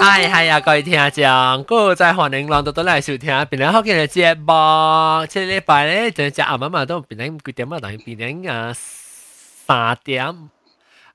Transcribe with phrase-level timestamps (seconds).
[0.00, 7.78] 系系啊，各位听众，嗰个在欢迎朗读到嚟收听，边两好见嘅节目，即系礼拜咧就只阿妈妈都边两几点啊？
[7.80, 10.50] 等于边两啊三点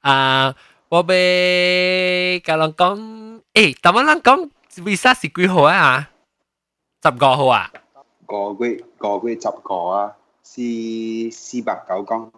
[0.01, 0.53] 啊，
[0.89, 6.09] 我俾教人讲，诶，但我人讲 visa 是几号啊？
[7.03, 7.71] 十个号啊？
[8.27, 10.11] 个月个月十个啊，
[10.43, 12.31] 是四百九公。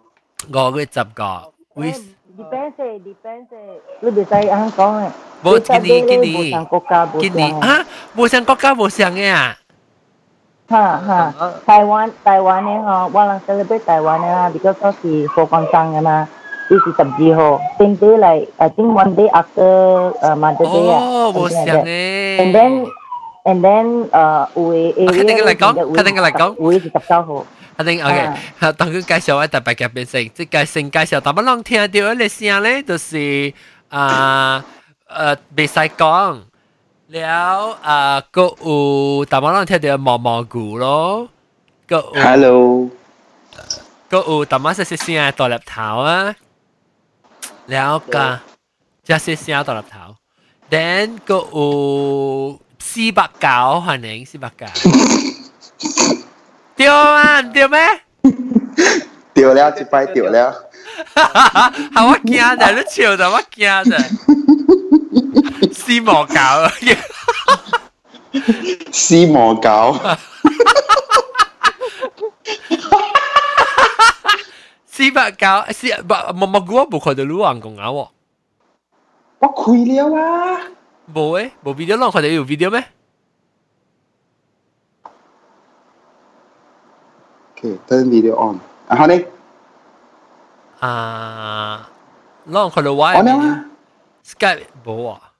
[0.52, 1.93] 个月十个 Uy.
[2.39, 3.59] Depende, depende.
[3.99, 5.13] Lu bisa ang kong eh.
[5.43, 6.31] Bo kini kini.
[6.33, 7.21] Bosang koka bosang.
[7.21, 7.47] Kini.
[7.59, 7.77] Ha?
[8.15, 9.53] Bosang koka bosang eh ah.
[10.71, 11.19] Ha ha.
[11.67, 12.95] Taiwan Taiwan eh ha.
[13.11, 16.25] Walang celebrate Taiwan eh ha because of the for kansang eh ma.
[16.71, 17.59] This is sabji ho.
[17.75, 19.69] Same day like I think one day after
[20.23, 21.01] ờ, uh, Mother Day ah.
[21.05, 22.39] Oh, bosang eh.
[22.39, 22.71] And then
[23.43, 25.11] and then uh, we area.
[25.11, 26.51] Kadang-kadang, kadang-kadang.
[26.55, 27.43] Uy, sa ho.
[27.78, 33.52] 定嚟讲会是十九号一定 OK，好，当佢介绍一特别嘅变成，即系先介绍，但不啷听到嘅声咧，就是
[33.88, 34.64] 啊
[35.08, 36.40] 诶，未使讲
[37.08, 41.28] 了啊，个有但不啷听到毛毛菇咯，
[41.86, 42.90] 个有 Hello，
[44.08, 46.34] 个有但乜些声大粒头啊，
[47.66, 48.40] 了个
[49.02, 50.16] 即系声大粒头，
[50.70, 54.66] then 个有四百九，欢迎四百九。
[56.78, 57.78] 对啊，唔对咩？
[59.32, 60.54] 掉了，一摆掉了。
[61.14, 63.94] 系我惊嘅，你笑就我惊嘅。
[65.72, 66.72] 丝毛搞啊！
[68.92, 69.96] 丝毛搞，
[74.92, 78.08] 丝百搞，丝唔唔唔，我冇看到卢昂讲啊喎，
[79.40, 80.60] 我开了啊！
[81.12, 82.84] 冇诶，冇 video 咯，看到有 video 咩？
[87.58, 88.58] Okay, turn video on。
[88.88, 89.24] 然后呢？
[90.80, 91.88] 啊，
[92.46, 93.64] 咯看到我 on 了吗？
[94.24, 95.32] Skype 冇啊，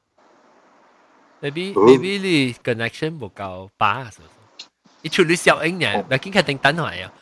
[1.42, 4.67] maybe 哦 maybe 你 connection 冇够把，是不是？
[5.02, 7.12] 你处理小影嘅，咪见佢定等系啊。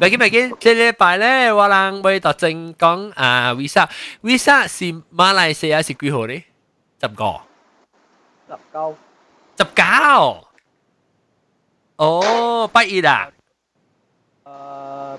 [0.00, 4.84] 咪见咪见，这礼拜咧，我人为特正讲啊，visa，visa 是
[5.14, 6.44] 马来西亚是几号咧？
[7.00, 7.40] 十个，
[8.48, 8.96] 十九
[9.58, 10.44] 十九。
[11.96, 13.28] 哦，八月啊，
[14.56, 15.18] 诶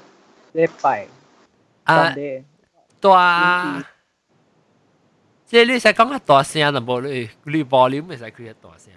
[0.54, 1.08] 礼拜
[1.86, 2.44] 啊， Sunday
[3.02, 3.84] 大，
[5.46, 8.94] 即系你使讲下大声，就冇你你 volume 咪使佢一大声。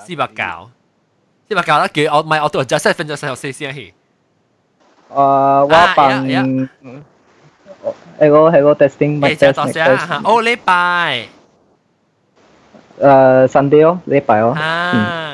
[0.00, 0.70] 四百九，
[1.48, 3.94] 四百九啦，叫我唔系我都就真系分咗细学四声气。
[5.10, 6.42] 诶我bằng 呀
[8.20, 11.28] 系个系个 testing 诶， mic 就 test 大 mic 声 test 吓，哦，礼拜
[13.00, 15.31] 诶 Sunday 咯礼拜咯啊，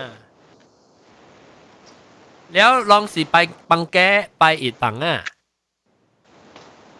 [2.53, 3.37] แล้วลองสิไป
[3.70, 5.16] บังแก้ไปอีกบังอ่ะ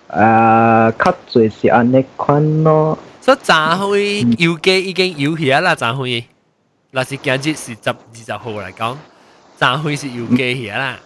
[0.09, 6.25] 诶较最是安尼款咯所以站会要机已经要起啦，站会，
[6.93, 8.97] 嗱是今日是十二十号嚟讲，
[9.59, 10.99] 站会是要机起啦。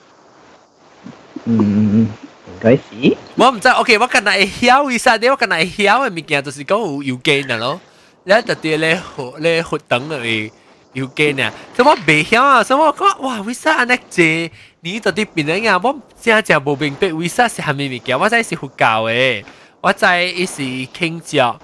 [1.44, 2.09] 嗯
[2.48, 7.81] 应该是我唔知，OK，我近来会晓为啥啲，我近来会晓嘅物件就是讲有要机嘅咯。
[8.25, 10.50] 你特啲咧学咧学等嚟
[10.94, 14.50] 要机呢，所以我未晓啊，所以我讲哇，为啥安尼济？
[14.81, 19.44] 你特啲变样啊，我真正无明白为啥是系咪物件，我真系是佛教嘅，
[19.81, 20.62] 我真系是
[20.97, 21.60] 倾着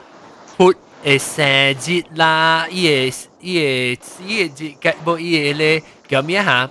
[0.56, 0.74] 佛
[1.04, 6.70] 嘅生日啦，伊嘅伊嘅伊嘅节嘅无伊嘅咧叫咩吓？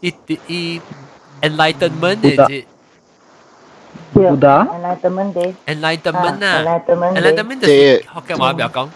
[0.00, 0.12] 伊
[0.46, 0.80] 伊
[1.42, 2.64] enlightenment 嘅节。
[4.14, 8.88] Buddha enlightenment day enlightenment 啊 enlightenment day ，enlightenment 就是学嘅话，不要讲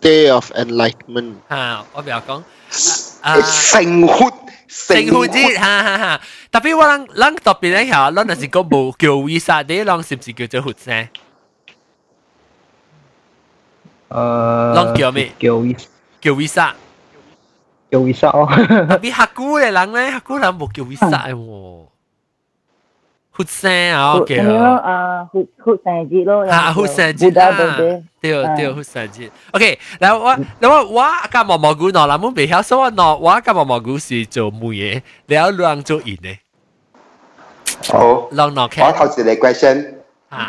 [0.00, 1.34] Day of Enlightenment。
[1.48, 2.42] 吓，我不要讲
[3.22, 4.30] 啊，成活
[4.68, 6.20] 圣诞节吓吓吓，
[6.52, 11.08] 特别我谂谂特别咧吓，谂系讲冇叫 visa 啲，谂是唔是叫做活生？
[14.08, 15.84] 诶啷叫咩叫 visa
[16.20, 16.72] 叫 visa，
[17.90, 18.46] 叫 visa 咯
[18.86, 21.83] 特别客古嘅人咧，客古人冇叫 visa 嘅喎，
[23.37, 24.31] hút xe à ok
[24.83, 27.51] à hút hút xe gì luôn à hút xe gì à
[28.21, 28.55] tiêu à.
[28.57, 29.61] tiêu hút xe gì ok
[29.99, 30.43] là tôi ừ.
[30.61, 36.37] là tôi tôi cái 毛毛菇喏，那么别晓说我喏，我 cái 毛毛菇是做木嘢，你要啷做嘢呢？
[37.89, 38.85] 好，啷喏看。
[38.85, 39.95] 我頭先嘅 question
[40.29, 40.47] 啊，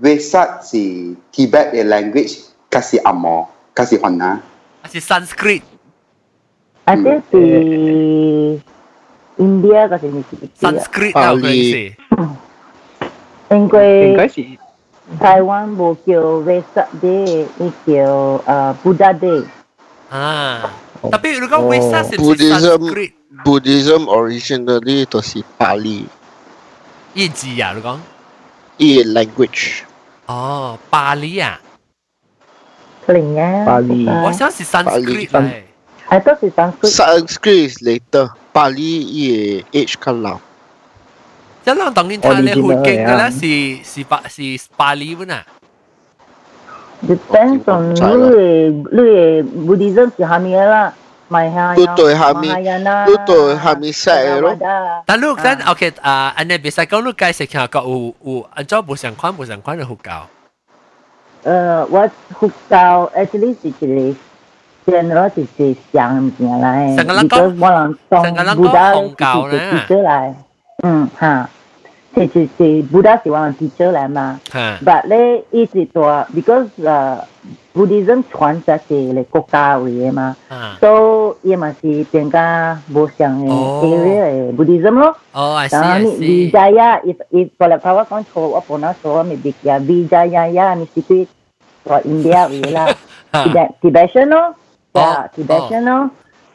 [0.00, 0.76] 為啥是
[1.32, 1.84] Tibet 嘅
[5.00, 5.00] Sanskrit.
[5.00, 5.62] Sanskrit。
[6.84, 8.60] I think 是。
[9.39, 11.95] India kasi ni si Sanskrit 啊，嗰阵时
[13.49, 14.45] 因为应该是
[15.19, 19.43] 台湾冇叫 Vesak Day，呢叫诶 Buddha Day。
[20.09, 20.71] 啊，
[21.01, 23.11] 特别如果 Vesa 是唔是 Buddhism Sanskrit
[23.43, 26.05] Buddhism originally 都是 Pali，
[27.13, 27.73] 意字啊？
[27.75, 27.97] 你讲
[28.77, 29.81] 伊 language。
[30.27, 31.59] 哦，巴黎啊，
[33.05, 33.65] 可能啊。
[33.65, 35.61] 巴黎我想是 Sanskrit 巴嚟，
[36.10, 36.90] I thought it's Sanskrit.
[36.90, 38.34] Sanskrit is later.
[38.50, 40.42] Pali ye age ka lang.
[41.62, 45.46] Sa lang tong nin tala hu king si si pa, si Pali pun ah.
[47.06, 48.26] Depends on lu
[48.90, 49.06] lu
[49.64, 50.88] Buddhism si hamia lah.
[51.78, 52.50] Lu tu hami,
[53.06, 54.50] lu tu hami sai lo.
[55.06, 58.82] Tapi lu kan, okay, ah, anda bisa kau lu guys sekian kau u u, anjau
[58.82, 60.26] bu sang kuan bu sang kuan de hu kau.
[61.46, 64.18] Uh, what hu kau actually 是 Chinese
[64.90, 68.26] general thì thì chẳng nhà lại sang cái có mỗi lần trong
[68.56, 70.02] Buddha thì thì trở à?
[70.02, 70.34] lại.
[70.82, 71.46] Ừ ha.
[72.16, 74.36] Thì thì thì Buddha thì quan thì trở lại mà.
[74.80, 77.24] Và lẽ ý thì tôi because ờ,
[77.74, 80.34] Buddhism truyền ra thì là quốc gia vậy mà.
[80.82, 80.88] So
[81.42, 83.48] ý mà thì tiếng ca bố sang
[83.82, 86.50] area Buddhism lo oh I see I see.
[86.50, 90.86] Vijaya if if for the power control upon us so mình bị Vijaya yeah, mình
[91.08, 91.26] chỉ
[91.84, 92.94] tôi India vậy là
[93.80, 94.52] Tibetan lo
[94.92, 96.08] và Tibetan đó,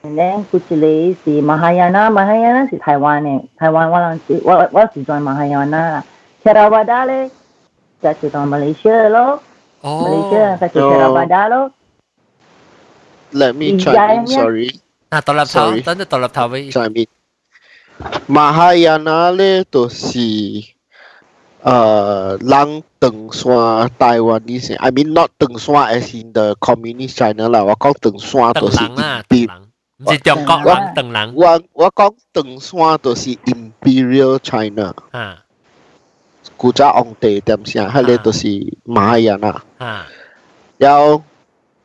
[0.06, 2.10] And then Kuchile thì Mahayana.
[2.10, 3.42] Mahayana si Taiwan eh.
[3.58, 6.04] Taiwan là si wala, wala si join Mahayana.
[6.44, 7.30] Theravada le
[8.02, 9.42] sa si Malaysia lo.
[9.82, 11.70] Malaysia sa si Theravada lo.
[13.34, 14.70] Let me try dạ, in, sorry.
[15.10, 16.70] À, tôi làm thảo, tôi tôi làm thảo với.
[16.74, 17.02] Try me.
[18.28, 20.62] Mahayana le to si
[21.66, 29.24] 呃，让等山台湾的先，I mean not 等山 as in the communist China 啦，我讲等山都是人啊！
[29.30, 29.50] 人。
[29.98, 31.34] 唔是中国人，等人。
[31.34, 35.44] 我我讲等山都是 Imperial China 啊，
[36.56, 38.48] 古早皇帝点声，迄个都是
[38.84, 40.06] 马亚啦啊。
[40.78, 41.24] 要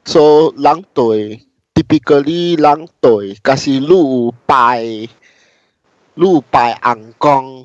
[0.04, 1.40] 做狼队
[1.72, 4.84] ，typically 狼队，佮是路拜
[6.12, 7.64] 路拜红光。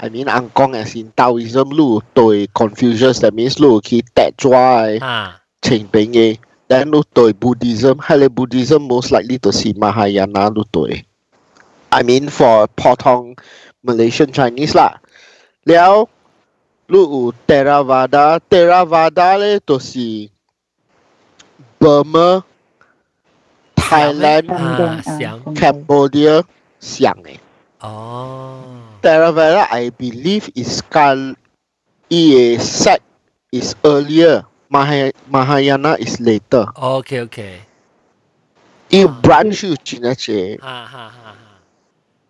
[0.00, 4.96] I mean angkong as in Taoism lu toi Confucius that means lu ki tat zuai
[5.60, 5.92] Cheng ha.
[5.92, 6.40] Beng ye.
[6.72, 8.00] Then lu toi Buddhism.
[8.00, 11.04] Hale Buddhism most likely to see Mahayana lu toi
[11.92, 13.36] I mean for Potong
[13.84, 14.96] Malaysian Chinese lah.
[15.68, 16.08] Liao
[16.88, 18.40] lu u Theravada.
[18.40, 20.32] Theravada le to si
[21.76, 22.50] Burma eh?
[23.76, 25.00] Thailand ah,
[25.52, 26.40] Cambodia
[26.78, 27.40] Siang eh.
[27.82, 28.69] Oh.
[29.02, 31.34] Taravera, I believe, is Kal
[32.10, 33.00] Iyesak
[33.52, 34.44] is earlier.
[34.70, 36.66] Mahayana is later.
[36.76, 37.60] Okay, okay.
[38.90, 40.60] It I branch you chinache.
[40.60, 41.10] Ha ha ha.
[41.10, 41.34] ha.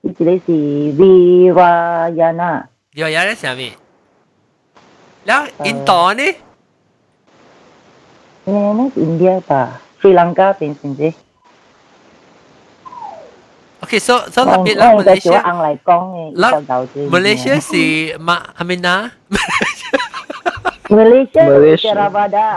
[0.02, 0.52] 一个是
[0.96, 3.74] Vivayana，有人在下面。
[5.24, 6.22] 然后印度呢？
[8.44, 9.04] 那那是 ah.
[9.04, 11.12] India 吧，Sri Lanka 变成的。
[13.80, 15.40] Okay, so so là biết Malaysia.
[15.40, 16.26] Ang lai kong nghe.
[17.08, 19.16] Malaysia si Mak Amina.
[20.90, 21.42] Malaysia.
[21.48, 21.90] Malaysia.
[21.96, 22.48] Theravada.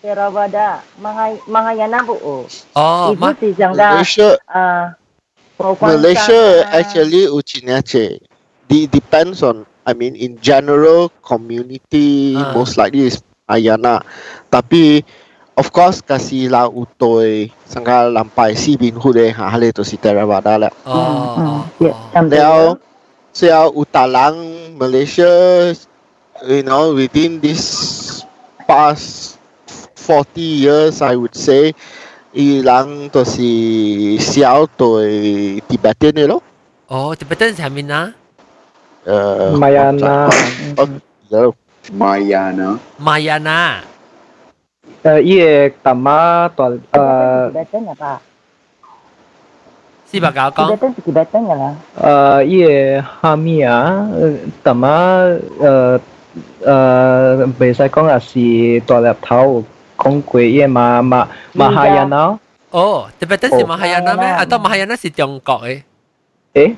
[0.00, 0.68] Theravada.
[0.96, 2.16] Mahay Mahayana bu.
[2.72, 4.38] Oh, ma Malaysia.
[5.60, 6.42] Malaysia
[6.72, 8.16] actually uchinache.
[8.70, 12.56] Di depends on I mean in general community ah.
[12.56, 14.00] most likely is Ayana.
[14.48, 15.04] Tapi
[15.56, 17.52] of course kasi la utoi eh.
[17.66, 18.54] sangka lampai.
[18.54, 19.32] Si bin hu de eh.
[19.34, 21.94] ha hale to sitara ba da oh yeah
[22.28, 22.78] then
[23.32, 24.36] so ya utalang
[24.78, 25.70] malaysia
[26.46, 27.62] you know within this
[28.66, 29.38] past
[29.94, 31.70] 40 years i would say
[32.34, 36.42] ilang to si xiao to eh, tibetan lo
[36.90, 38.14] oh tibetan samina
[39.06, 40.26] uh mayana.
[40.78, 40.98] Oh, oh, oh, oh,
[41.30, 41.52] oh, oh, oh, oh,
[41.94, 43.86] mayana mayana.
[45.05, 48.17] 呃，伊个大妈大呃 Tibetan apa?
[50.11, 51.73] 是白搞讲， Tibetan si Tibetan ya lah.
[52.01, 55.99] 呃，伊个哈密啊，呃，大妈呃
[56.65, 59.63] 呃，袂使讲也是大粒头
[59.95, 62.39] 讲过伊个马马马哈亚那，
[62.71, 64.25] 哦，特别真是马哈亚那咩？
[64.25, 65.83] Mahayana 啊，当马哈亚那是中国嘅，
[66.55, 66.75] 诶，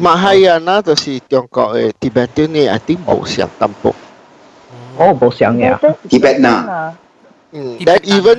[0.00, 3.94] Mahayana to si Tiongkok eh, Tibetan ni I think mau siang tampuk.
[4.98, 6.90] 我冇想嘅， Tibet na.
[6.90, 6.96] Hmm.
[7.47, 8.37] Mm, even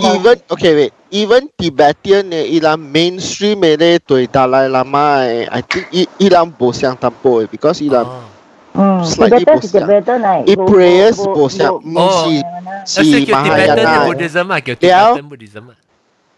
[0.00, 0.92] even okay wait.
[1.12, 6.72] Even Tibetan eh, ilang mainstream eh, to Dalai Lama eh, I think i, ilang bo
[6.72, 8.24] siang tampo eh, because ilang oh.
[8.72, 9.04] Ah.
[9.04, 11.84] slightly bo i It prayers bo siang.
[11.84, 12.32] Si oh.
[12.88, 14.08] si Mahayana.
[14.08, 15.76] Buddhism ah, kyo Tibetan Buddhism ah.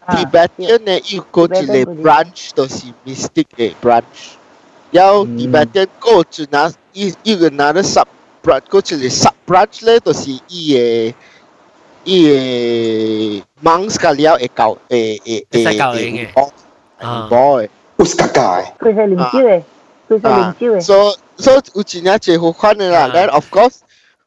[0.03, 0.11] ah.
[0.11, 4.35] Tibetan eh, i go to le branch to si mystic eh branch.
[4.91, 6.67] Yao Tibetan go to na
[6.99, 8.11] i i another sub
[8.43, 11.15] branch go to the sub branch le to si i eh
[12.04, 16.50] i eh monks ka liao e kau e e e 会使教你嘅
[16.98, 17.68] 啊 boy
[17.98, 18.64] Uskakai.
[18.78, 19.62] Kui saya lim chiu eh.
[20.08, 20.80] Kui saya lim Ah, chiu eh.
[20.80, 23.00] so so 有真正好看的啦。
[23.06, 23.78] 啊 Then of course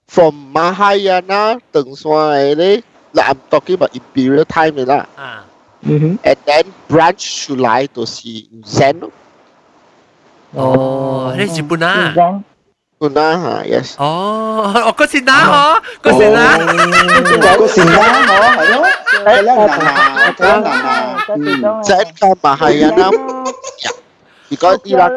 [0.08, 5.08] from Mahayana 登山的咧， like I'm talking about imperial time 嘅啦。
[5.16, 5.46] 啊，
[5.82, 8.28] 嗯哼， And then branch 出来就是
[8.66, 9.10] Zen 咯，
[10.54, 12.14] 哦，你日本啊？
[13.01, 13.97] Sinaha, yes.
[14.01, 15.81] Oh, oh có na hả?
[16.03, 16.59] Có Sinaha.
[17.59, 18.57] Có Sinaha hả?
[18.57, 18.91] Phải đó.
[19.25, 21.83] Đây là na nà, cái nà nà.
[21.89, 23.15] Sẽ cho mà hay anh lắm.
[23.85, 23.91] Dạ.
[24.51, 25.09] Chỉ có đi là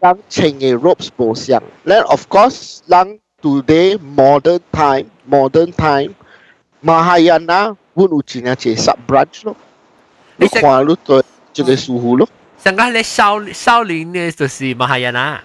[0.00, 1.62] lăng trình a ropes bổ xiang.
[1.86, 6.08] Then of course lăng today modern time, modern time.
[6.82, 9.52] Mahayana vun uchina chỉ sub branch lo.
[10.38, 11.22] Nó khóa lúc tôi,
[11.52, 12.26] chỉ cái xu hù lo.
[12.64, 15.42] Sáng cái lẽ sau sau liền này là Mahayana.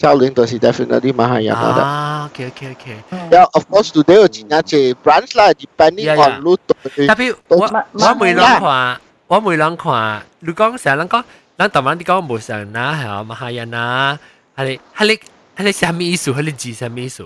[0.00, 0.10] 马哈亚那。
[0.12, 1.82] 少林就是 definitely 马哈亚那啦。
[1.84, 2.96] 啊，OK OK OK。
[3.30, 6.36] Yeah, of course today 有真系只 branch 啦，depending Yeah, yeah.
[6.38, 7.06] on 路对。
[7.06, 7.56] 特别我
[7.92, 11.22] 我每人看，我每人看，你讲成人讲，
[11.58, 14.18] 咱台湾你讲无上拿系啊，马哈亚那，
[14.56, 15.18] 系你系你
[15.56, 16.30] 系你什么意思？
[16.32, 17.24] 系你字什么意思？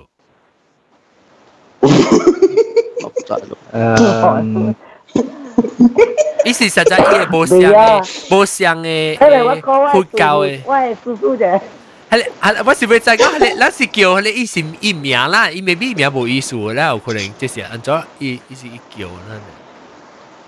[1.81, 1.89] 我
[3.09, 3.59] 唔知咯。
[3.73, 4.75] 诶，
[6.45, 10.61] 意思实在伊个无相嘅无相嘅因为我讲佛教嘅。
[10.65, 11.61] 我系叔叔啫，
[12.15, 19.41] 系你系我是要再讲，系你咱是叫你意思伊名啦，伊未必名无意思啦，有可能就是按照伊伊是伊叫啦。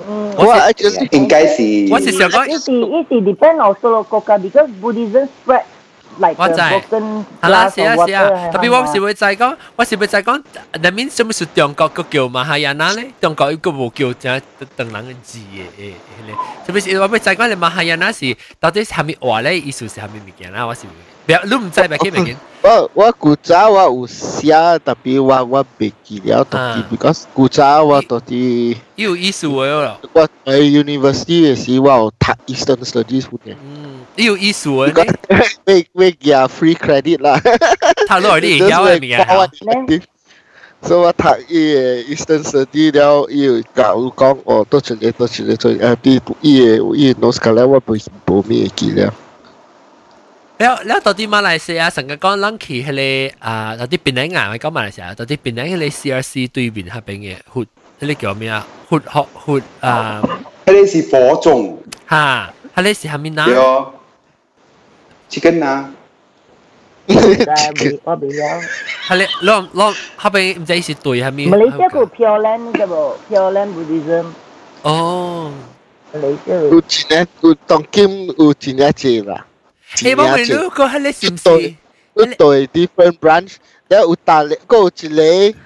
[0.09, 5.63] 嗯，我 actually 应该是我是想讲，一时一时 depend also 国家，because Buddhism spread
[6.19, 10.43] like 我知 broken 系啦， glass 是啊 of 是啊， water 特别我是会再讲，我是会再讲，
[10.81, 13.07] 那面什么是中国个叫马哈亚那咧？
[13.21, 14.29] 中国一个无叫就
[14.75, 16.35] 等人嘅字嘅诶诶咧，
[16.67, 19.57] 特别是我会再讲你马哈亚那是到底系虾米话咧？
[19.61, 20.67] 意思是虾米物件啦？
[20.67, 20.93] 我是不要
[21.27, 22.37] 你唔知白嘅物件。
[22.63, 24.53] 我我古早我有写，
[24.85, 37.41] 特别我我袂记了，特别 because 古早我到底有意思嘅咯，我喺 university 嘅时我有读 Eastern Studies 嘅，嗯，有意思嘅 because 咧，会会寄 free credit 啦。
[38.09, 38.97] 头落啲有嘅
[39.83, 40.03] 物件。
[40.85, 41.81] 所以我读伊个
[42.15, 49.13] Eastern Study 了，伊有教我讲哦，多一个多一个做，诶，啲伊个伊个 notes 咧，我袂冇咩记了。
[50.59, 53.03] แล้วแล้วตอนที่มาเลเซียสังกัดก้อนลังขี่ทะเล
[53.47, 57.67] อ่าตอนที่เป็นไหนงานมันก็มาเลเซียตอนที่เป็นไหนทะเล CRC 对面系边嘅หุด
[58.01, 58.55] ทะเล叫咩啊
[58.91, 59.95] หุด学หุดอ่า
[60.67, 61.15] 迄个是火
[61.45, 61.49] 种，
[62.13, 62.15] 吓
[62.75, 63.63] ทะเล是系咪นะ对哦，
[65.31, 65.69] chicken 啊，
[67.49, 68.43] 但系我未了。
[69.09, 72.95] ทะเลลองลอง系边唔知是对系咪 Malaysia 有 Pure Land 嘅噃，
[73.29, 74.25] Pure Land Buddhism。
[74.83, 75.51] 哦
[76.15, 79.47] Malaysia 有真诶有当今有真诶济啦。
[80.04, 81.76] 一帮美女个喺你是唔是？
[82.16, 83.56] 一对 different branch，
[83.88, 85.58] 然後有大力個一個，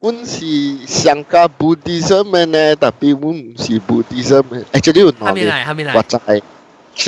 [0.00, 5.92] 阮是上加 Buddhism 嘅呢，特別阮唔是 Buddhism 嘅，actually 有哪裡？
[5.94, 6.16] 我知，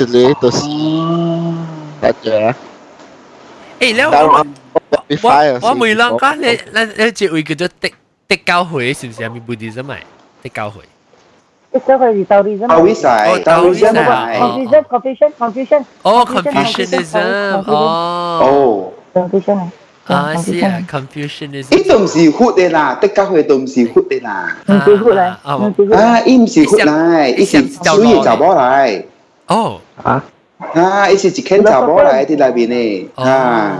[0.05, 0.59] 一個都是，
[1.99, 2.55] 大家。
[3.79, 4.09] 誒，你我
[5.61, 7.93] 我我每兩家你你你一位叫做迪
[8.27, 9.97] 迪教會，是唔是係咪 Buddhism 嚟？
[10.43, 10.81] 迪教會。
[11.75, 12.21] It's so crazy.
[12.21, 12.67] Oh, Taoism.
[12.69, 13.27] Taoism.
[13.27, 14.83] Oh, Taoism.
[14.89, 15.31] Confucian.
[15.37, 15.85] Confucian.
[16.05, 17.63] Oh, Confucianism.
[17.67, 18.93] Oh.
[19.13, 19.71] Confucian.
[20.07, 21.75] À, sí, à, Confucianism.
[21.75, 24.55] Ý tụm sĩ hút đây là, tất cả hồi đồng sĩ hút đây là.
[24.67, 29.03] À, à, à, à, im sĩ hút này, ít sĩ chú ý chào bó lại
[29.53, 30.19] oh à
[30.73, 33.05] À, ít sĩ chỉ khen chào bó lại thì là vì này.
[33.15, 33.77] À.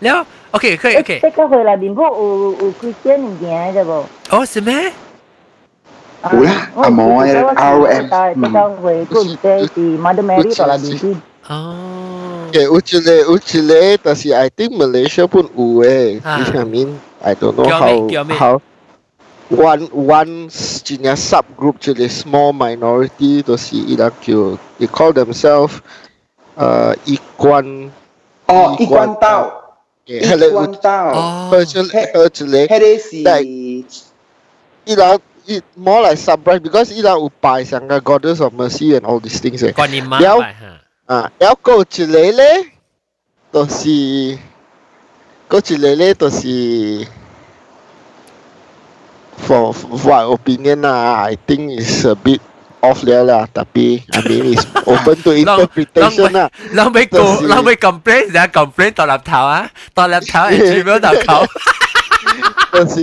[0.00, 0.16] Nếu,
[0.50, 1.18] ok, ok, ok.
[1.22, 4.04] Tất cả hồi là bình bộ ở Christian India rồi bộ.
[4.28, 4.90] Ồ, gì mẹ?
[6.32, 8.08] Ula, amore, auem.
[11.44, 12.48] Oh.
[12.48, 16.16] Okay, ucile, ucile, tapi I think Malaysia pun ue.
[16.24, 16.40] Ah.
[16.40, 18.54] Which I mean, I don't know how how
[19.52, 24.56] one one jinya subgroup to the small minority to see Irakyo.
[24.80, 25.84] They call themselves
[26.56, 27.92] uh Ikuan.
[28.48, 29.76] Oh, Ikuan Tao.
[30.08, 30.36] Yeah,
[30.80, 31.12] Tao.
[31.12, 31.52] Oh.
[31.52, 33.36] Her, her, her, her, her, her, her,
[34.88, 39.59] her, her, 嚟，迄个是伊拉伊 more like subride because 伊拉有拜上个 goddess of mercy and all these things
[39.59, 39.73] 诶。
[39.73, 42.65] 关年妈了拜吓啊，有个一个咧，
[43.51, 43.89] 就是
[45.49, 47.07] 嗰一个咧，就是
[49.47, 52.39] for for my opinion 啊，I think is a bit
[52.81, 56.51] off 了啦，特别 I mean is open to interpretation 啊。
[56.75, 59.55] เราไม่กูเราไม่ complain นะ complain ตอนรับเท้า啊
[59.97, 61.43] ตอนรับเท้าไอ้จีเมลดอทคอม
[62.73, 62.95] 就是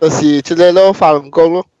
[0.00, 1.64] 就是即个咯，法轮功咯，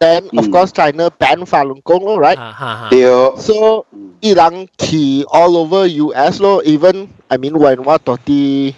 [0.00, 0.52] Then of mm.
[0.52, 2.38] course China banned Falun Gong, lo, right?
[2.40, 2.88] Uh.
[2.90, 3.36] Yeah.
[3.36, 3.84] So
[4.24, 6.62] Ilang key all over US lo.
[6.64, 8.72] Even I mean when what the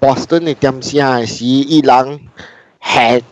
[0.00, 2.26] Boston it see Ilang
[2.80, 3.22] had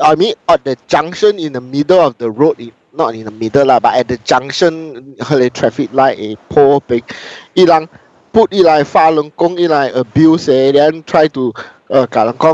[0.00, 3.34] I mean at the junction in the middle of the road it, not in the
[3.34, 7.02] middle lah, but at the junction the traffic light a poor big
[7.56, 7.88] Ilang
[8.32, 11.52] put it Falun Gong it abuse eh, then try to
[11.90, 12.06] uh,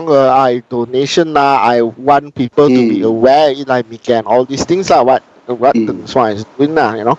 [0.09, 3.09] uh, I donation lah, I want people to be mm.
[3.09, 5.87] aware it like me can all these things lah, what what mm.
[5.87, 7.19] the is doing lah, you know.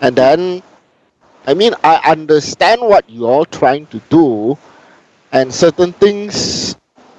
[0.00, 0.62] And then
[1.46, 4.58] I mean I understand what you all trying to do
[5.32, 6.76] and certain things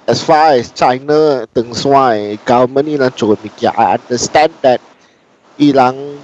[0.07, 4.79] as far as China Teng Swan government in I understand that
[5.59, 6.21] Ilang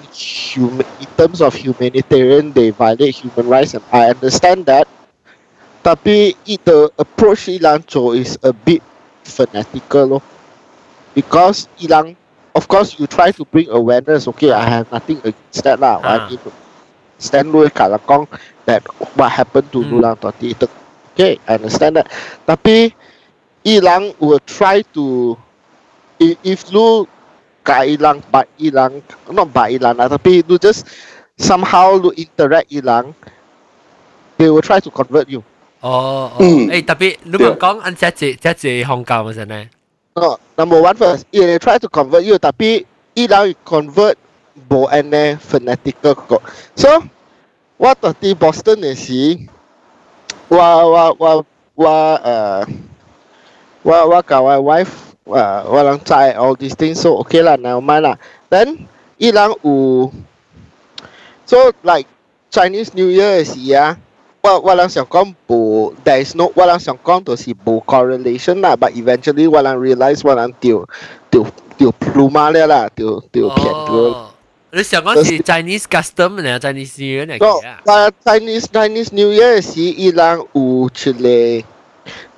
[1.02, 4.88] in terms of humanitarian they violate human rights and I understand that
[5.84, 8.80] Tapi it, the approach ilang 做 is a bit
[9.28, 10.24] fanatical, lor.
[11.14, 12.16] because ilang
[12.56, 16.26] of course you try to bring awareness okay i have nothing against that lah Ah.
[16.26, 16.42] i mean
[17.22, 18.26] stand with kalakong
[18.66, 18.82] that
[19.16, 20.02] what happened to Mm.
[20.02, 20.68] Lulang 20 itu
[21.14, 22.10] okay i understand that
[22.50, 22.92] tapi
[23.64, 25.38] ilang will try to
[26.20, 27.06] if, if lu
[27.64, 29.00] ka ilang ba ilang
[29.32, 30.90] not ba ilang lah, tapi lu just
[31.40, 33.16] somehow lu interact ilang
[34.42, 35.40] they will try to convert you
[35.83, 39.71] 哦哦，嗯诶特别你问讲按只只只只香港嗰阵咧，
[40.17, 42.83] No, number one first, yeah, they try to convert you, tapi
[43.15, 44.19] ilang convert
[44.67, 46.43] bo ane fanatical ko.
[46.75, 47.07] So,
[47.79, 49.47] what the Boston is si,
[50.51, 51.31] wa wa wa
[51.79, 52.67] wa uh,
[53.87, 56.99] wa wa ka wa wife, wa walang cai all these things.
[56.99, 58.17] So okay lah, never mind lah.
[58.51, 58.91] Then
[59.23, 60.11] ilang u,
[61.47, 62.11] so like
[62.51, 63.95] Chinese New Year is yeah.
[64.43, 70.87] 我我谂想讲冇，there is no 我谂想讲就是冇 correlation 啦，but eventually 我谂 realize 我谂掉
[71.31, 71.45] 掉
[71.77, 73.75] 掉 pluma 了啦，掉掉片掉。
[73.75, 74.31] 哦，
[74.71, 76.61] 你想讲是 Chinese custom 呢？
[76.61, 77.79] Chinese New Year 嚟个嘅啊？
[77.85, 81.65] 啊 Chinese Chinese New Year 是伊朗有出嚟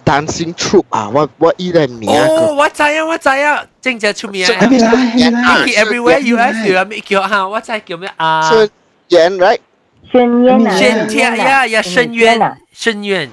[0.05, 2.55] dancing troupe 啊，我我依个名哦，个。
[2.55, 8.51] 我知啊，我知啊，正正出名啊系咪啦系咪啦 Mickey everywhere US 有啊，Mickey 叫吓，我知叫咩啊？
[8.51, 8.69] 孙
[9.09, 9.59] 演 right，
[10.11, 13.29] 深渊啊，深天呀呀，深渊啊，深渊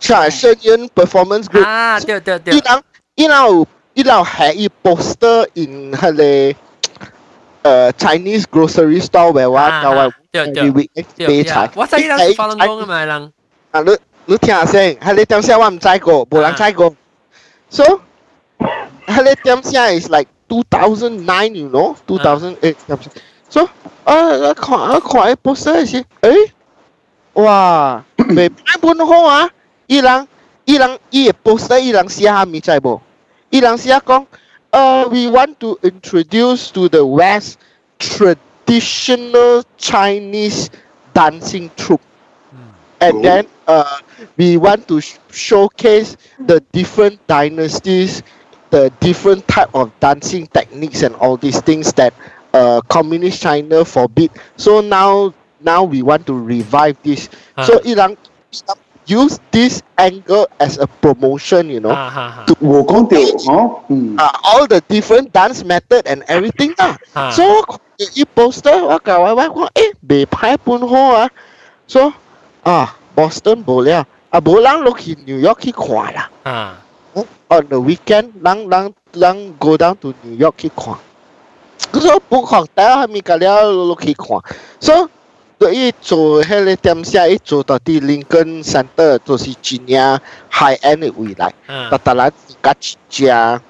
[0.00, 1.64] 系声演 performance group。
[1.64, 2.82] 啊，对对对伊，朗
[3.14, 6.54] 伊朗有伊朗系一 poster in 迄
[7.62, 11.70] 个诶 Chinese grocery store 嘅话，啊就系对对 every week 对买菜。
[11.74, 13.32] 我知啦，是法轮功嘅嘛人，
[13.72, 16.94] 啊，你你听下先，喺你点写我唔知过，冇人知过。
[17.70, 18.00] So，
[19.06, 22.76] 喺你点写 is like two thousand nine, you know, two thousand eight.
[23.52, 23.68] So，
[24.04, 26.50] 啊，看啊看一 poster 是，诶，
[27.34, 29.48] 哇，未 歹本好啊！
[29.86, 30.28] 伊人
[30.66, 33.00] 伊人伊个 poster 伊人写下咪知无？
[33.50, 34.26] 伊人写讲，
[34.70, 37.56] 呃，we want to introduce to the West
[37.98, 40.68] traditional Chinese
[41.14, 42.00] dancing troupe.
[43.00, 43.22] and Oh.
[43.22, 43.98] then uh,
[44.36, 48.22] we want to sh- showcase the different dynasties,
[48.70, 52.12] the different type of dancing techniques, and all these things that
[52.53, 54.31] uh, communist China forbid.
[54.57, 57.29] So now now we want to revive this.
[57.65, 58.17] So Iran
[59.05, 64.15] use this angle as a promotion, you know, uh, to engage, hmm.
[64.19, 66.73] uh, all the different dance method and everything.
[66.79, 66.95] Uh.
[67.15, 67.31] Uh.
[67.31, 67.65] So
[67.99, 71.29] the poster, ah, what eh, be pun ho ah.
[71.87, 72.13] So
[72.65, 74.05] ah, Boston bolia.
[74.33, 76.09] Ah, bolang look in New York, he kwa
[76.45, 76.81] Ah,
[77.53, 80.97] On the weekend, lang lang lang go down to New York, he kwa.
[81.92, 82.00] 看。
[82.00, 82.68] 所以 book hotel
[83.04, 84.26] 系咪个了落去看？
[84.80, 85.08] So
[85.58, 91.52] 对于做迄个点写，一做到啲 Lincoln Center 就是真正 high end 嘅位来。
[91.66, 93.60] 嗯但当然自己一只。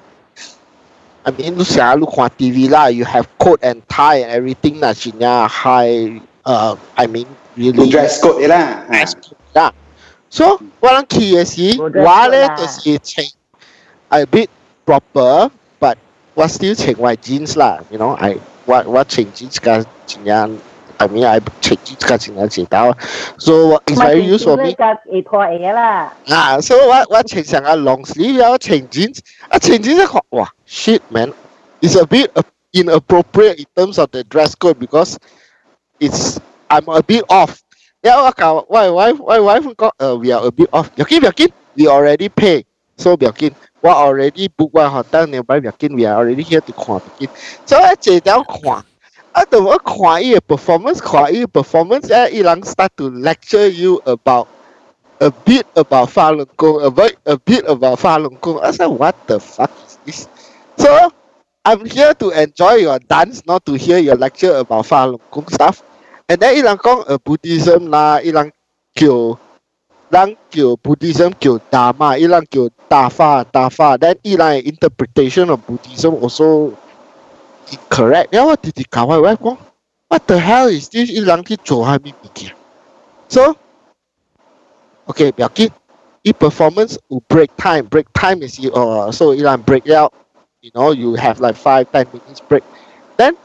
[1.21, 7.25] I mean，你成日你看 TV 啦，you have coat and tie and everything 啦，真正 high，呃，I mean
[7.57, 9.73] 冇 really dress code 嘅啦， dress code 啦。
[10.29, 13.27] So 我谂去嘅时，冇 dress 我咧 code 啦就是穿
[14.09, 14.47] a bit
[14.85, 15.49] proper，but
[16.33, 20.57] 我 still 穿 white jeans 啦，you know，I 我我穿 jeans 个真正，
[20.97, 22.95] I mean I 穿 jeans 个真正知道，
[23.37, 23.53] so
[23.85, 24.73] it's very useful for me。
[24.73, 29.19] 架会拖嘢啦，啊，所以我我穿上个 long sleeve 然后穿 jeans，
[29.49, 32.29] 啊穿 jeans 一看，哇，shit man，it's a bit
[32.71, 35.17] inappropriate in terms of the dress code because
[35.99, 36.37] it's
[36.69, 37.57] I'm a bit off。
[38.01, 43.51] 然后我讲我 wife 我 wife 讲，呃，we are a bit off，要紧要紧，we already pay，so 要紧，
[43.83, 47.29] 我 already book 我 hotel nearby 要紧，we are already here to 看要紧，
[47.65, 48.85] 所以我坐条看。
[49.31, 54.47] 啊，等我看伊个 performance，看伊个 performance，啊，伊人 start to lecture you about
[55.19, 58.59] a bit about Falun Gong, a bit, a bit about Falun Gong.
[58.63, 60.27] I said, what the fuck is this?
[60.77, 61.11] So,
[61.63, 65.83] I'm here to enjoy your dance, not to hear your lecture about Falun Gong stuff.
[66.27, 68.51] And then 伊人讲呃 Buddhism 啦，伊人
[68.95, 69.37] 叫
[70.14, 73.88] lang kiểu Buddhism kiểu Dharma, ilang kiểu Tafa, Tafa.
[74.02, 76.70] Then ilang interpretation of Buddhism also
[77.72, 78.28] incorrect.
[78.32, 79.58] Yeah, what did kawai web ko?
[80.08, 81.10] What the hell is this?
[81.10, 82.52] Ilang ki choha mi bikia.
[83.28, 83.56] So,
[85.08, 85.70] okay, biaki.
[86.24, 87.86] E performance will break time.
[87.86, 90.12] Break time is uh, so ilang break out.
[90.62, 92.64] You know, you have like five, ten minutes break.
[93.16, 93.36] Then,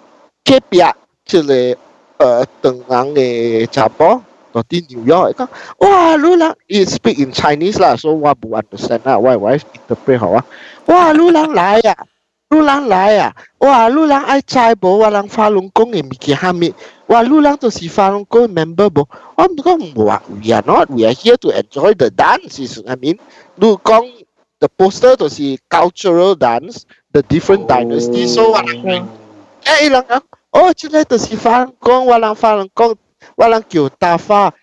[0.47, 0.93] kepia,
[1.27, 1.75] chile,
[2.19, 5.48] uh, tengang e chapo, 人嘅查甫，到啲纽约讲，
[5.78, 10.44] 哇，你人伊 speak in Chinese 啦，所以我唔 understand 啦，我我 interpret 好啊。
[10.86, 11.96] 哇，你人来啊，
[12.50, 14.98] 你人来啊，哇，你人爱知无？
[14.98, 16.72] 我人法轮功嘅物件下面，
[17.06, 19.06] 哇，你人就是法轮功 member 无？
[19.36, 22.80] 我唔讲我，we are not, we are here to enjoy the dance.
[22.86, 23.18] I mean，
[23.56, 24.06] 你讲
[24.60, 29.06] the poster 就是 cultural dance。the different dynasty so 我人
[29.62, 32.96] 诶伊人讲哦，即个就是法轮功，我人法轮功，我人叫
[33.37, 34.53] walang kyo, tafa.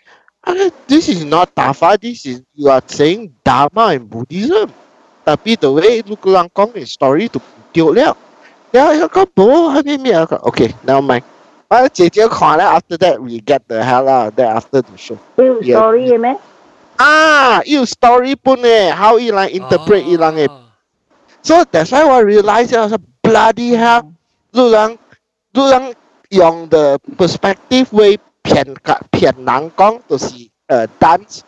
[0.87, 1.99] This is not tafa.
[2.01, 4.73] This is, you are saying Dharma and Buddhism.
[5.27, 7.43] Tapi the way Luke Langkong is story to
[7.75, 8.15] tiyo liao.
[8.71, 11.25] Yeah, got bo, okay, never mind.
[11.69, 15.19] But Jie Kwan, after that, we get the hell out of there after the show.
[15.39, 15.83] You yeah.
[15.83, 16.17] story, eh?
[16.17, 16.39] man?
[16.99, 18.95] Ah, you story pun eh.
[18.95, 20.15] How ilang interpret oh.
[20.15, 20.49] ilang eh.
[21.43, 24.15] So that's why I realized I was a bloody hell.
[24.55, 24.99] Lulang,
[25.55, 25.95] Lulang,
[26.31, 26.69] young.
[26.71, 28.76] the perspective way 骗
[29.12, 30.28] 骗人讲，就是
[30.68, 31.40] 呃 dance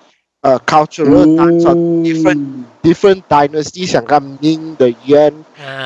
[0.42, 5.34] 呃 cultural dance on different different dynasty 像个明的元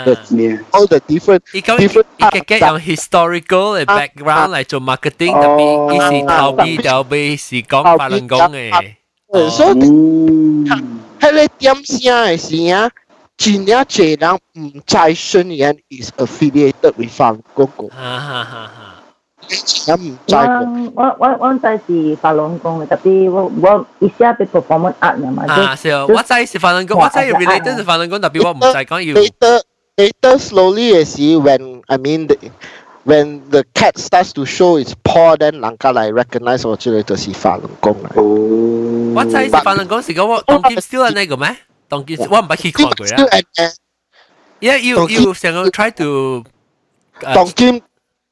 [0.05, 0.15] 的
[0.71, 8.95] all the different 伊讲 different 伊嘅嘅用 historical 嘅 background 嚟做 marketing，特别伊是头边就被是讲法轮功嘅。
[9.49, 9.73] 所以
[11.19, 12.91] 迄个点声嘅时啊。
[13.37, 17.87] 真正济人唔知信言 is affiliated with 法轮功个。
[17.89, 19.00] 哈哈哈哈！
[19.85, 20.41] 真唔知个。
[20.95, 25.45] 我我我知是法轮功嘅，特别我我一下被 performance art 嘅嘛。
[25.47, 29.13] 啊，是哦，我知是法轮功，我知 related 是法轮功，特别我唔知讲要。
[29.21, 29.61] Later
[29.95, 32.35] later slowly 嘅时，when I mean the
[33.05, 38.19] when the cat starts to show its paw, then 人家嚟 recognize 我这个就是法轮功嚟。
[38.19, 39.13] 哦。
[39.15, 41.55] 我知是法轮功是讲我当剑 still 系那个咩？
[41.87, 43.33] 当剑我唔系去看过啊。
[44.59, 46.43] Yeah, you you 想要 try to
[47.21, 47.81] 当剑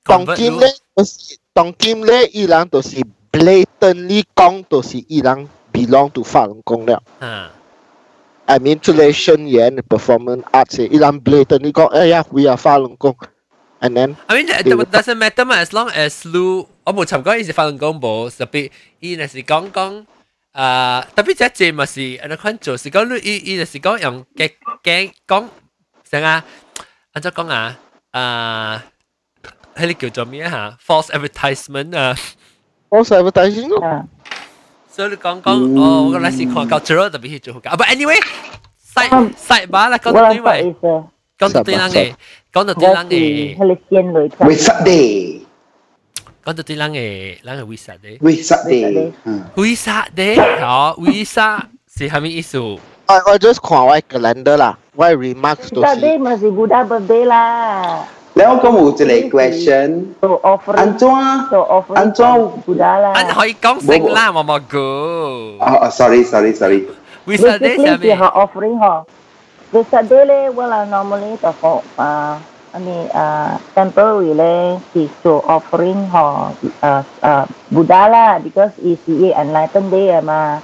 [0.04, 2.98] 当剑咧，就是当剑咧，伊人就是
[3.32, 7.02] blatantly 讲，就是伊人 belong to 法轮功了。
[7.19, 7.50] 嗯。
[8.45, 13.15] I mean 出嚟宣言 performance arts，伊人 blatantly 讲，哎呀，we are 法轮功。
[13.82, 16.38] And then I mean that doesn't matter 嘛，as long as 你
[16.84, 20.06] 我冇寻过伊是法轮功无，特别伊若是讲讲。
[20.52, 25.48] 啊，特别只只咪是，安尼款做是讲你伊伊就是讲用嘅嘅讲，
[26.10, 26.45] 成啊，
[27.12, 27.78] 安怎讲啊？
[28.12, 28.86] 啊，
[29.76, 30.78] 迄个叫做咩吓？
[30.86, 32.15] false advertisement 啊，
[32.89, 34.06] false advertising 啊。
[34.89, 37.76] 所以你讲讲，哦，我嗰阵时看 cultural 特别去做好㗎。
[37.78, 38.21] But anyway，
[38.95, 40.76] 细细把啦，讲到对位，
[41.38, 42.13] 讲到对人嘅，
[42.54, 44.32] 讲到对人嘅，系你先类。
[44.48, 45.45] 为实地。
[46.45, 49.12] 讲到啲人嘅，人嘅 visa 嘅，visa 嘅，
[49.56, 51.60] visa 嘅，好，visa
[51.98, 52.58] 是系咩意思？
[52.60, 55.88] 我我 just 看我 calendar 啦，我 remarks 都是。
[55.88, 58.06] Birthday 咪是 Buddha birthday 啦。
[58.35, 60.05] là on commence les questions.
[60.23, 60.79] So offering.
[60.79, 61.47] Antoine.
[61.51, 62.12] So offering.
[63.14, 64.79] Anh hỏi con sinh là mà mà go.
[64.79, 66.81] Oh, ờ, ờ, sorry, sorry, sorry.
[67.27, 67.37] Vì?
[68.19, 69.05] Họ offering họ.
[69.73, 70.51] Vì sao đấy le?
[70.51, 72.38] Well, uh, normally the for uh,
[72.73, 76.51] I mean uh, temporary le is to offering họ
[76.83, 80.61] uh, uh, Budala because is the enlightened day uh, mà.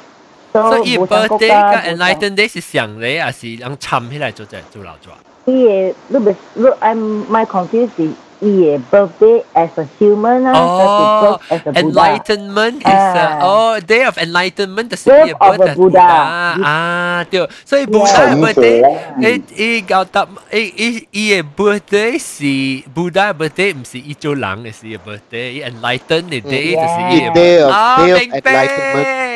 [0.54, 5.12] So, so 以 birthday 跟 enlightened day 是想的，还是让参起来做在做老做？
[5.45, 8.09] 伊嘅，你咪你 I'm my confused 是
[8.43, 11.39] 伊嘅 birthday as a human 啦，哦，
[11.75, 19.43] enlightenment is a 哦 day of enlightenment 就是伊嘅 birthday 啊，对，所以 Buddha birthday，伊
[19.77, 22.43] 伊搞得伊伊伊嘅 birthday 是
[22.95, 28.31] Buddha birthday，唔是伊做人嘅是伊 birthday，伊 enlighten 嘅 day 就是伊嘅 day 啊， of 明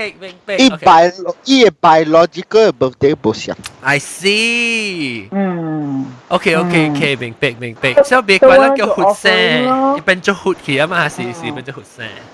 [0.01, 0.59] big, big, big.
[0.61, 0.87] E okay.
[0.89, 3.59] bio, e biological birthday bullshit.
[3.83, 5.29] I see.
[5.31, 6.07] Mm.
[6.31, 6.97] Okay, okay, mm.
[6.97, 7.95] okay, big, big, big, big.
[8.05, 10.03] So big, why not go hood sand?
[10.07, 12.25] Bên chỗ hood kia mà, sì, sì, bên chỗ hood sand.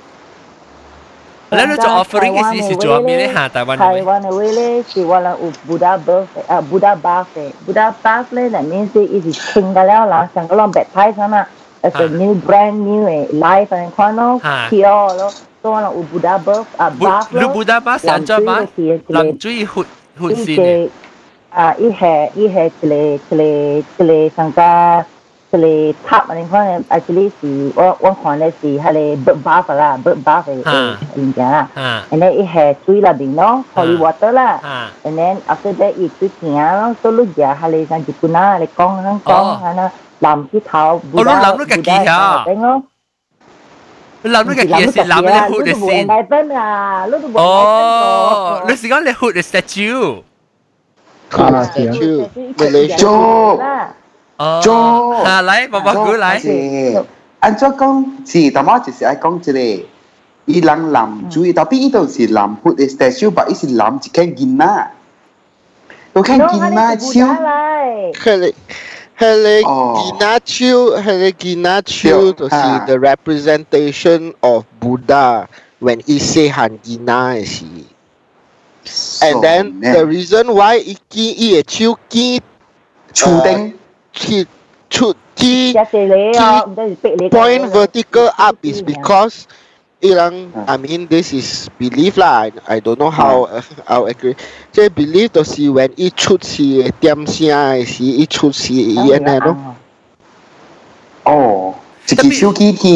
[1.56, 4.60] แล้วเราจะ offering อีสิสิจวมีได้หาแต่วันไหนไต้วันเวเล
[4.92, 11.44] สิว่าเราอุบูดาเบิร์ฟอะบูดาบาฟบูดาบาฟเลยนั่นนี่สิอีสิชิงกันแล้วหลังสังก็ลองแบบไทยซะน่ะ
[11.86, 13.02] as a new brand new
[13.46, 14.28] life and ความโน้
[14.68, 15.30] เคียวแล้ว
[15.65, 17.39] 我哋有 Buddha birth 啊 bath 咯。
[17.39, 19.01] 你 Buddha bath 系做咩？
[19.07, 19.85] 淋水活
[20.19, 20.89] 活先。
[21.51, 25.05] 啊，伊系伊系一个一个一个上个
[25.51, 31.67] 这里 top 你看 actually 是我我看的是迄个 bird bath 啦，bird bath 的物件啦。
[31.75, 34.59] 啊 And then it has 水那边咯，holy water 啦。
[34.63, 39.91] 啊 And then after that 伊水行咯，所以食迄个像日本啊，你讲咱讲吓那
[40.29, 42.83] 蓝枝头，哦你谂到自己啊顶咯。
[44.25, 46.07] 你谂呢个嘢是谂你 hood 嘅先。
[46.07, 50.21] 大分啊，你都冇哦，你是讲你 hood 嘅 statue。
[51.31, 53.61] 啊是啊 statue Malaysia 做
[54.37, 56.39] 哦，做啊嚟，爸爸估嚟。
[56.39, 57.03] 是
[57.39, 59.83] 按照讲是，但我就是爱讲一个，
[60.45, 64.91] 伊人男主意，但系伊都是男 put the statue，但伊是男一间囡仔，
[66.13, 68.13] 都看囡仔笑，嚟。
[68.13, 68.53] 迄
[69.18, 75.48] Heleginachu, Heleginachu, to see the representation of Buddha
[75.80, 77.86] when Ise Hangina is he.
[79.22, 79.94] And then man.
[79.94, 82.40] the reason why Iki Ie chiu Ki
[83.12, 83.70] Chu uh,
[84.14, 84.46] ki
[84.90, 85.72] Chi
[87.30, 89.48] Point vertical up is because
[90.01, 94.37] ilang I mean this is belief lah I, I don't know how uh, how accurate
[94.71, 99.55] 即系 belief 就是 when 伊出世嘅点声嘅时伊出世伊安尼咯。
[101.23, 101.75] 哦，
[102.09, 102.91] 一支手机天，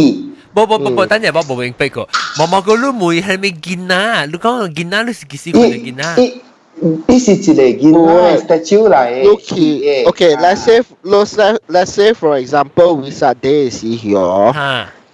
[0.56, 2.10] 冇冇冇冇，等阵我冇明白过。
[2.40, 4.26] 毛毛个你妹系咪见啊？
[4.26, 5.04] 你讲见啊？
[5.04, 6.16] 你是几时讲嘅见啊？
[6.18, 6.42] 伊
[7.08, 13.34] 伊是一个囡仔 statue 嚟 Look he, okay, let's say let's say let's say for example we sa
[13.36, 14.18] day is here.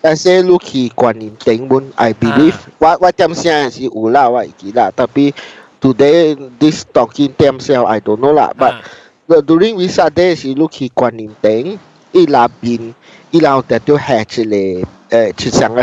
[0.05, 4.89] 吓 Let's say look he 观念顶本 I believe 我我点声是有啦，我会记啦。
[4.95, 5.33] 特别
[5.79, 8.81] today this talking 点声 I don't know 啦，but 吓
[9.27, 11.77] the during we sa day 是 look he 观念顶，
[12.11, 12.93] 伊那边
[13.31, 15.81] 伊然后特别系一个诶，切上一个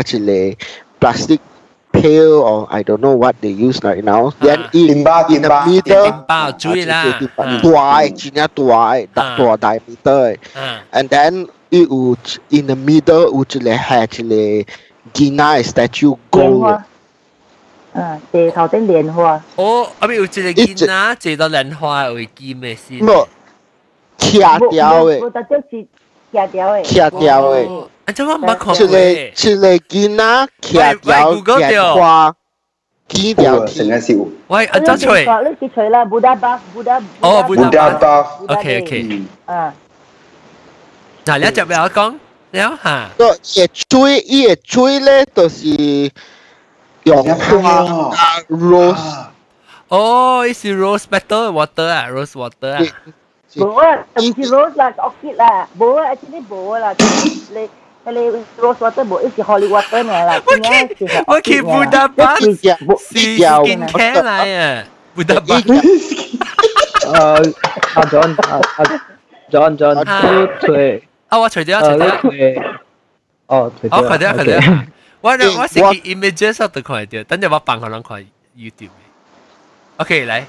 [0.99, 1.39] plastic
[1.91, 4.31] pail or I don't know what they use right now.
[4.41, 7.19] Then 伊电巴 in 电 the 巴， middle 电包注意啦大嘅，
[8.13, 10.37] 真系大嘅，大大大 meter 嘅。
[10.53, 12.17] 吓 And then 伊有
[12.49, 14.71] in the middle 有一个系一个
[15.13, 16.85] 吉娜嘅 statue 莲 gold 嘅花，
[17.93, 22.99] 嗯，地头顶莲花，哦，啊咪有一个见啊，坐到莲花会见咩先？
[22.99, 23.25] 冇
[24.17, 25.87] 卡掉嘅，冇得即是
[26.37, 29.51] 卡掉嘅，卡掉嘅，哦，啊咁我冇看一个过诶。
[29.51, 32.33] 一个吉娜卡掉喂喂，Google 掉嘅花，
[33.09, 34.13] 见掉有成日笑，
[34.47, 39.73] 喂，啊周翠，你记取啦，Buddha buff Buddha，哦，Buddha Buddha buff， OK OK，嗯，嗯，
[41.25, 42.15] 嗱你一只俾我讲，
[42.51, 46.11] 了吓，个嘅水，伊嘅水咧，就是
[47.03, 47.69] 用花
[48.15, 49.25] 啊 rose。
[49.89, 52.81] 哦，呢是 rose petal water 啊，rose water 啊，
[53.55, 56.93] 冇啊，唔是 rose 啦，orchid 啦，冇啊，actually 冇啦，
[57.53, 57.69] 你。
[58.05, 58.15] 你
[58.57, 60.89] rose water 冇，一是 holy water 呢啦，我见
[61.27, 62.55] 我见 Buddha buff 是
[63.35, 64.83] skin care 嚟啊，
[65.15, 67.53] Buddha buff，诶
[67.93, 68.85] 阿 John 阿阿
[69.51, 72.61] John John 啊你退 啊我除咗诶你除咗，退
[73.47, 74.85] 哦退我快啲快啲，
[75.21, 78.25] 我欸我是见 images 我都看到，等阵我放可能看
[78.57, 80.43] YouTube。OK 嚟，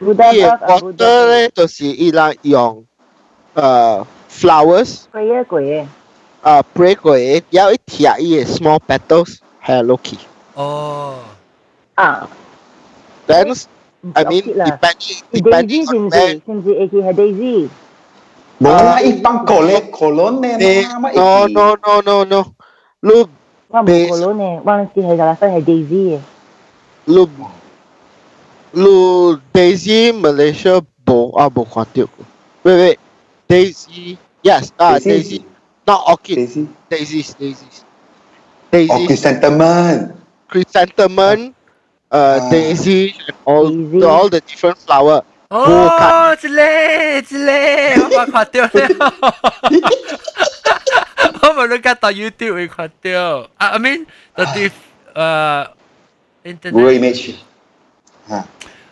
[0.00, 2.84] Buddha 伊嘅 buff water 咧，就是伊拉用
[3.54, 5.00] 诶 flowers。
[5.12, 5.86] prayer 鬼嘅，
[6.42, 10.18] 啊 break 过嘅，有一条伊嘅 small petals 系 Loki。
[10.54, 11.18] 哦，
[11.94, 12.28] 啊
[13.26, 13.64] Then
[14.14, 16.16] I mean orchid 啦 depending ，daisy depending 是唔 on 是？
[16.18, 17.68] where 是唔是 AK 系 daisy？
[18.59, 18.69] Lah.
[18.69, 20.85] Eh, no, no hay pan colón, colón de.
[21.15, 22.55] No, no, no, no, no.
[23.01, 23.29] Look.
[23.69, 26.19] Vamos, colón, vamos a decir, el galazo Daisy.
[27.05, 27.29] Look.
[28.73, 32.07] Look, Daisy, Malaysia, Bo, ah Khatio.
[32.63, 32.99] Wait, wait.
[33.47, 34.17] Daisy.
[34.43, 35.39] Yes, ah Daisy.
[35.39, 35.45] Daisy.
[35.87, 36.35] No, okay.
[36.35, 36.67] Daisy.
[36.89, 37.65] Daisy, Daisy.
[38.71, 38.91] Daisy.
[38.93, 40.13] Oh, chrysanthemum.
[40.49, 41.55] Chrysanthemum,
[42.11, 44.03] uh, Ah Daisy, and all, Daisy.
[44.05, 45.23] all the different flower.
[45.48, 48.70] 哦，一咧一咧，我看到了。
[51.42, 54.70] 我冇 你夹到 YouTube 会看到，啊，I mean 嗰啲
[55.14, 55.68] 诶
[56.72, 56.98] Google internet。
[56.98, 57.34] image，
[58.28, 58.44] 吓，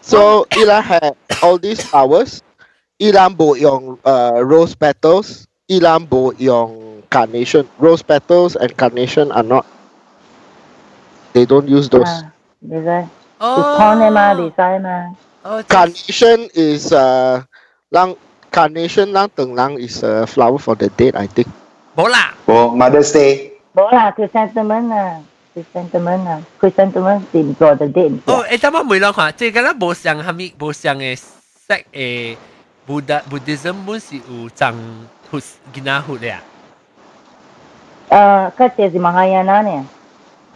[0.02, 2.42] So Ilan had all these flowers.
[3.00, 5.46] Ilan bo yung uh, rose petals.
[5.68, 7.66] Ilan bo yung carnation.
[7.78, 9.66] Rose petals and carnation are not.
[11.32, 12.06] They don't use those.
[12.06, 13.06] 啊，你睇，
[13.38, 15.16] 哦 design 嘅嘛，design 嘛。
[15.67, 17.43] Carnation is uh,
[17.91, 18.17] lang
[18.51, 21.47] carnation lang teng lang is a flower for the date, I think.
[21.95, 22.33] Bola.
[22.49, 23.57] Oh, Mother's Day.
[23.73, 25.21] Bola, chrysanthemum à.
[25.53, 26.35] chrysanthemum à.
[26.59, 28.17] Chrysanthemum is for the date.
[28.27, 29.31] Oh, eh, tama mo lang ha.
[29.31, 31.17] Jadi kalau bos yang kami bos yang eh
[31.67, 32.37] sek eh
[32.87, 34.77] Buddha Buddhism pun si u cang
[35.29, 36.39] hus ginahut ya.
[38.07, 39.96] Uh, kerja ờ, si Mahayana à, ni.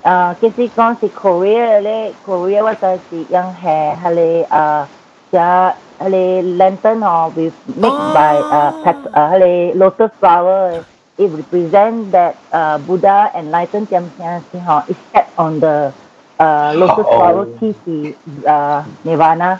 [0.03, 4.85] 诶，其实讲是 Korea 咧，Korea 或者是用系系咧诶，
[5.33, 5.73] 只 系
[6.09, 13.87] 你 lantern 嗬，with made 哦 by 诶 pet 诶系你 lotus flower。It represent that uh, Buddha enlightened
[13.89, 15.91] them huh, is set on the
[16.39, 17.17] uh, lotus Oh.
[17.17, 19.59] flower tea is uh, nirvana.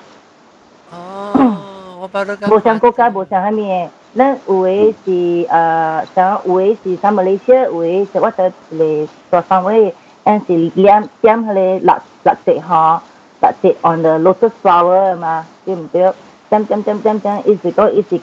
[0.93, 13.01] 哦，我把那个无相国家无相虾米的，咱有诶是呃，像有诶是像马来西亚，有诶是我得一个大范围， 但是两点迄个六六节吼，
[13.41, 16.13] 六节 on the lotus flower 嘛，对毋对？
[16.49, 18.21] 点点点点点，一直个一直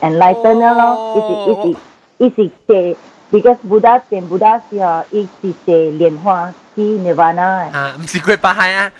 [0.00, 1.78] enlighten 咯，一直一直
[2.18, 2.96] 一直借，
[3.32, 7.78] because Buddha 见 Buddha 是吼，一直借莲花去 nirvana 的。
[7.78, 8.92] 啊，唔是佢巴海啊，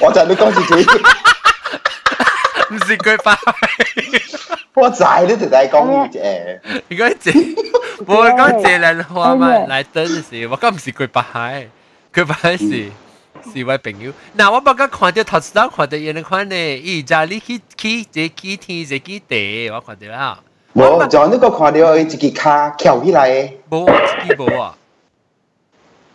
[0.00, 1.00] 我就你讲自己，
[2.70, 3.68] 唔是佢巴海，
[4.74, 7.32] 我知你就系讲诶，如果借，
[8.06, 11.68] 我讲借人花嘛嚟等时，我讲唔是佢巴海，
[12.14, 12.90] 佢巴海是。
[13.54, 20.40] 是位朋友，嗱我冇讲看到头先看到有人看呢，伊家你去去这几天这几地，我看到啦，
[20.74, 24.76] 我就呢个看到佢一支卡翘起来嘅，冇啊，自己冇啊。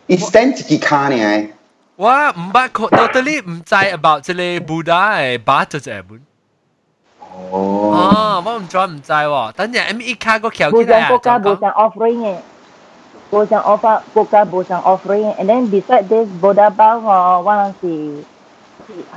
[0.06, 1.48] 一 stand 一支卡呢，
[1.96, 6.20] 我唔捌看，totally 唔知 about 即系 Buddha 嘅把就系本。
[7.38, 9.52] 哦，哦，我唔知唔知喎。
[9.52, 12.36] 等阵 M 一卡个桥无起来啊，像国家无像 offering 嘅，
[13.30, 18.24] 无像 offer 国家无像 offering 嘅，and then beside this Buddha 包吼，我人是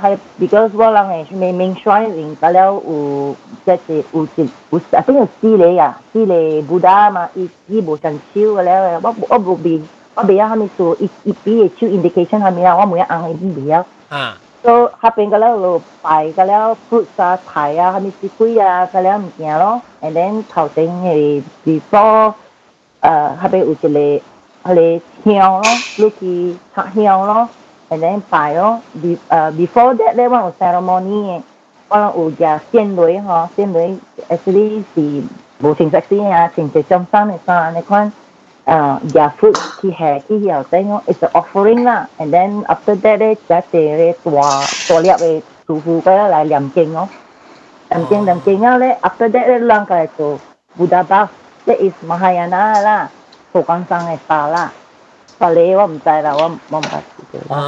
[0.00, 4.28] 系 because 我人系明明 shrine 到了有即系有一
[4.70, 9.82] 有啊，等于四个啊，四个 Buddha 嘛，伊伊无像手嘅咧，我我无边
[10.14, 13.84] 我未晓虾米做，伊伊俾嘅手 indication 虾米啊，我每一红已经未晓。
[14.08, 16.55] 啊， So 下邊個咧就擺個咧
[16.89, 22.31] fruits 啊、菜啊、蝦米水果啊，個咧物件咯，and then 頭頂係 before 誒
[23.01, 24.21] 下邊有一個係
[24.63, 25.63] 個香咯，
[25.97, 27.49] 你去插香咯
[27.89, 31.41] ，and then 擺咯，be 誒 before that 咧我有 ceremony 嘅，
[31.89, 32.37] 我有食
[32.71, 33.97] 鮮類嗬，鮮類
[34.29, 35.23] actually 是
[35.59, 38.11] 無清晰啲啊，清晰中山嘅衫你看。
[38.71, 42.95] uh, their food khi hè khi hiểu tới nó is the offering lah and then after
[43.01, 46.69] that đấy cha tề đấy tòa tòa liệp về chủ phụ cái đó lại làm
[46.69, 47.07] kinh nó
[47.89, 50.37] làm kinh làm kinh á đấy after that đấy lần cái tổ
[50.75, 51.31] Buddha bath
[51.65, 53.09] that is Mahayana lah
[53.53, 54.69] tổ quan sang này ta lah
[55.39, 57.03] và lấy ว่าไม่ใจเราว่ามันแบบ
[57.53, 57.63] อ๋อ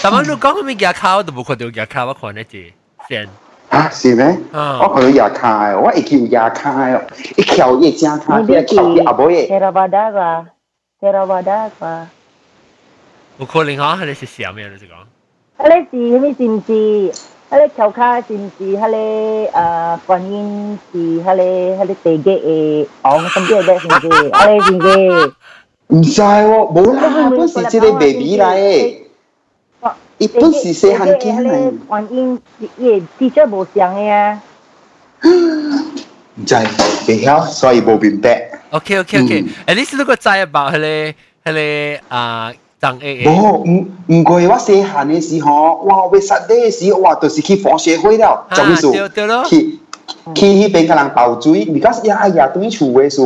[0.00, 2.62] แต่ว่าลูกก็ไม่อยากเข้าแต่บุคคลเดียวอยากเข้าว่าคนได้จี
[3.04, 3.26] เซียน
[3.75, 4.25] 啊是咩？
[4.51, 7.01] 啊我看到牙卡嘅，我一叫牙卡嘅，
[7.37, 10.45] 一翘一正卡，一你啲翘一阿妹嘅， Theravada 啩，
[11.01, 12.05] Theravada 啩。
[13.37, 14.67] 有可能吓，你是啥咩？
[14.67, 14.91] 你是讲？
[15.59, 17.21] 迄个是迄是毋是？
[17.51, 18.75] 迄个桥卡是毋是？
[18.75, 24.07] 迄个诶观音是迄个迄个地基嘅昂什么嘅是毋是？
[24.09, 25.33] 迄个是毋是？
[25.87, 28.95] 唔知喎，冇啦，本是即个 baby 嚟嘅，
[30.17, 34.41] 伊本是细汉囝迄个嚟，观音伊嘅 teacher 无像嘅啊。
[36.35, 36.55] 唔知
[37.07, 38.49] 未晓，所以冇明白。
[38.71, 40.79] OK OK OK，诶，你是如果知 about 迄
[41.43, 46.05] 个迄个啊张 A A，冇，唔唔过我细汉嘅时候，哇！
[46.05, 48.89] 为实啲时候，哇，就是去放学会了，做咩事？
[48.91, 49.43] 对对咯。
[49.47, 49.79] 去
[50.35, 53.17] 去迄边甲人包水，because 呀呀对厝嘅事，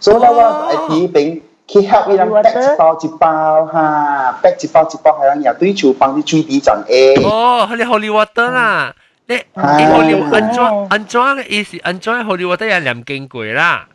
[0.00, 7.26] 所以我喺迄边 去 help 伊人 pack 一包一包哈，pack 一包一包，系人呀对厝帮你水滴阵诶。
[7.26, 8.94] 哦，迄个 Holy Water 啦，
[9.26, 11.78] 你你 Holy 安怎安怎嘅意思？
[11.82, 13.86] 安怎 Holy Water 也念经过啦？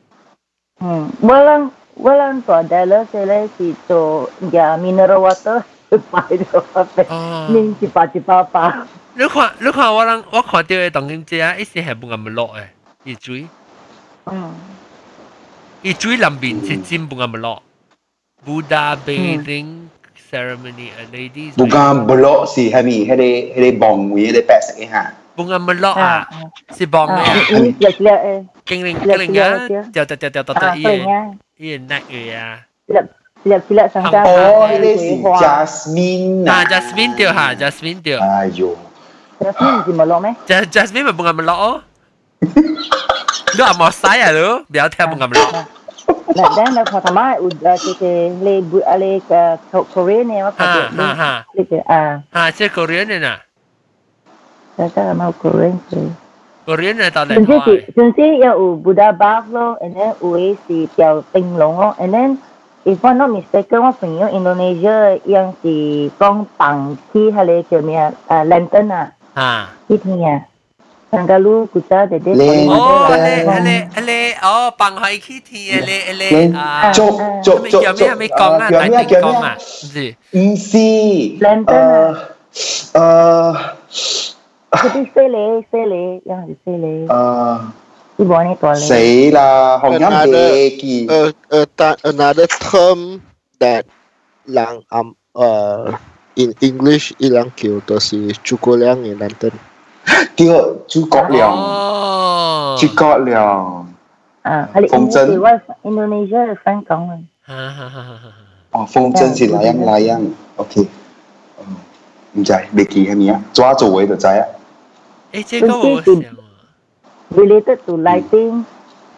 [0.82, 5.62] 嗯，我人我人大大咧说咧是做嘅 mineral water，
[6.10, 8.72] 摆咗发俾，哦，拎一包一包包。
[9.16, 12.64] 你看你看我人我看到嘅当今者啊，一时系冇咁落嘅，
[13.04, 13.48] 伊水
[14.26, 14.54] 嗯。
[15.84, 17.62] 伊水南边是真冇咁落。
[18.46, 19.88] Buddha bathing
[20.32, 25.12] ceremony a ladies Bukan belok si kami, hele hele bong we hele pes eh ha.
[25.36, 26.28] 冇咁落啊，
[26.76, 28.46] 是帮啊，嘅，ini jelek-jelek eh.
[28.66, 31.36] 经灵经灵啊，掉掉掉掉掉掉 Ah, 伊 peling 嘅 ah.
[31.58, 32.60] 伊嘅 neck 嘅啊。
[33.46, 34.20] Jelek-jelek sangka.
[34.28, 35.40] Oh, ah, hele si kuih hoa.
[35.40, 36.44] Jasmine.
[36.44, 38.20] 啊，Jasmine 掉下，Jasmine 掉。
[38.20, 38.76] Ayo.
[39.40, 40.34] Jasmine mesti melok meh?
[40.48, 41.40] Ja- Jasmine 咪冇咁
[43.58, 43.58] 落哦。
[43.58, 45.66] 你话莫使啊你，不要听冇咁落。
[46.30, 49.42] Nah, dan dah pertama udah kita le bu le ke
[49.90, 51.02] Korea ni apa Ha, tu?
[51.02, 51.32] ha, ha.
[51.58, 53.42] Le ah, 啊，即系 Korean 嘅呐
[54.78, 56.14] saya tak mau Korea tu.
[56.70, 60.38] ，Korean 嘅到底 Jadi si, jadi ya u Buddha Bath lo, and then u
[60.70, 62.38] si Piao Ting Long lo, and then
[62.86, 68.14] if I'm not mistaken, 我朋友 Indonesia yang si kong tang ki hale ke mia
[68.46, 69.74] lantern ah, 啊。
[69.90, 70.46] ki ni ah.
[71.17, 72.31] Tangalu kuta de de.
[72.31, 72.67] Oh, le.
[72.67, 74.35] Oh, ale ale ale.
[74.49, 76.51] Oh, bằng hai khi thì ale ale.
[76.95, 77.97] Chúc chúc chúc chúc.
[77.99, 79.57] Kiểu mấy con là đại tiếng con mà.
[79.81, 80.15] Gì?
[80.33, 81.37] Easy.
[81.41, 81.77] Lantern.
[81.79, 82.15] Ờ.
[82.93, 83.55] ờ
[84.71, 87.07] cái xe lệ xe lệ, yang cái xe lệ.
[87.09, 87.59] Ờ.
[88.19, 88.87] Cái bọn này toàn lệ.
[88.87, 91.07] Xe là hồng nhắm đề kỳ.
[91.09, 93.19] Ờ ờ ta another term
[93.61, 93.85] that
[94.47, 95.95] lang um uh
[96.35, 99.53] in English ilang kiểu đó là chú cô lang in lantern.
[100.36, 100.46] 叫
[100.88, 103.86] 诸葛亮，哦，诸葛亮。
[104.42, 105.50] 啊，系风筝你我
[105.84, 108.34] Indonesia 嘅 friend 讲嘅，哈哈哈哈哈。
[108.72, 110.32] 哦，风筝是哪样哪样？
[110.56, 110.88] OK，
[111.60, 111.76] 嗯
[112.34, 113.42] 唔知未记系咩啊？
[113.54, 114.46] 抓做位就知啊。
[115.34, 116.36] 诶，这个我想啊。
[117.36, 118.64] related to lighting,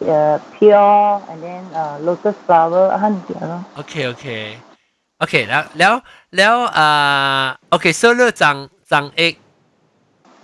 [0.04, 3.64] uh, pure and then uh, lotus flower 啊，呢啲咯。
[3.76, 4.56] OK OK
[5.18, 5.94] OK แล้วแล้ว
[6.36, 8.56] แล้วอ่าโอเคโซโลจัง
[8.90, 9.34] จังเอก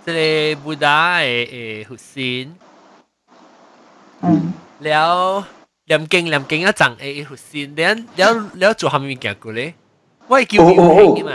[0.06, 2.54] 这个布达的的核心，
[4.20, 5.46] 嗯，了
[5.86, 9.74] 南京南京啊长的核心，了了了做下面行过咧，
[10.28, 11.32] 我系叫游行嘛。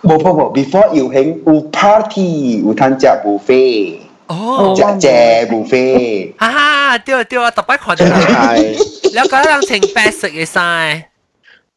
[0.00, 5.06] 不不不，before 游行有 party 有参加 buffet，哦，食食
[5.50, 11.04] buffet，啊，对对啊，特别看到，了嗰人穿白色嘅衫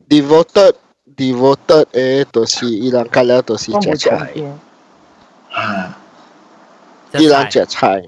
[0.09, 0.75] ，devoted
[1.15, 4.31] devoted 诶，就是伊人家了就是食菜。
[5.54, 8.02] 吓伊人食菜。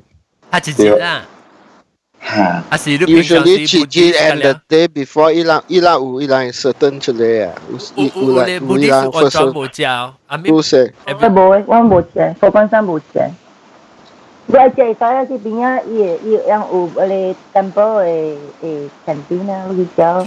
[0.51, 1.23] 啊直接啦
[2.21, 7.55] 吓啊是你平常 Usually 时 chỉ chỉ and the day before 伊人伊人有伊人 certain 出嚟啊，
[7.97, 13.31] 有有有咧有布啲伊人安装 first 冇照啊咪不是我冇，我冇钱，佛光山冇钱。
[14.47, 15.81] 你系借晒去边啊？
[15.83, 20.27] 伊伊有有嗰啲 temple 嘅诶 canteen 啊，嗰啲叫。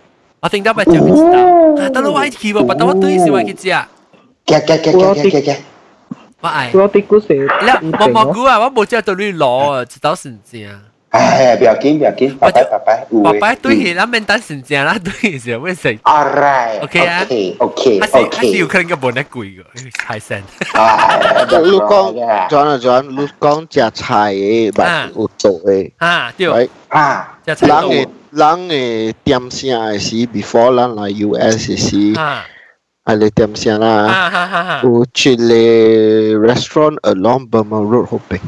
[0.41, 1.41] Atingda baca kita.
[1.77, 3.85] Hata lo wai kiba pata watu isi wai kicia.
[4.45, 5.57] Kya kya kya kya kya kya.
[6.41, 6.73] Wai.
[6.73, 7.37] Lo tikus se.
[7.61, 9.33] La, mo mo gua, wa bo jia to lui
[9.85, 10.81] chỉ tao sin jia.
[11.11, 13.05] Ai, biểu kín biểu kín, bye bye bye bye.
[13.31, 15.93] Bye bye tôi hiện là mình đang xin jia là tôi sẽ với sẽ.
[16.03, 16.81] Alright.
[16.81, 17.19] Okay à.
[17.21, 17.99] Okay okay.
[18.01, 18.39] Hay okay.
[18.39, 20.41] hay yêu khăn cái bọn nó quỷ rồi, hai sen.
[20.73, 22.15] À, lúc con
[22.49, 25.89] John à John, lúc con chia chai ấy, bạn ô tô ấy.
[25.97, 26.67] À, đúng.
[26.89, 28.05] À, chia chai.
[28.30, 32.44] 人嘅人嘅点声嘅时，before 咱来 US 嘅时，啊
[33.04, 38.40] 系你点声啦，啊哈哈哈，有去咧 restaurant along Burma Road 后边，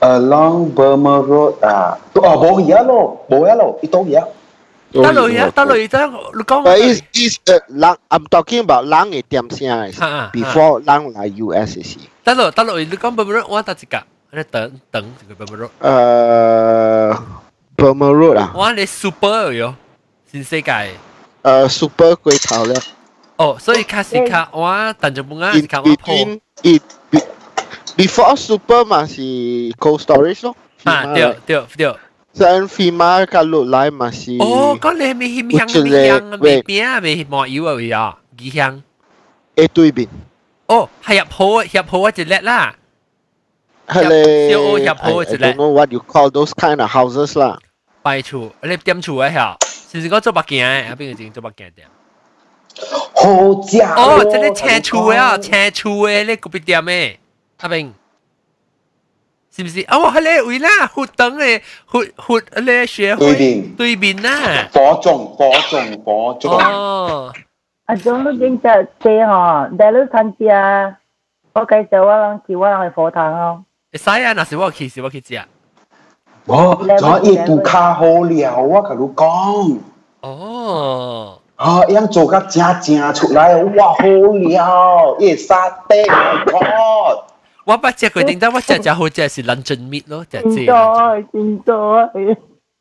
[0.00, 4.24] Along Burma Road 啊，哦冇嘢咯，冇嘢咯，呢度嘢。
[4.92, 13.98] 得落呀，得落呀，得你讲 But is is 诶人，I'm talking about 人嘅点声嘅啊啊时，before 人来 US 嘅时，得落得落，你讲不不我得一个，
[14.32, 17.16] 你等等这个不不诶
[17.76, 19.74] Burma Road 啊，我你 super 哟，
[20.30, 20.72] 新世界。
[21.42, 22.76] 诶 super 贵炒咧。
[23.36, 27.18] 哦，所以卡是卡我等住半啊，是 in 卡我破 between it be,
[27.96, 29.20] before super 嘛是
[29.78, 31.94] cold storage 咯，啊，对对对。
[32.34, 38.82] Saan FEMA ka lo lai mà si 哦，讲你咪香香咪香啊，咪边啊咪莫油啊喂啊，几香。
[39.56, 40.08] e tui bin
[40.66, 42.74] 哦，系入铺入铺就叻啦。
[43.88, 45.54] Hele CO I, nhập hố I chỉ don't lệ.
[45.56, 47.58] know what you call those kind of houses lah
[48.06, 49.30] 拜厝，你点厝啊？
[49.30, 49.56] 吓，
[49.92, 50.96] 是唔是讲做物件嘅？
[50.96, 51.88] 边个整做物件店？
[53.14, 57.16] 好食哦，即系青厝嘅啊，青厝嘅你嗰边店嘅，
[57.60, 57.92] 阿边，
[59.54, 59.80] 是唔是？
[59.82, 64.68] 哦，系你为啦，活等嘅活活你学会对面对面啦。
[64.72, 67.32] 火种火种火种，哦，
[67.84, 70.96] 啊，种都经济借嗬，但系你参加，
[71.52, 73.64] 我介绍我谂叫我谂去课堂咯。
[73.92, 75.40] 会使啊，那是我去，是我去食。
[76.47, 79.27] 我昨伊都卡好了，我甲你讲。
[80.21, 86.59] 哦，啊，样做甲正正出来，哇，好了，夜沙地块。
[87.65, 90.65] 我八只过点解我只只好只是冷静蜜咯，只只。
[90.65, 91.75] 见到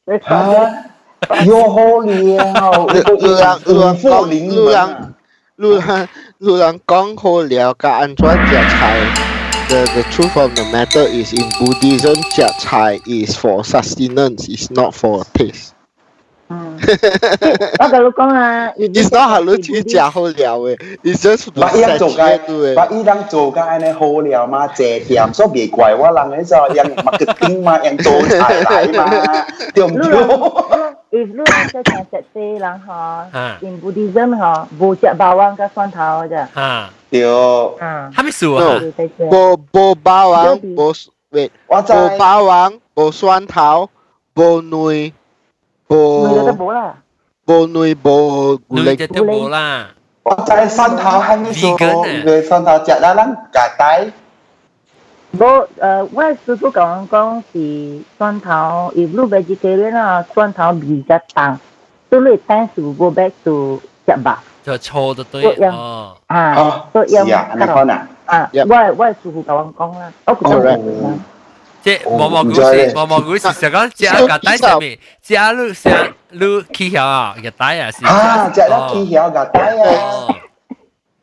[0.24, 2.86] 啊，又好了，
[3.18, 5.14] 路人路人福临门，
[5.56, 6.08] 路人
[6.38, 9.35] 路人讲好了，甲安怎只猜？
[9.68, 14.94] the, the truth of the matter is in Buddhism, chia chai is for sustenance, it's not
[14.94, 15.74] for taste.
[16.48, 16.78] Mm.
[18.78, 20.76] it's not hello chi chia hô liao eh.
[21.02, 22.74] It's just but yang zhou gai eh.
[22.74, 26.10] but yi dang zhou gai ne hô liao ma jie tiam so bi guai wa
[26.10, 29.06] lang ne zao yang ma ke ting ma yang zhou chai lai ma.
[29.74, 30.75] Tiom tiom
[31.15, 31.43] 来嘛，对唔你对？
[31.43, 37.23] if 你即系食西人嗬啊，in Buddhism 嗬，无食 bawang 加蒜头啫，哈，对，
[37.79, 38.79] 啊，哈咪数啊？
[38.79, 40.93] 对对对，无无霸王，无
[41.31, 43.89] wait，我知无霸王，无蒜头，
[44.35, 45.13] 无内，
[45.87, 45.93] 你
[46.35, 46.95] 觉得无冇啦？
[47.47, 49.87] 无内，无女力嘅都冇啦。
[50.23, 51.67] 我知蒜头系咪数？
[51.75, 54.07] Vegan 啊因为蒜头食啦，咱夹带。
[55.39, 61.57] 我诶，我师傅讲讲是蒜头，if 你 vegetarian 啊，蒜头味较重，
[62.09, 66.15] 所以 tend to go back to 食白就错就对一样哦。
[66.27, 67.97] 啊哦，，所以是啊，安尼可能。
[68.25, 71.13] 啊， Yep 我我师傅讲讲啦，我觉得 Alright 冇啦。
[71.83, 75.91] 即系毛毛股唔知咧是毛毛股是实讲只个底上面，只路上
[76.31, 78.05] 路起条啊，个底啊是。
[78.05, 79.89] 啊，食啦起晓夹带啊。
[79.89, 80.35] 哦。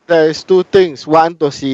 [0.07, 1.03] There's two things.
[1.03, 1.65] One 就是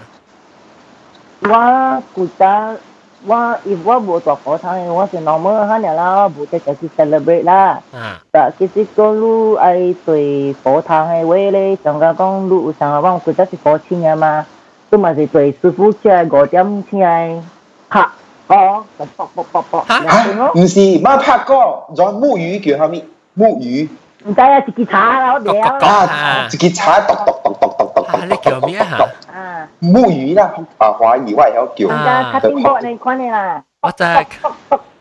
[1.45, 2.79] 我觉得
[3.25, 7.79] 我 if 我冇做火炭，我是 normal 可能啦，我冇即系去 celebrate 啦。
[7.93, 14.45] 啊，但其实个路系对火炭嘅位咧，上个讲路上个讲觉得是火青嘅嘛，
[14.89, 17.41] 都咪是对师傅出来五点出来
[17.89, 18.01] 拍，
[18.47, 23.05] 哦，就卜卜卜卜，吓两点咯啊，，唔是，冇拍过，仲木鱼叫咩？
[23.35, 23.87] 木鱼
[24.25, 27.76] 唔知啊，自己查啦，我哋啊，啊，自己踩笃笃笃笃笃笃
[28.17, 29.09] 啊，你叫咩吓？
[29.33, 31.87] 啊，木鱼啦，啊华语我系有唔叫。
[31.87, 34.25] 知 cutting board 你看你啦，我就系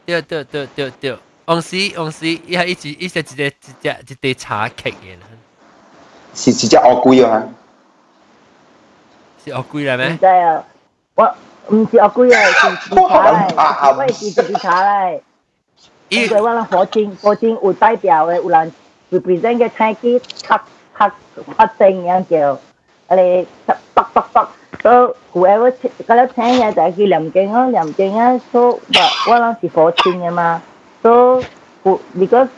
[0.04, 1.16] 对对对对对，
[1.46, 3.50] 往时往时一系一直一直一只一
[3.82, 5.16] 只一只茶剧嘅，
[6.34, 7.42] 是直接恶鬼啊！
[9.44, 10.16] 是我贵啦唔咩？
[10.18, 10.64] 知啊，
[11.14, 11.34] 我
[11.68, 13.54] 唔是我估啊，是自己查嚟，
[13.96, 15.20] 我系自己查嚟。
[16.08, 18.72] 伊因为我哋火箭火箭有代表嘅，有人
[19.10, 20.56] represent 嘅菜机黑
[20.94, 21.10] 黑
[21.56, 22.58] 黑正样叫，
[23.08, 24.46] 我哋笃笃笃，
[24.82, 25.72] 所以 whoever
[26.06, 28.64] 嗰粒请嘅就系叫梁敬咯，梁敬啊，所以
[29.26, 30.62] 我我哋是火箭嘅嘛，
[31.02, 32.48] 所以 because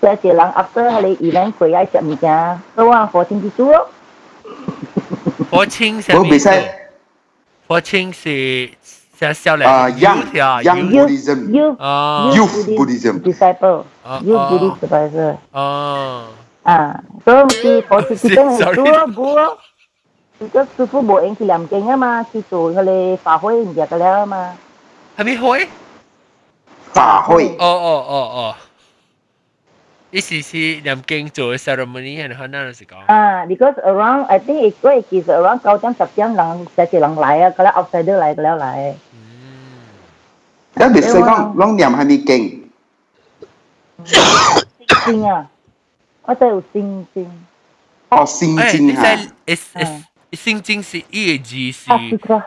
[0.00, 3.88] 有时人 after 佢哋 event 佢爱食物件，所以我火箭去做咯。
[5.50, 6.88] 火青是我比赛
[7.68, 8.68] 火青是
[9.18, 15.36] 是少年啊，young 条 young You Buddhism you 哦 Youth Buddhism disciple 哦 you 哦 Buddhist advisor。
[15.52, 16.24] 哦，
[16.64, 19.56] 啊，所以是火箭其中 Sorry 系做冇
[20.53, 23.37] Các sư phụ bộ em thì làm kênh á mà, sư tổ họ lê phá
[23.37, 24.53] hôi em dạ cái lẽ mà.
[25.15, 25.67] Hả bị hôi?
[26.93, 27.49] Phá hôi.
[27.59, 28.53] Ồ ồ ồ ồ.
[30.11, 32.97] Ý xì xì làm kinh tụi ceremony hay là nào sẽ có?
[33.07, 36.85] À, because around, I think it was is around 9 trăm 10 trăm lần, sẽ
[36.85, 38.95] chỉ lần lại, cái lẽ outsider lại, cái lẽ lại.
[40.75, 42.61] Đó bị sư con, long niệm hay bị kinh
[45.05, 45.45] Sinh à.
[46.23, 47.29] có thể có sinh sinh.
[48.21, 49.17] oh sinh sinh hả?
[49.45, 50.10] Is, is, à.
[50.32, 52.38] 圣经是伊个字是哈斯克，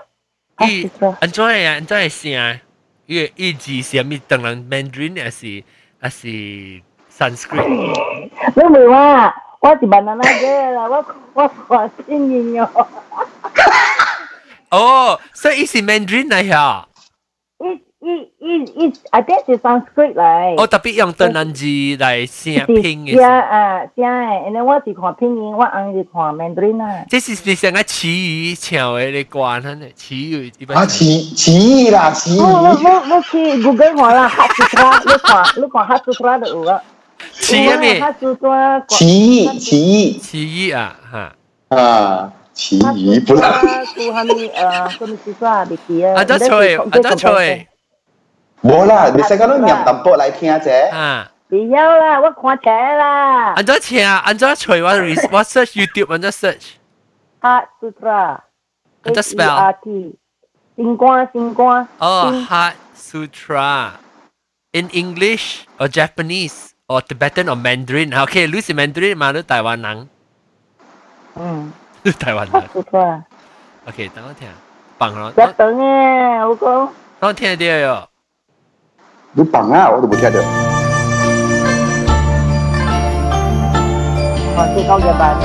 [0.55, 2.59] 哈伊斯克，安怎样安怎会声？
[3.05, 5.63] 伊个伊字是咪当人 Mandarin 还是
[5.99, 6.27] 还是
[7.11, 7.67] Sanskrit？
[8.55, 12.87] 你唔话我是 banana girl 啦，我我我先认咗。
[14.69, 16.87] 哦，所以伊是 Mandarin 嚟呀？
[18.03, 18.07] 一
[18.39, 20.55] 一一一，I think 是 Sanskrit 嚟。
[20.57, 23.21] 我特别用当人字嚟声拼是嘅。
[23.25, 27.03] 啊，是啊，然后我是看拼音，我红是看 Mandarin 啊。
[27.09, 29.85] 这是你成个词语唱嘅你关系呢？
[29.97, 36.81] 词语一般啊，词词啦，词我我我我去 Google 看啦，哈斯特，你看你看哈斯特就有啊。
[37.33, 37.99] 词啊咩？
[37.99, 38.47] 哈斯特。
[38.87, 41.75] 词词词语啊吓。
[41.75, 43.61] 啊，词哈斯特语不啦。
[43.93, 45.65] 做下面呃，什么事啊？
[45.65, 46.13] 别记啊。
[46.15, 47.67] 啊，得吹，啊，得吹。
[48.63, 50.89] 冇啦，你细个都念淡薄嚟听啫。
[50.91, 53.53] 啊，不要啦，我看起来啦。
[53.55, 54.19] 安怎唱？
[54.19, 54.83] 安怎吹？
[54.83, 56.71] 我 re 我 search YouTube，安怎 search？
[57.39, 58.09] 哈斯特。
[58.09, 59.55] 安怎 spell？
[59.55, 60.15] R T。
[60.75, 61.87] 星光星光。
[61.97, 63.91] 哦，Heart Sutra
[64.71, 69.31] in English or Japanese or Tibetan or Mandarin。OK，你是 Mandarin 嘛？
[69.31, 70.09] 你台湾人，
[71.35, 71.71] 嗯，
[72.03, 72.69] 你台湾哈人。
[72.73, 73.23] 斯特。
[73.87, 74.47] OK，等我听。
[74.97, 76.89] 棒咯，一等嘅，我讲
[77.21, 78.07] 我听得到哟。
[79.36, 80.44] Lupanau do Bujarão.
[84.54, 85.44] Você qual debate?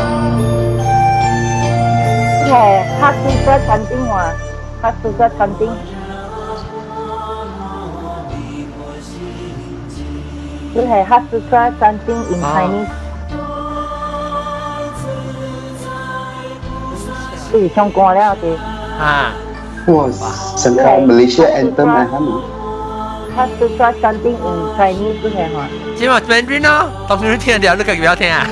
[2.54, 4.36] É, Raku Sua Chanting Hua.
[4.84, 5.76] Raku Sua Chanting.
[10.72, 12.90] This is Hasu Sua Chanting in Chinese.
[17.50, 18.52] อยู่ช่องกงแล้วดิ
[19.02, 19.16] อ่า
[19.96, 20.16] was
[20.64, 22.59] Central Malaysia Anthem นะครับ
[23.59, 25.57] 色嘅餐厅 in Chinese 即系话。
[25.97, 28.47] 今晚 Mandarin 咯，当然听得到，你自己不要听啊。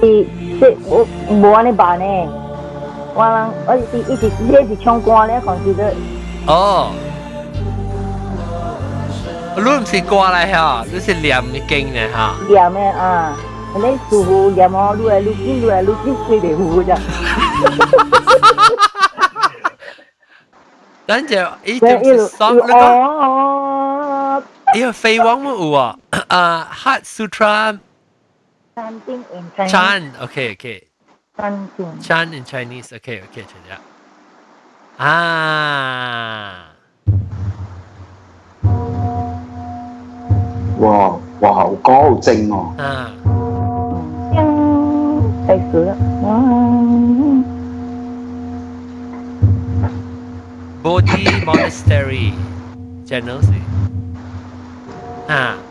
[0.00, 2.04] 即我冇安尼办呢。
[3.14, 5.94] 我人我是一直你是唱歌咧，讲是得
[6.46, 6.90] 哦，
[9.56, 12.34] 你唔是歌嚟吓，你是念经嘅吓。
[12.48, 13.34] 念咩啊？
[13.74, 16.94] 你舒服念哦，愈来愈紧，愈来愈紧，吹袂糊咋？
[21.06, 22.56] 等阵一对，一路点爽，
[24.73, 25.99] 哎呀，飞王木哦，
[26.29, 27.79] 啊，Heart Sutra。
[28.73, 30.83] Chanting in china okay, okay.
[31.37, 32.01] Chanting.
[32.01, 33.79] Chan in Chinese, okay, okay, Chan, yeah.
[34.97, 36.71] Ah.
[40.79, 42.73] 哇哇，好歌好正哦！
[42.77, 43.11] 啊，
[44.33, 45.93] 嗯，开始啦！
[46.23, 46.39] 哇
[50.81, 53.51] ，Body Monastery，channel 谁？
[55.31, 55.70] À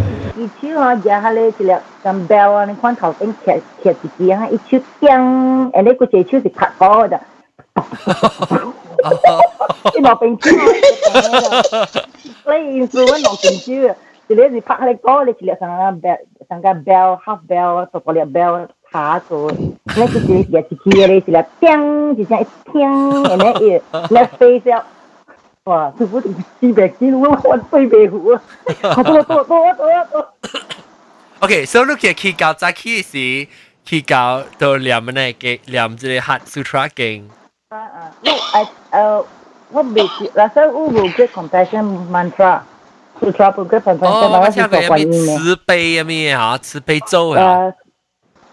[0.70, 1.72] 噃一手啊，夹下咧一粒
[2.02, 5.08] 咁 bell 啊，你看头顶夹夹一支啊，一手叮，
[5.72, 7.20] 诶你嗰只手是拍鼓的，
[9.94, 10.50] 你落冰手
[12.44, 13.94] 啊，你意思我落冰手啊，
[14.28, 16.18] 一粒是拍你鼓，你一粒上个 bell
[16.48, 23.80] 上个 bell half bell，十个粒 bell 下做，你嗰只夹一支咧，一粒叮，就这样一叮，然后一
[24.10, 24.82] 你飞咗。
[25.70, 25.92] 哇！
[25.98, 28.40] 师傅四百几，我我飞白虎啊！
[29.02, 30.32] 多多多多多。
[31.40, 33.48] OK，所以你其实去教早起时，
[33.84, 37.28] 去教到念呢嘅念这个 Heart Sutra 经。
[37.70, 38.12] 啊啊！
[38.22, 39.24] 我诶诶，
[39.70, 45.38] 我未知，那时候我冇 Great Compassion Mantra，Sutra for Great 哦， Compassion，我我是做听过有咩观音嘅。
[45.38, 47.38] 慈悲啊咩吓，慈悲咒啊。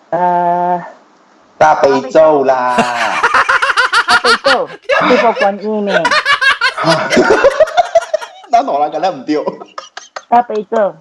[0.09, 0.84] 诶诶，
[1.59, 2.75] 大悲咒啦。
[4.23, 6.03] 非洲是做观音嘅，
[8.51, 9.36] 咱两人咁样唔对，
[10.29, 10.95] 大悲咒，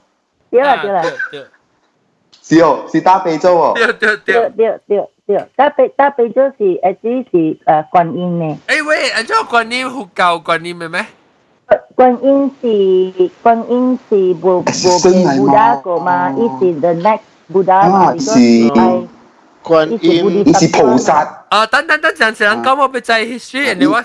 [0.50, 1.44] 对啦对啦，对
[2.42, 3.72] 是哦，是大悲咒哦。
[3.74, 4.50] 对对对对。
[4.56, 8.80] 对对对，大悲大悲咒是诶只是诶观音嘅。
[8.80, 11.06] 诶喂，按照观音好教观音嘅咩？
[11.96, 14.74] 观音是观音是无无变
[15.38, 17.20] Buddha 个嘛，伊是 the next
[17.52, 19.06] Buddha 嘛，啊是系
[19.62, 21.12] 观音伊是菩萨，
[21.48, 24.04] 啊，等等等阵时，讲我俾仔 history，人哋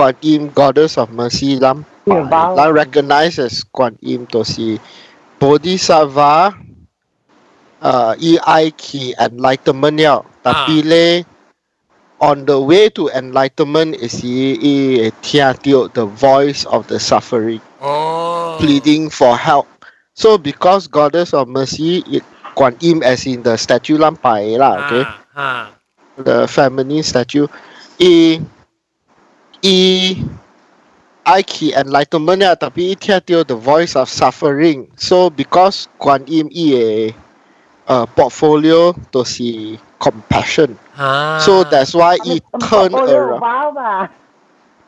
[0.00, 4.80] Kuan Im, goddess of mercy, Lam, Lam recognized as Kuan Im Tosi,
[5.36, 6.56] Bodhisattva,
[7.84, 10.24] uh, EI ki enlightenment yao.
[10.40, 10.88] Tapi ah.
[10.88, 11.04] le,
[12.24, 18.56] on the way to enlightenment is he tia the voice of the suffering, oh.
[18.56, 19.68] pleading for help.
[20.16, 22.24] So because goddess of mercy, it
[22.56, 25.64] Kuan Im as in the statue Lam Pai lah, okay, ah, ah.
[26.16, 27.44] the feminine statue,
[28.00, 28.40] he.
[29.61, 30.23] 伊
[31.23, 37.13] I key enlightenment 呀，特别一听到 the voice of suffering。So because 观音伊嘅
[37.85, 39.43] 呃 portfolio 都是
[39.99, 40.75] compassion。
[40.95, 43.39] 啊 So that's why it turn 我有 around.
[43.39, 44.11] 包吧。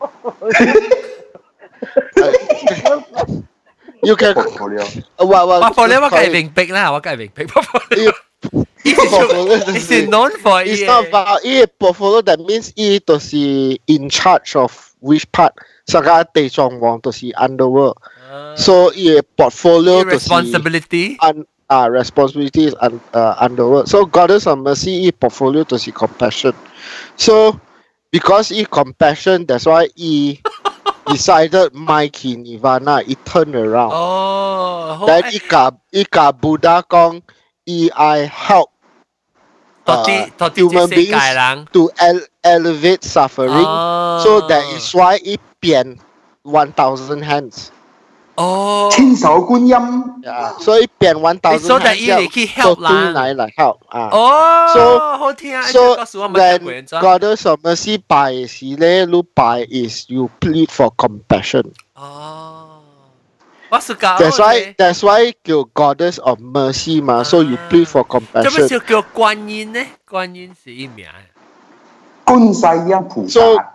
[4.03, 4.82] You can portfolio
[5.17, 7.45] uh, what what 我 for 你我梗系明白啦，我梗系明白。
[8.84, 10.86] it's a non-for It's EA.
[10.86, 15.55] not about Ippo Portfolio that means it to see in charge of which part.
[15.88, 17.99] Saka Tei Chong Wong to see underworld.
[18.30, 21.18] Uh, so E portfolio responsibility.
[21.20, 23.88] Un, uh, responsibility is un, uh, underworld.
[23.88, 26.55] So Goddess of Mercy E portfolio to see compassion.
[27.16, 27.61] So
[28.11, 30.38] because E compassion, that's why E
[31.09, 33.90] decided Mikey Nirvana, it turned around.
[33.93, 35.30] Oh, then I...
[35.30, 37.22] Ika Ika Buddha Kong
[37.65, 38.69] e I help
[39.86, 43.49] 到底 uh, 到底 human 这世界 beings 人， to ele- elevate suffering.
[43.65, 45.97] 哦 So that is why e 变
[46.43, 47.67] one thousand hands.
[48.36, 50.53] 哦，千手观音 Yeah.
[50.61, 51.99] So e 变 one thousand So that hands.
[51.99, 54.09] 伊嚟去 help 对人嚟嚟 help 啊。
[54.11, 55.61] 哦， So- 好听啊！
[55.63, 57.01] So 告诉我们听过 when 人咋？
[57.01, 61.71] goddess of mercy 拜时咧，你拜 is you plead for compassion.
[61.95, 62.70] 哦，
[63.71, 68.67] 我是教 That's why that's why 叫 goddess of mercy 嘛，so you plead for 做乜 compassion.
[68.69, 69.86] 就叫观音呢？
[70.09, 71.09] 观音是一名嘅，
[72.25, 73.65] 观世音菩 So 萨，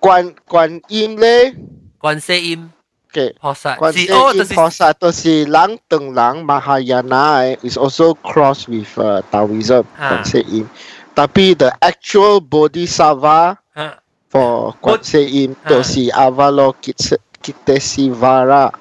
[0.00, 1.54] 观观音咧，
[2.00, 2.72] 观世音
[3.12, 10.68] 嘅菩萨观世是哦，就是音菩萨都是人等人 Mahayana 嘅，is also cross with uh, Taoism 啊观世音。
[11.14, 13.98] tapi the actual bodhisattva 啊
[14.28, 18.72] for 观世音啊都是 Avalokitesivara。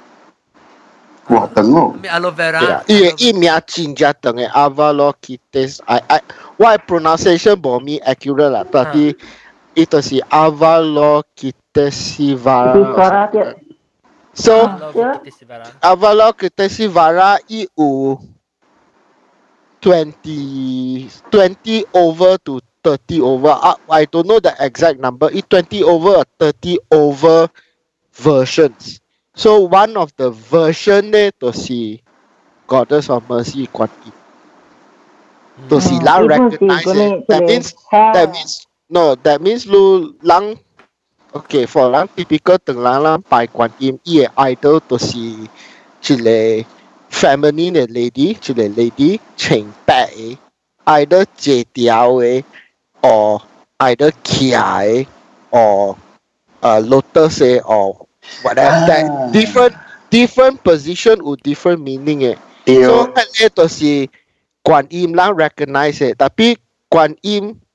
[1.31, 2.03] Buah tengok.
[2.03, 2.59] Ambil aloe vera.
[2.59, 2.83] Yeah.
[2.91, 5.78] Ia i mia cinja tenge avalokites.
[5.87, 6.18] I I
[6.59, 8.66] why pronunciation for me accurate lah.
[8.66, 9.14] Tapi
[9.78, 12.74] itu si avalokitesivara.
[14.35, 14.91] So ah,
[15.95, 18.18] avalokitesivara iu
[19.78, 23.55] 20 20 over to 30 over.
[23.55, 25.31] I, I don't know the exact number.
[25.31, 27.49] It 20 over or 30 over
[28.12, 29.01] versions.
[29.41, 32.05] So one of the version there to see
[32.68, 34.12] Goddess of Mercy Guan Yin.
[35.72, 36.28] To see mm.
[36.28, 37.24] Recognize it.
[37.24, 40.61] That means that means no, that means Lu Lang
[41.32, 45.49] okay for Lang typical Teng Lang Lang by Guan Yin ye idol to see
[46.05, 46.68] Chile
[47.09, 50.36] feminine the lady, Chile lady, Cheng Bai
[50.84, 52.45] either J Diao
[53.01, 53.41] or
[53.80, 55.09] either Kia
[55.51, 55.97] or
[56.62, 58.05] uh, Lotus or
[58.43, 58.87] Whatever ah.
[58.87, 59.03] tak
[59.35, 59.74] different
[60.11, 62.39] different position or different meaning eh.
[62.66, 63.93] So that is itu si
[64.62, 66.55] Kuan Im lang recognize it, Tapi
[66.93, 67.16] Kuan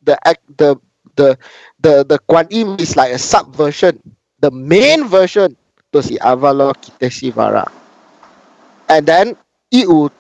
[0.05, 0.77] the act the
[1.17, 1.35] the
[1.81, 3.97] the the Kuan Im is like a subversion.
[4.39, 5.57] The main version
[5.91, 7.65] to si Avalokiteshvara
[8.91, 9.33] And then
[9.71, 10.13] it would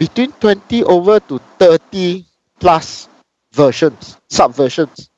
[0.00, 2.26] between 20 over to 30
[2.58, 3.06] plus
[3.52, 5.10] versions, subversions.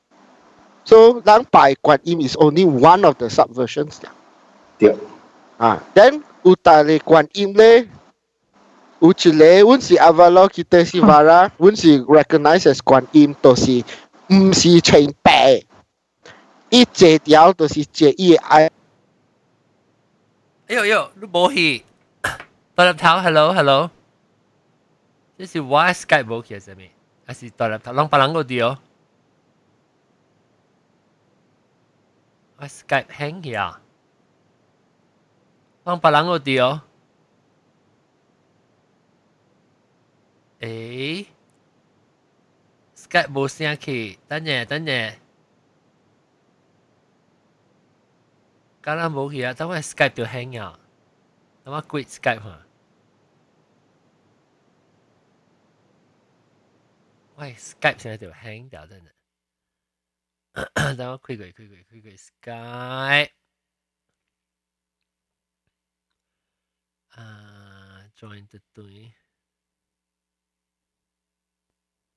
[0.85, 4.05] So Lang Pai Guan Im is only one of the subversions.
[4.78, 4.96] 对，
[5.58, 7.88] 啊，then 有大个观音咧。
[9.02, 13.82] 有一个，阮是 Avalokitesivara，阮是 recognize as 观音，就是
[14.28, 15.66] 毋是穿白的，
[16.68, 18.70] 伊坐条就是坐伊嘅爱。
[20.68, 21.82] 哎呦呦，你冇去？
[22.74, 23.90] 大粒头，hello hello，
[25.38, 26.90] 这是我 Skype 冇去系咩？
[27.26, 27.92] 还是大粒头？
[27.92, 28.78] 啷把啷个啲哦？
[32.58, 33.80] 我 Skype hang 去啊？
[35.84, 36.82] 啷把啷个啲哦？
[40.60, 41.26] 诶，
[42.94, 45.14] Skype 冇声去，等阵等阵。
[48.82, 50.78] 敢若无去啊，等我 Skype 就 hang 啊，
[51.64, 52.66] 等我 quit Skype 哈。
[57.36, 60.96] 喂，Skype 现在就 hang 掉真系。
[60.96, 63.30] 等我 quit 佢 quit 佢 quit 佢 Skype。
[67.16, 69.12] 啊，join the 队。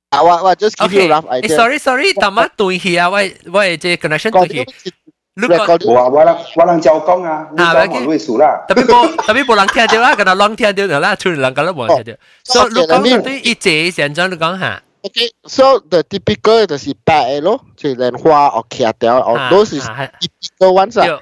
[0.10, 1.56] 啊，我我 just give you OK， a rough 诶 idea。
[1.56, 4.58] ，sorry sorry，等我队去啊，喂喂，这 connection 观队去。
[4.60, 4.94] 音是
[5.36, 8.64] 如果 recording 我我能我能照讲啊，你讲我会数啦。
[8.68, 12.20] 特别冇特别冇人听到啦，咁啊啷听到就啦，突然人咁都冇人听到。
[12.44, 21.20] 所以你讲对一节现在你讲下， Okay, so the typical 就是白的咯，即系莲花或茄条，or 啊 those is 啊系 typical ones 啊。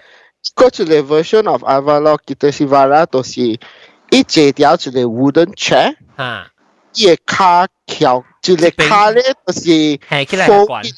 [0.58, 6.48] 有个一个 version of Avalokitesivara 就是一坐条一个 wooden chair，吓，
[6.96, 9.60] 伊个骹翘，一个骹咧就是
[9.98, 10.94] 系起来 fold 关起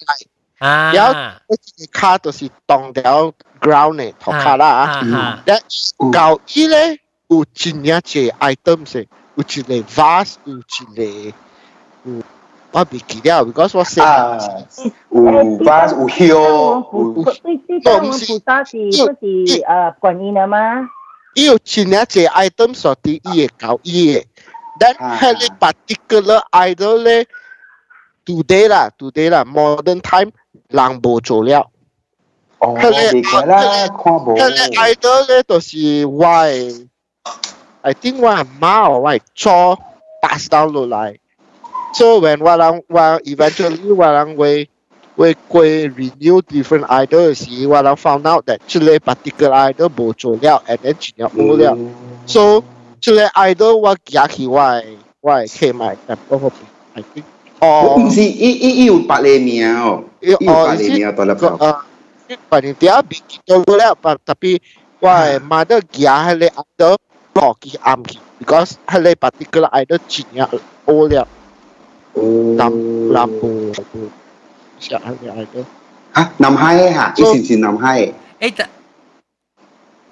[0.60, 0.68] 来。
[0.68, 4.84] 啊，有一个骹就是当条 background 嘅头卡啦啊。
[4.92, 5.62] 啊哈 that
[5.98, 11.32] 旧衣咧有真正嘅 item 先，有一个 vase，有一
[12.06, 12.26] 个
[12.74, 14.38] 有我唔记得，because 我写啊，
[15.10, 15.22] 有
[15.60, 20.90] vase 有香，有对对，大文菩萨是不是呃观音的吗？
[21.36, 24.26] 伊有真正嘅 item 所啲伊嘅旧衣嘅，
[24.80, 27.28] then 啊系你 particular idol 咧，
[28.26, 30.32] today 啦，today 啦，modern time
[30.70, 31.70] 人无做了。
[32.60, 34.36] 哦，奇怪啦，看无。
[34.36, 36.88] 佢咧 idol 咧就是我系，
[37.82, 39.78] I think 我系妈我系做
[40.22, 41.18] pass down 落嚟。
[41.94, 44.70] So when 我人我 eventually 我人会
[45.16, 51.78] 会会 renew different idol 时，我人 found out that 这类 particular idol 冇做了，and then 转入冇了。
[52.26, 52.64] So
[53.00, 54.84] 这类 idol 我夹起我系
[55.22, 56.52] 我系企埋入嗰个
[56.96, 57.24] I think
[57.60, 61.48] 哦唔，是，伊伊伊有白你名哦，伊有白你名大粒头。
[61.64, 61.86] 啊，
[62.50, 63.94] 反正dia bikin tu lah,
[64.26, 64.60] tapi
[65.00, 66.98] why mother gia hele ada
[67.34, 70.50] blocky arm ki because hele particular idol cinya
[70.86, 71.37] all ya lam 哦 lampu siap hele idol
[72.59, 74.09] tầm làm năm năm
[74.81, 75.33] dạ dạ.
[75.55, 75.63] Chứ
[76.13, 76.25] hả?
[76.39, 77.13] Năm hai hả?
[77.17, 78.13] Chứ xin xin năm hai?
[78.41, 78.65] Ấy ta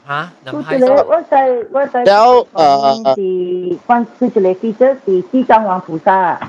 [0.05, 0.28] hả?
[0.44, 0.97] Năm hai sao?
[0.97, 1.62] Ờ, ờ, tôi tôi
[2.03, 6.40] tôi tôi ờ, thì quan sư tôi tôi tôi tôi tôi tôi hoàng phù sa.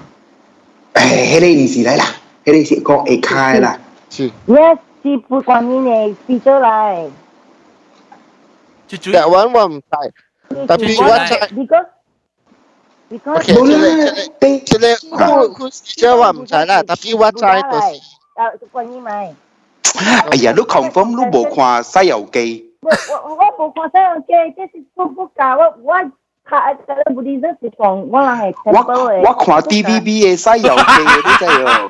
[0.93, 2.13] Cái này gì đấy là?
[2.45, 3.77] Cái này sẽ có ai khai là
[4.47, 7.11] yes chỉ phụ quan như này chỉ trở lại
[8.87, 10.09] chú chú dạ vẫn vẫn tại
[10.67, 11.49] tại vì vẫn tại
[13.09, 17.79] Because okay, actually, actually, who, who's teacher wa m chana tapi wa chai to.
[18.35, 19.31] Ah, quan yi mai.
[20.27, 22.63] Ai ya, lúc không phong lúc bộ khoa sai dầu kỳ.
[22.83, 22.91] Wo
[23.57, 26.09] bộ khoa sai dầu kỳ, cái gì cũng không cả, wo wo
[26.45, 29.21] khá cái Buddhism thì còn wo là hay temple ấy.
[29.23, 31.89] Wo khoa TVB ấy sai dầu kỳ đấy chứ yo.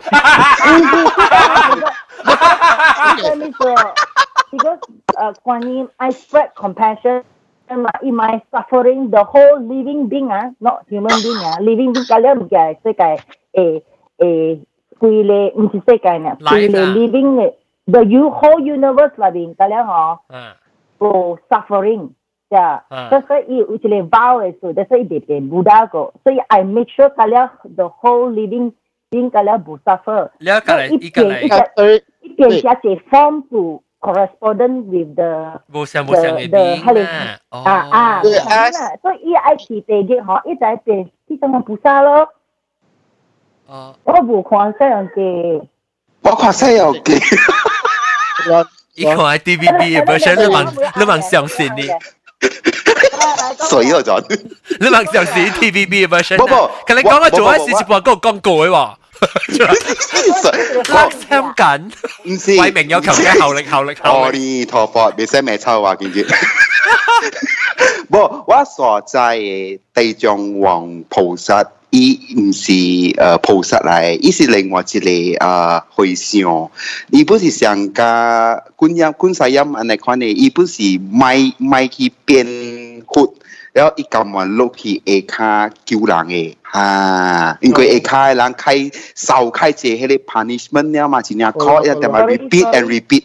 [4.52, 4.80] Because
[5.18, 7.22] uh, Quan Yin, I spread compassion
[7.71, 11.93] in my, in my suffering, the whole living being, ah, not human being, ah, living
[11.93, 13.19] being, kalian berjaya sekai,
[13.55, 13.81] eh,
[14.21, 14.59] eh,
[15.01, 16.93] kuile, mesti sekai na, Life, kuile ah.
[16.95, 17.51] living, eh,
[17.89, 20.55] the you whole universe lah, bing, kalian oh, 啊
[21.01, 22.15] go suffering.
[22.53, 23.09] Yeah, Ah.
[23.11, 24.73] that's why it actually vow is so.
[24.73, 26.13] That's why it did Buddha go.
[26.23, 28.75] So I make sure kalian the whole living
[29.11, 30.31] being kalian will suffer.
[30.39, 36.59] 了解嚟，依家嚟， sorry 一点下写 form to correspondent with the 无相无相嘅 the
[36.93, 37.05] 边
[37.51, 42.29] 啊，啊啊，对咁啊，所以一爱起地嘅嗬，一就系变啲什么菩萨咯，
[43.67, 45.67] 哦，我冇看西洋嘅，
[46.23, 47.15] 我看《西游记》，
[48.51, 51.83] 我依个系 TVB 嘅 version，你问你问相信你，
[53.71, 54.41] 水嗰阵。
[54.81, 56.71] 你问相信 TVB 嘅 version 不不啊？
[56.87, 58.95] 佢你讲嘅做我一四十半个广告嘅喎，
[60.89, 61.93] 我香紧，
[62.25, 62.57] 唔是。
[62.61, 66.21] 为名有求嘅效力效力效阿力，弥陀佛，未使咩臭话，见住。
[68.11, 76.71] 不，我所在嘅地藏王菩萨，伊唔是诶菩萨嚟，伊是另外一个诶回向。
[77.11, 83.33] 伊不是上加观音观世音安尼款嘅，伊不是咪咪去变活。
[83.73, 93.25] 然后伊咁话落去下骹救人嘅， 吓，因为下骹人开受开者迄个 punishment 了嘛，真正考一定系 repeat and repeat，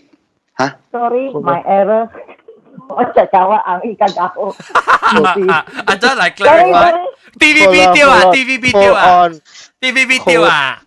[0.57, 0.75] 吓。
[0.91, 2.07] sorry my error，
[2.89, 4.23] 我就教我硬依家教，
[5.13, 6.71] 啊真系 sorry clarify。
[6.71, 6.99] sorry，
[7.39, 8.21] TVB 掉啊！
[8.31, 9.41] TVB 掉啊 on
[9.79, 10.79] ！TVB 掉啊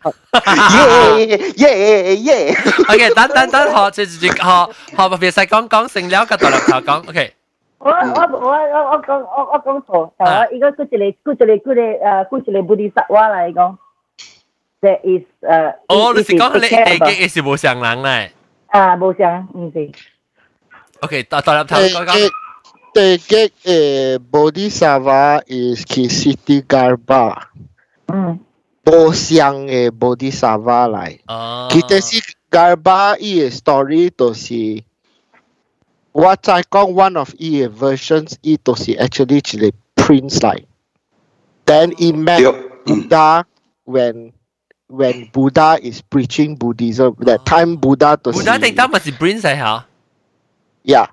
[1.23, 2.57] 耶耶耶！
[2.89, 7.35] ！OK，等等等，学接住学学别细讲讲成了个大陆头讲，OK。
[7.85, 13.77] 我我我我我讲我我讲错，就我依家佢一个佢一个佢哋诶佢一个 Buddhist 话嚟讲，
[14.83, 18.33] there is 诶，哦，你是讲你地嘅是无上人咧
[18.67, 19.91] 啊冇相，唔是。
[21.01, 22.31] ？OK，大大陆头the 讲 gate 讲。
[22.93, 27.37] the gate eh Bodhisattva is Kisiti Garba
[28.13, 28.41] 嗯，
[28.85, 31.19] 无相嘅 Bodhisattva 嚟。
[31.29, 31.69] 哦。
[31.71, 32.21] Kita si
[32.51, 34.83] Garba 伊嘅 story 就是
[36.16, 40.66] what I call one of EA versions, it does actually actually prints like.
[41.66, 42.86] Then imagine yep.
[42.86, 43.46] Buddha
[43.84, 44.32] when
[44.88, 47.18] when Buddha is preaching Buddhism.
[47.20, 48.34] That time Buddha does.
[48.34, 49.82] Buddha that time was prints like huh?
[50.84, 51.08] Yeah.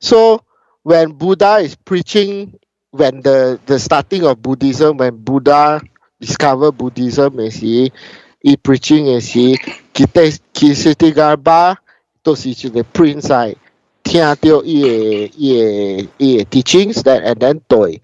[0.00, 0.42] So
[0.82, 2.58] when Buddha is preaching,
[2.90, 5.82] when the the starting of Buddhism, when Buddha
[6.18, 7.92] discovered Buddhism, is he,
[8.40, 9.58] he preaching is he,
[9.92, 11.76] kita kita gambar,
[12.24, 13.58] does the prince like.
[14.07, 18.01] prince 嚟，听到伊嘅伊嘅伊嘅 teachings that and then 对，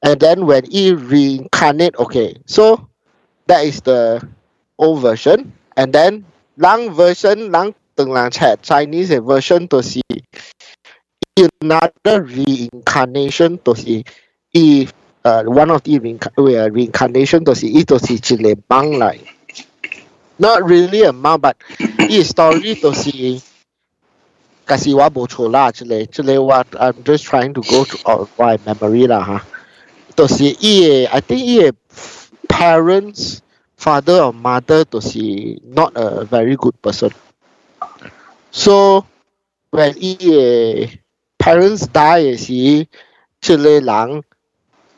[0.00, 2.88] and then when he reincarnate, okay, so
[3.46, 4.20] that is the
[4.76, 6.24] old version, and then
[6.56, 10.00] 人 version 人等人 chat Chinese 嘅 version 就是。
[11.36, 14.04] another reincarnation 就是
[14.52, 14.86] 伊
[15.22, 19.18] 呃 one of the reinca- uh, reincarnation 就是伊就是一个蠓嚟，
[20.36, 21.54] not really a 蠓，but
[22.08, 23.10] 伊 story 就是。
[24.69, 25.49] Kasiwa Bocho
[26.11, 29.39] Chile, what I'm just trying to go to uh, my memory lah, huh?
[30.15, 31.71] To see, I think he
[32.47, 33.41] parents,
[33.77, 37.09] father or mother, to see not a very good person.
[38.51, 39.07] So
[39.71, 41.01] when he
[41.39, 42.87] parents die, he
[43.41, 44.23] Chile Lang,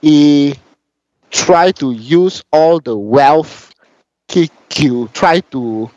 [0.02, 0.56] he
[1.30, 3.72] try to use all the wealth
[4.28, 5.90] kick he try to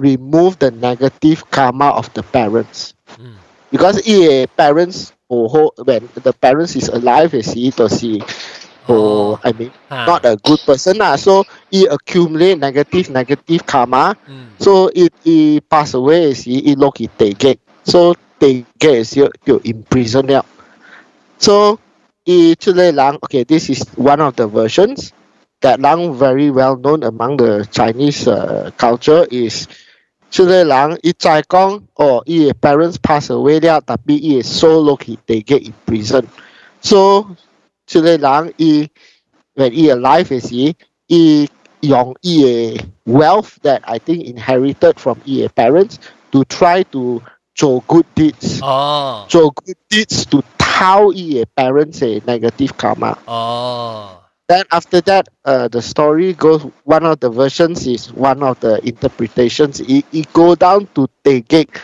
[0.00, 2.94] remove the negative karma of the parents.
[3.16, 3.36] Mm.
[3.70, 8.18] Because yeah, parents oh, who when the parents is alive is he or she
[8.88, 9.40] who oh.
[9.44, 10.06] I mean ah.
[10.06, 14.16] not a good person ah, So he accumulate negative negative karma.
[14.26, 14.58] Mm.
[14.58, 19.30] So if he pass away is he look it take So they get is you
[19.46, 20.42] you imprison them.
[21.38, 21.78] So
[22.24, 22.56] he
[22.92, 25.12] lang okay this is one of the versions
[25.60, 29.68] that lang very well known among the Chinese uh, culture is
[30.31, 37.27] 出嚟人伊再讲，哦，伊嘅 parents pass away 了，特别伊嘅 soul 落去地狱 imprison。So
[37.87, 38.89] 出嚟人伊
[39.55, 40.75] when 伊 alive 嘅时，
[41.07, 41.49] 伊
[41.81, 45.95] 用伊嘅 wealth that I think inherited from 伊嘅 parents
[46.31, 47.21] to try to
[47.53, 53.15] 做 good deeds，哦做 good deeds to 偷伊嘅 parents 嘅 negative karma。
[53.25, 54.17] 哦
[54.50, 56.66] Then after that, uh, the story goes.
[56.82, 59.78] One of the versions is one of the interpretations.
[59.78, 61.78] It, it go down to Tegek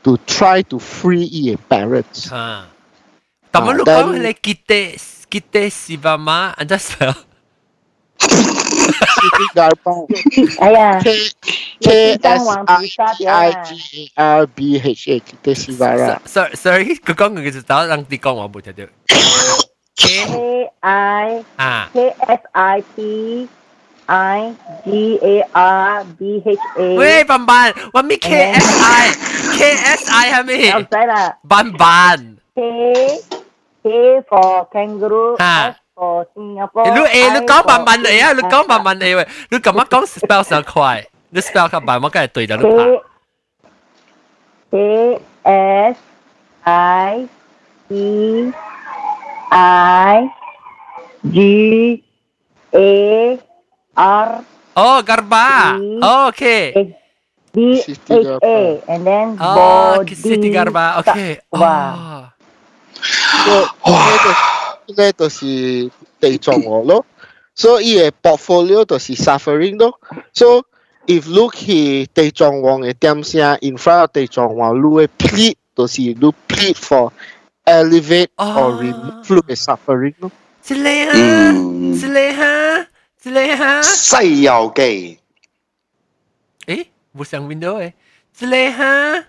[0.00, 2.32] to try to free his parents.
[2.32, 2.72] Ah.
[3.52, 4.96] Tama lu kau le kita
[5.28, 7.12] kita si mama just spell.
[8.16, 10.08] Siti Garbong.
[10.64, 11.04] Ayan.
[16.24, 18.88] Sorry, sorry, kau ngisit nggak tahu, orang tikong aku tidak.
[19.95, 23.49] K K I 啊 K S I T
[24.07, 26.97] I G A R B H A。
[26.97, 29.11] 喂，笨笨，我咪 K S I
[29.57, 30.71] K S I 系咪？
[30.79, 33.21] 唔使啦笨笨， ，K
[33.83, 36.93] K for kangaroo，啊 S for Singapore。
[36.93, 38.31] 你诶你讲笨笨嚟啊！
[38.33, 42.63] 你讲笨笨嚟喂，你咁样讲 spell 上快，你 spell 咁慢，我梗系对咗你
[44.71, 45.97] K K S
[46.63, 47.27] I
[47.89, 48.53] T
[49.49, 50.31] I
[51.31, 52.03] G
[52.71, 53.39] A
[53.93, 54.43] R
[54.73, 56.95] 哦，garba，OK，
[57.51, 62.33] B H Siti A and then 哦 body ，Siti garba OK，哇，
[63.83, 63.93] 哦，
[64.95, 67.05] 呢度是地藏王咯。
[67.53, 69.99] So 伊嘅 portfolio 就是 suffering 咯。
[70.33, 70.63] So
[71.05, 77.11] if look 去地藏王嘅点声 in front of 地藏王，你会 plead 就是你 plead for
[77.65, 80.31] elevate 哦 or remove 你嘅 suffering 咯。
[80.67, 82.87] 一个啊，嗯一个哈，
[83.23, 85.19] 一个哈，西游记
[86.65, 86.85] 诶，
[87.15, 87.93] 冇上 window 诶，
[88.39, 89.25] 一个哈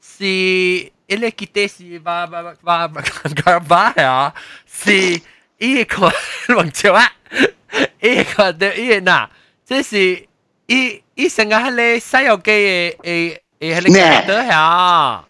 [0.00, 4.34] 是一个记得是吧吧吧吧 garba 啊，
[4.66, 5.20] 是
[5.58, 6.12] 一个
[6.56, 7.12] 忘记啊，
[8.00, 9.28] 一个的一嗱，
[9.66, 10.26] 这是
[10.66, 15.24] 一一成个系你西游记嘅诶诶系你记得呀。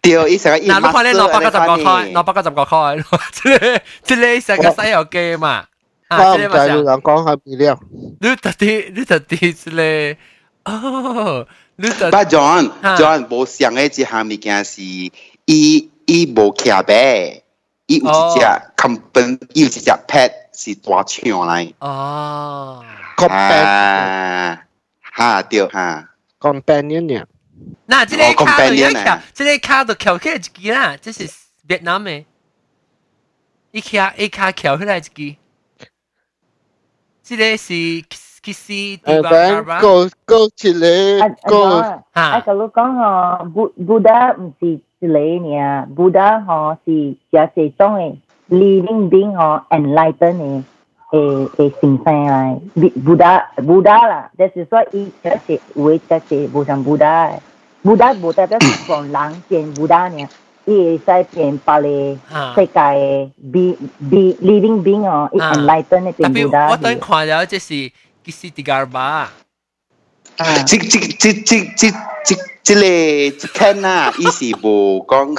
[0.00, 5.64] 对，伊成个伊嗱，你看咧两百九十九块，两块，百九十九块，即系即系成个西游记嘛。
[6.08, 7.80] 啊，我唔知你即系嘛上，人讲系咪了？
[8.20, 10.16] 你特啲，你特啲即系，
[10.64, 17.40] 哦，你特但 John 啊 John 无想嘅一项物件是，伊伊无骑马，
[17.86, 22.84] 伊有一只 company，伊有一只 pet 是大象嚟，哦，
[23.16, 24.62] companion 啊，
[25.00, 26.08] 哈对哈，
[26.40, 27.24] companion 呢？
[27.85, 31.27] 那这个卡都要抢，这个卡都抢起来一支啦，这是
[31.67, 32.25] 越南的，
[33.71, 35.35] 一卡一卡抢起来一支，
[37.23, 37.73] 这个是
[38.43, 42.03] KC 地方高高起来高啊！
[42.13, 48.17] 啊，小卢讲哈，布布达不是之类呢，布达哈是也是种的
[48.49, 50.65] leading being 哈 enlightened 呢。
[51.10, 52.14] 诶诶形象
[52.74, 57.32] 嚟，布达布达啦，就是说伊真系会真系无像布达嘅，
[57.82, 60.28] 布达无代表是从人变布达尔，
[60.64, 63.76] 伊会使变别嘅啊世界嘅 be
[64.08, 67.66] be living being 哦，伊啊 enlighten 嘅特别变布达我等看咗，即是
[68.24, 69.32] 其实地方吧。
[70.38, 70.58] 啊。
[70.64, 71.90] 即即即即即
[72.24, 75.36] 即即个即间啊，伊是无讲，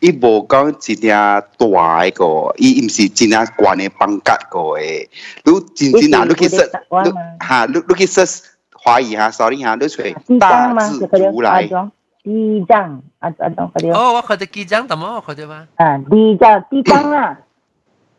[0.00, 1.66] 伊无讲一条大
[2.02, 5.08] 嘅个，伊毋是真正悬嘅放格个诶。
[5.44, 6.64] 你真正啊，你去说，
[7.04, 7.12] 你
[7.46, 8.24] 吓，你你去说
[8.72, 11.92] 华语吓，sorry 吓，你出地大藏嘛，字就佢哋族来，装
[12.24, 15.68] 地藏，啊啊，懂佢哋哦，我看到几张，怎么我看到吗？
[15.76, 17.38] 啊，地藏地藏啦，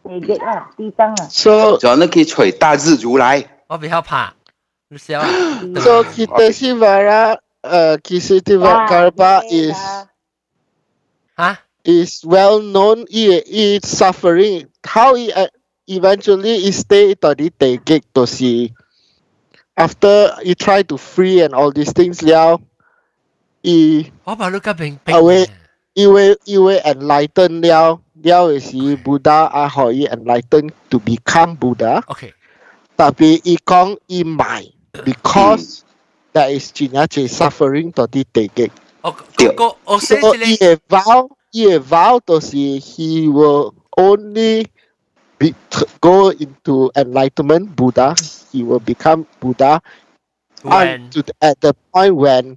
[0.03, 3.43] 地嘅啦，地藏啊， So 就那可以吹大日如来。
[3.67, 4.33] 我比较怕，
[4.89, 5.27] 你笑啊？
[5.81, 9.75] so kita si Vara uh, Kisi Garba is
[11.37, 11.59] 啊？
[11.85, 15.47] is well known he is suffering how he uh,
[15.87, 18.71] eventually he stay tadi tegek to si
[19.75, 22.61] after he try to free and all these things liao
[23.61, 25.15] he 我把你个冰冰。
[25.15, 25.45] 啊喂
[25.93, 31.55] he will he will enlighten liao liao is he Buddha ah how he enlighten to become
[31.59, 32.31] Buddha OK，
[32.95, 34.71] tapi he kong he mai
[35.03, 35.83] because
[36.31, 38.86] there is China suffering tadi tegek 我嗰个我
[39.99, 44.67] 写 So 住 he 你 a vow, he a vow to see he will only
[45.37, 45.53] be,
[46.01, 48.15] go into enlightenment Buddha.
[48.51, 49.81] He will become Buddha
[50.63, 52.55] when to, at the point when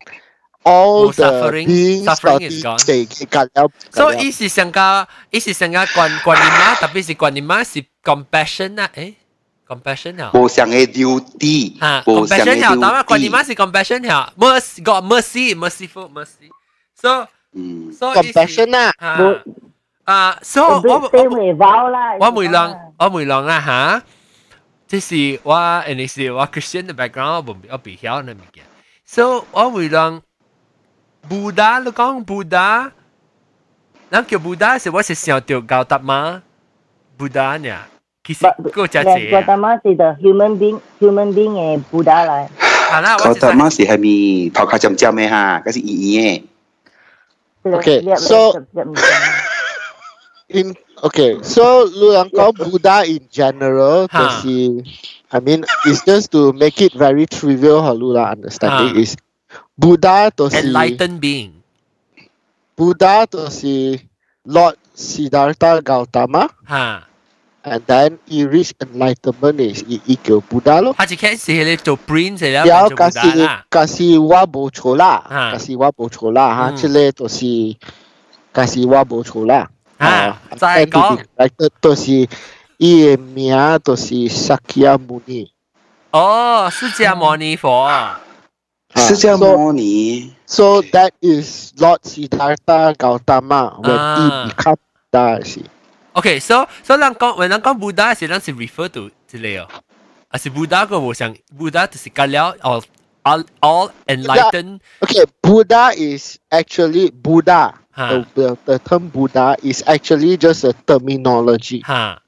[0.64, 2.78] all No the suffering- beings suffering is gone.
[2.86, 3.72] they got help.
[3.90, 8.90] so 意思上个意思上个观观音妈，特别是观音妈是 compassion 啊？
[8.94, 9.14] 诶
[9.70, 10.30] ，compassion 啊？
[10.34, 13.48] 无上嘅了知哈，无上嘅 compassion 条，当然观音妈了知。
[13.48, 19.42] 是 compassion 条，mercy got mercy merciful mercy。so 嗯， so compassion 啊，啊
[20.04, 24.02] 啊，so 我我对回包啦，我每两我每两啊吓，
[24.86, 28.64] 即是我诶你是我 Christian 嘅 background，我唔我唔晓呢物件，
[29.04, 30.22] so 我每两
[31.28, 32.92] Buddha 你讲 Buddha，
[34.10, 36.42] 咱叫 Buddha 是我是想到高达嘛，
[37.18, 37.76] Buddha 呢，
[38.21, 39.33] Kisi but, kau cacik.
[39.33, 42.45] Gautama is the human being, human being eh Buddha lah.
[42.93, 46.37] Alah, Gautama si Hami, tau kau jam jam eh ha, kasi i eh.
[47.65, 48.53] Okay, so
[50.53, 54.13] in okay, so lu yang kau Buddha in general, ha.
[54.13, 54.85] kasi
[55.33, 59.01] I mean, it's just to make it very trivial how lu lah understanding ha.
[59.01, 59.17] is
[59.73, 61.57] Buddha to si enlightened being.
[62.77, 63.97] Buddha to si
[64.45, 66.53] Lord Siddhartha Gautama.
[66.69, 67.09] Ha.
[67.64, 70.92] and then he reached enlightenment is he equal Buddha lo.
[70.94, 75.52] 佢只开始你做 prince 嚟然啦，做后kasi Buddha 啦， kasi wa bo chola, Ha.
[75.52, 76.76] kasi wa bo chola ha, Mm.
[76.76, 77.76] chile to si
[78.52, 79.66] kasi wa bo chola.
[79.98, 82.28] 啊， and 再 then to 讲 be。enlightened to si
[82.78, 85.48] 伊嘅名to si Sakya Muni.
[86.12, 88.20] 哦，释迦牟尼佛，啊
[88.94, 94.44] 释迦 so- 牟尼 So that is Lord Siddhartha Gautama when Ah.
[94.44, 94.76] he become
[95.10, 95.42] Buddha.
[96.10, 96.12] See.
[96.12, 99.68] OK，so so 咱讲，when 咱讲 Buddha 是咱是 refer to 之类哦，
[100.28, 102.82] 啊是 Buddha 个无想 Buddha 就是讲了 all
[103.22, 107.74] all all enlightened Okay, Buddha is actually Buddha.
[107.92, 108.08] Ha.
[108.08, 111.82] The, the, the term Buddha is actually just a terminology.
[111.82, 112.18] 吓，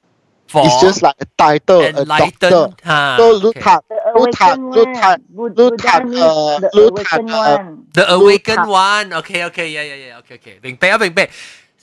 [0.47, 2.01] 佛 It's just like a title, a doctor.
[2.01, 5.45] enlightened 吓 So OK Lutat, The Lutat, awakened Lutat, one.
[5.45, 7.85] Lutat, Buddha means uh, the Lutat, awakened uh, one.
[7.93, 11.29] The awakened รู้ one OK OK yeah yeah yeah OK OK 明白啊明白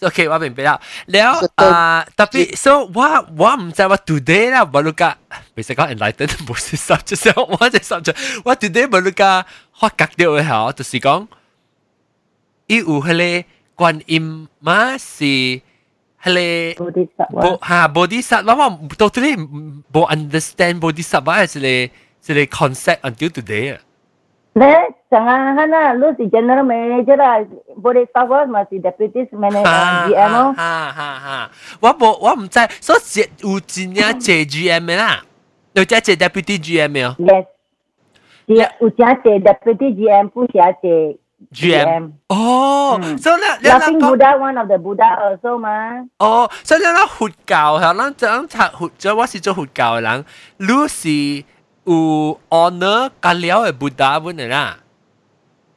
[0.02, 0.82] OK，我明白啦。
[1.06, 5.16] 了啊，特別，so 我我唔知我 today 啦，冇碌噶，
[5.54, 9.46] 未使講 enlighten 冇事 subject，我只 subject，我 today 冇碌噶，
[9.80, 11.28] 發覺到嘅嚇，就是講，
[12.66, 13.46] 伊有迄
[13.76, 15.62] 個觀音嘛是迄
[16.24, 19.36] 個 bodhisattva，嚇 bodhisattva，我到 today
[19.94, 21.92] 冇 understand bodhisattva 係一
[22.34, 23.80] 個一個 concept until today 啊。
[24.57, 27.45] Nah, jangan hana lu si general manager lah.
[27.77, 30.53] Boleh tahu masih deputy manager 哈 GM 咯。
[30.57, 31.51] 哈哈哈！
[31.81, 35.21] 我无我唔知，所以有真正借 GM 的啦，
[35.75, 37.45] 有只借 deputy GM 的哦 Yes.
[38.49, 41.19] Dia ujian je deputy GM 不是je
[41.53, 42.13] GM。
[42.29, 46.09] 哦，嗯所以你你 Laughing 讲 Buddha one of the Buddha also 嘛。
[46.19, 50.25] 哦，所以你讲佛教系咱咱读佛，即我是做佛教嘅人，
[50.57, 51.45] 你是
[51.85, 54.79] 有 honor 加了嘅 Buddha 本嚟啦。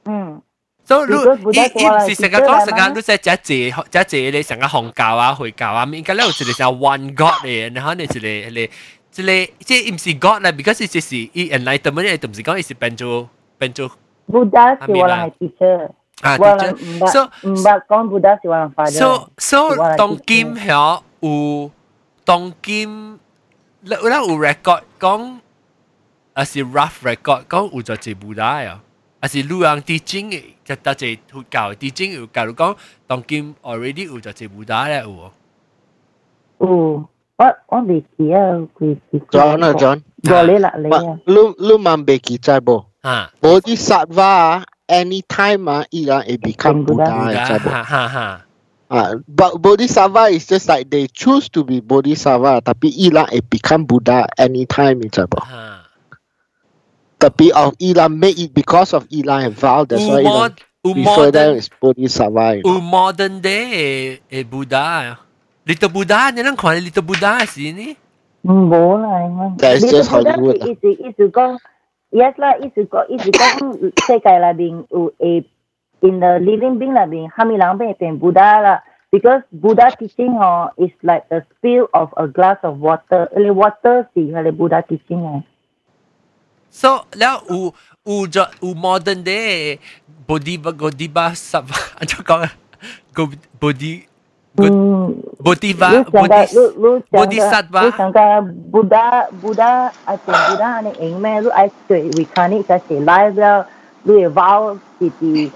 [0.05, 0.41] 嗯。
[0.85, 13.91] 所以你 Because Buddha 伊伊唔是成日讲 teacher 成嚟嘛日你在只借只借你成个红教啊、回教啊，应该咧有一个成 one god 嘅，然后你一个一个一个即系唔是 god 啦，because 伊就是伊 enlightenment 嘅，唔是讲伊是变做变做
[14.27, 15.31] Buddha si Amin walang lah.
[15.39, 15.89] teacher.
[16.21, 16.97] 啊 Walang teacher。
[16.97, 18.91] mbak So- mbak kong Buddha si walang father.
[18.91, 20.23] so so Si walang 当 teacher.
[20.26, 21.71] 今晓有
[22.26, 23.19] 当今，
[23.85, 25.35] 咱咱有 record 讲，
[26.34, 28.81] 啊是 rough record 讲有咗一部大啊，
[29.19, 32.76] 啊是路人 teaching 嘅，就得一佛教 teaching 有教讲
[33.07, 35.31] 当今 already 有咗一部大咧有哦。
[36.61, 37.05] Oh,
[37.38, 39.21] what what they kia kui kui.
[39.31, 40.03] John ah, John.
[40.21, 40.89] Boleh lah le.
[40.89, 42.85] Ma, lu lu mambeki cai bo.
[43.01, 47.07] 啊， Bodhisattva anytime ah ila it become Buddha.
[47.07, 47.45] Buddha.
[47.47, 47.69] cai bo.
[47.69, 48.45] 哈哈哈，
[48.91, 53.85] Ah, but Bodhisattva is just like they choose to be Bodhisattva, tapi ila it become
[53.85, 55.45] Buddha anytime it's about.
[55.47, 55.82] 哈。
[57.23, 59.84] Tapi of ila make it because of ila and vow.
[59.85, 60.49] That's why 有 ila.
[60.49, 60.53] 冇
[60.84, 62.55] 有 Before that modern is Bodhisattva.
[62.55, 62.81] you 有 know.
[62.81, 67.97] modern day 嘅 Buddha。Little Buddha，你能看 Little Buddha 系是呢？
[68.43, 69.67] 唔好啦，应该。
[69.67, 71.57] That's 你 just 都觉得 Hollywood 啦意思意思讲，
[72.11, 75.43] yes 啦，意思讲意思讲世界里边有 诶，
[75.99, 78.81] in the living being 里边，哈咪人变变 Buddha 啦。
[79.11, 85.19] Because Buddha teaching 哦，is like the spill of a glass of water，你 water 是佢哋 Buddha teaching
[85.21, 85.43] 嘅。
[86.74, 87.72] So, là u
[88.05, 88.26] où,
[88.60, 89.78] u modern day,
[90.28, 92.48] body, body, ça va, en tout cas,
[93.60, 94.02] body,
[94.55, 96.05] ba
[97.10, 97.82] Bodhisattva.
[97.82, 98.12] Lúc rằng
[98.70, 102.78] Buddha, Buddha, à chuyện Buddha anh ấy mẹ lúc ai tuổi vì khán ấy sẽ
[102.90, 103.62] sẽ lại ra
[104.05, 105.51] lúc ấy vào thì thì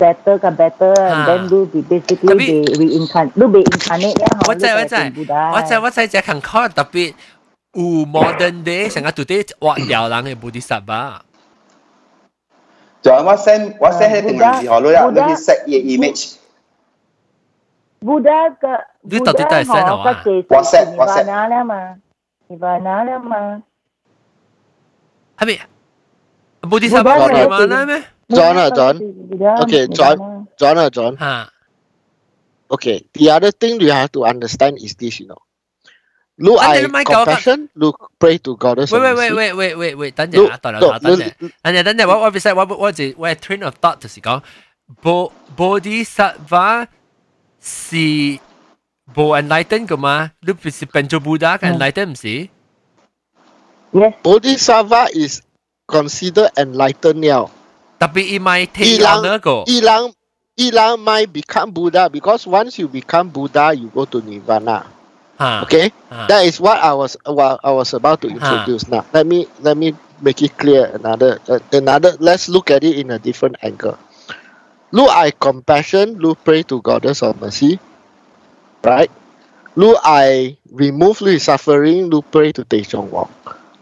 [0.00, 4.54] better cả better and then lúc thì basically they reincarnate lúc bị incarnate ấy họ
[4.54, 5.50] lúc ấy Buddha.
[5.52, 7.12] 我在我在我在讲看考特别。
[7.73, 11.23] 有 modern day 成个 today 画掉人嘅 body sab 吧。
[13.01, 16.35] 仲有我 send 我 send 喺定文字号你啊，你去 set 嘅 image。
[18.01, 18.67] Buddha 个
[19.01, 21.95] 你到底系 send 我啊个 WhatsApp，WhatsApp Nirvana 咧嘛，
[22.49, 23.63] Nirvana 咧嘛
[25.37, 25.59] 系咪
[26.61, 28.03] body sab 讲嘅嘛咧咩？
[28.29, 28.97] John 啊，John。
[29.29, 30.47] Buddha Okay, John.
[30.57, 31.17] John, uh, John.
[31.17, 31.49] 吓
[32.69, 35.39] Okay, the other thing you have to understand is this, you know.
[36.37, 38.93] Look, Anh I đừng mày cậu- compassion, look, pray to Goddess.
[38.93, 39.35] 喂 of 喂喂 mercy.
[39.35, 41.33] 喂喂喂喂，等阵啊，等阵啊，等阵。
[41.61, 44.41] 等阵等阵，我我唔使，我我就我 train of thought 就是讲，
[45.01, 46.87] bo bodhisattva
[47.61, 47.95] 是
[49.13, 50.31] 冇 enlighten 噶嘛？
[50.39, 52.47] 你不是变做 Buddha 嘅 enlighten 唔是？
[53.91, 55.41] Yes， Bodhisattva is
[55.87, 57.49] considered enlightened now.
[57.99, 60.13] 特别伊咪 take 伊朗 honor 个， Ilang,
[60.55, 64.83] Ilang might become Buddha because once you become Buddha, you go to Nirvana.
[65.40, 68.86] Okay, that is what I was what I was about to introduce.
[68.86, 70.86] Now let me let me make it clear.
[70.94, 72.14] Another uh, another.
[72.20, 73.98] Let's look at it in a different angle.
[74.94, 76.22] Lu I compassion.
[76.22, 77.80] Lu pray to goddess of mercy.
[78.84, 79.10] Right.
[79.74, 82.06] Lu I remove Lu suffering.
[82.06, 83.30] Lu pray to Taishong Wong.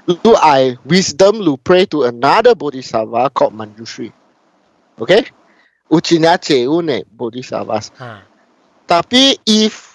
[0.09, 1.37] Lu I wisdom.
[1.37, 4.09] Lu pray to another bodhisattva called Manjushri.
[4.99, 5.29] Okay.
[5.93, 7.93] Uchinache une bodhisattvas.
[8.89, 9.91] Tapi if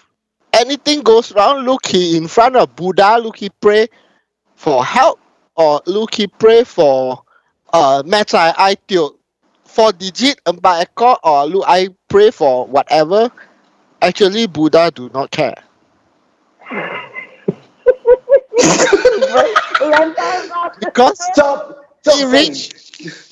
[0.53, 3.89] anything goes wrong, look he in front of Buddha, look he pray
[4.55, 5.19] for help
[5.57, 7.23] or look he pray for
[7.73, 8.77] uh Metai I
[9.65, 13.31] for digit empat ekor or look I pray for whatever.
[14.01, 15.55] Actually Buddha do not care.
[20.81, 21.78] Because Stop.
[22.15, 22.74] he reached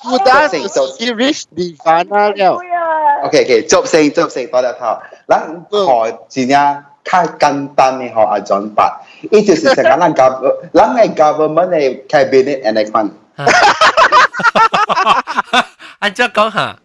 [0.03, 0.97] Buddha Stop saying, stop.
[0.97, 2.57] he reached Nirvana 了。
[3.23, 9.01] OK OK，执声执声多得头，咱学真正 较简单嘅学阿转法，
[9.31, 13.09] 伊就是成个咱 gov 咱嘅 government 嘅 cabinet and 嚟款，
[15.99, 16.75] 按照讲吓，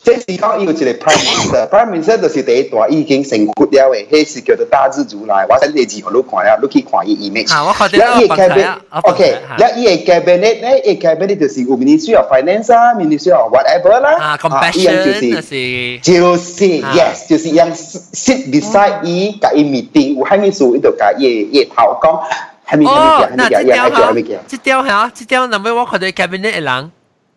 [0.00, 5.44] 即是講有一個 prime minister，prime minister 就是第一段已經成骨了嘅，迄是叫做大字主來。
[5.50, 7.52] 我先列字互你看了，你去看伊 image。
[7.52, 8.80] 啊，我看到我放睇啊。
[9.02, 14.16] OK，然後伊嘅 cabinet 咧，伊 cabinet 就是有 ministry of finance 啊，ministry of whatever 啦。
[14.18, 15.12] 啊，compassion 就
[15.42, 22.22] 是就是 yes，就是樣 sit beside 伊，甲伊 meeting，有喺面數伊就甲伊伊頭講，
[22.68, 24.38] 喺面喺面講，喺面講，喺面講，喺面講。
[24.46, 26.92] 即條嚇，即條，嗱，尾我看到 cabinet 嘅人，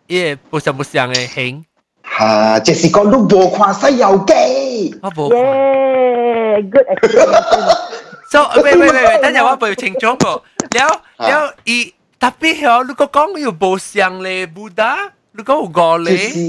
[0.06, 1.64] 伊不上不上嘅型。
[2.17, 4.33] 吓，就是讲你无看《西游记》。
[5.01, 5.39] 我冇看。
[5.39, 7.77] Yeah，good explanation。
[8.29, 10.41] So 喂喂喂喂，等阵我背清楚个，
[10.77, 16.39] 了了伊特别系如果讲要无上咧，Buddha，如果有五就咧，是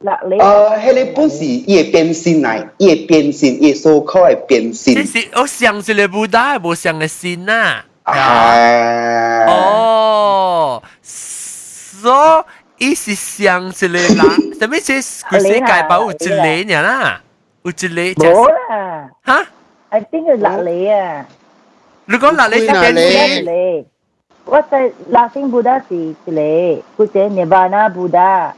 [0.00, 5.04] 嗱你呃，迄个本是伊会变身来，伊会变身，伊所靠会变身即。
[5.04, 7.84] 是我上是咧 Buddha，无上嘅神啊。
[8.04, 12.46] 啊，哦，所
[12.82, 14.16] 以是上是咧人，
[14.58, 17.20] 什么是佢世界保有一个人啦，
[17.62, 19.46] 有一个冇啦吓。
[19.90, 21.26] ，I think 系嗱你啊，
[22.06, 23.86] 如果嗱你就变你成你，
[24.44, 25.94] 我在拉丁 Buddha 是
[26.24, 28.52] 你，或者 Nirvana Buddha，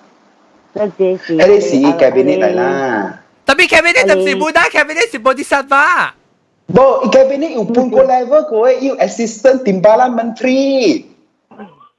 [0.74, 0.93] 或者
[1.24, 3.20] 是迄个是伊 cabinet 来啦。
[3.47, 11.05] 特别 cabinet 就是 Buddha，cabinet 是 Bodhisattva。Bo, cabinet 有半个 level 个诶，有 assistant timbalan menteri。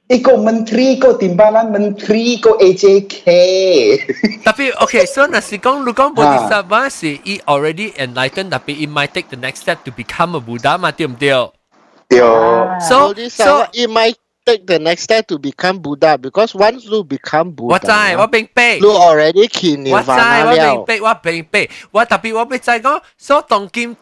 [0.07, 3.27] Iko menteri ko timbalan menteri ko AJK.
[4.47, 6.93] tapi okay, so nasi kong lukong bodhisattva ha.
[6.95, 10.79] si i already enlightened tapi he might take the next step to become a Buddha
[10.79, 11.51] ma tiom tiyo.
[12.07, 12.31] Tiyo.
[12.87, 14.15] So, so he might
[14.47, 17.75] take the next step to become Buddha because once you become Buddha.
[17.75, 18.23] What time?
[18.23, 18.87] What being paid?
[18.87, 20.55] You already keen in What time?
[20.55, 21.01] What being paid?
[21.03, 21.69] What being paid?
[21.91, 22.79] What tapi what being tsai?
[23.19, 23.99] So tong kim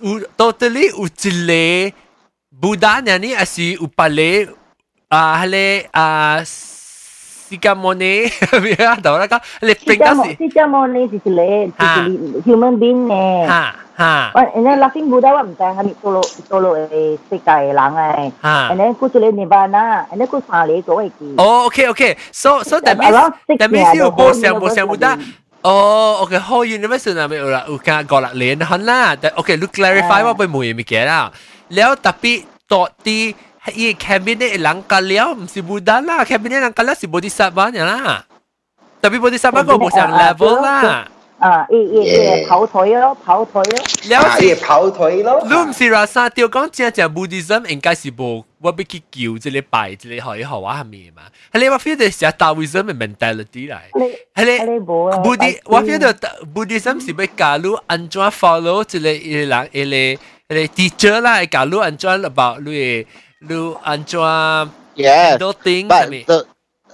[0.00, 1.92] u, totally utile
[2.48, 4.61] Buddha ni asi upale
[5.11, 6.39] 啊迄个啊
[7.49, 8.29] 释迦牟尼，
[8.61, 8.95] 咩啊？
[9.01, 13.47] 就那个你释并到是迦牟释迦牟尼就是你，就是你 human being 呢。
[13.47, 18.31] 哈哈我人家 laughing Buddha 我唔知系咪多罗多罗嘅世界人诶。
[18.41, 21.33] 哈and。then 佢就嚟 Nirvana，and then 佢翻嚟做一件。
[21.37, 24.91] 哦，OK OK，so so that Around means six that means years, 有 the 冇 whole 上冇上 universe
[24.93, 25.19] 冇得。
[25.61, 31.31] 哦，OK，whole universe 那边有啦，有间个啦，连看啦，但 OK，你 clarify 我被冇嘢咪嘅啦，
[31.69, 33.09] แล้ว特别多啲。
[33.09, 33.35] 伊 cabinet
[34.57, 38.25] 人格了，唔是 Buddha 啦，cabinet 人格了是 Bodhisattva 呀啦，
[39.01, 41.07] 特别 Bodhisattva 个冇上 level 啦，
[41.39, 42.01] 啊，伊伊
[42.41, 43.77] 伊跑腿咯，跑腿咯。
[44.09, 45.39] 了啊，是也跑腿咯。
[45.47, 51.21] 你唔是话沙雕讲正正 Buddhism 应该是无我要去叫即个拜即个学学话系咪嘛？
[51.53, 56.11] 系你话 feel 到是 Taoism 嘅 mentality 嚟，你系你你冇啊 Buddhi 我 feel 到
[56.55, 59.95] Buddhism 是要教你安怎 follow 即个伊人伊个
[60.55, 63.05] 伊个 teacher 啦，教你安怎 about 你
[63.46, 66.46] do anchoa yeah no thing but the,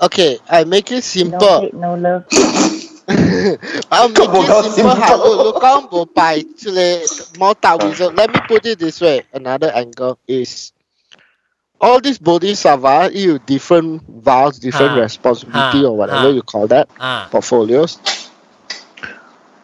[0.02, 1.38] okay i make it simple.
[1.38, 2.24] No, hate, no love.
[3.90, 4.94] I'll make it simple.
[4.94, 6.44] How by
[7.38, 8.14] more Taoism.
[8.14, 9.22] Let me put it this way.
[9.32, 10.72] Another angle is
[11.80, 15.88] all these bodhisattvas, you different vows, different ah, responsibility, ah.
[15.88, 16.30] or whatever ah.
[16.30, 17.28] you call that, ah.
[17.30, 17.98] portfolios.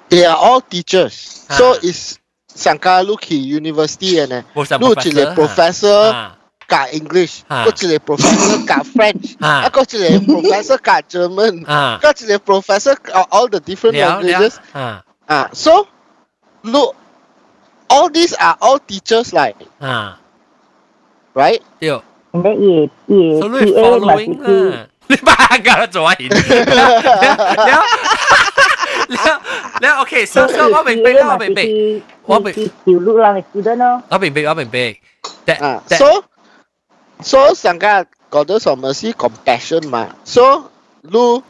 [0.08, 1.14] They are all teachers.
[1.50, 6.36] So it's Sankara university and uh, look professor, professor
[6.73, 14.23] 教 English，啊嗰一个 professor 教 French， 啊啊，嗰一个 professor 教 German，啊，嗰一个 professor 教 all the different 了了
[14.23, 14.55] languages。
[14.73, 15.85] 啊 Ah, so
[16.63, 16.95] look,
[17.87, 20.17] all these are all teachers, like 啊，
[21.35, 21.61] right?
[21.79, 22.01] 对。
[22.31, 27.83] and then 伊伊 So 你 P A 嘛是 following 去啦，你把个做完，แล้ว
[29.07, 29.39] แล้ว
[29.81, 31.61] แล้วโอเค所以我明白啦，我明白，
[32.25, 34.01] 我明去条路人嘅 student 咯。
[34.09, 34.95] 我明白，我明白。
[35.45, 36.23] 但 Ah, 但 so
[37.23, 40.07] so sangka goddess of mercy compassion ma.
[40.23, 40.69] So
[41.03, 41.43] lu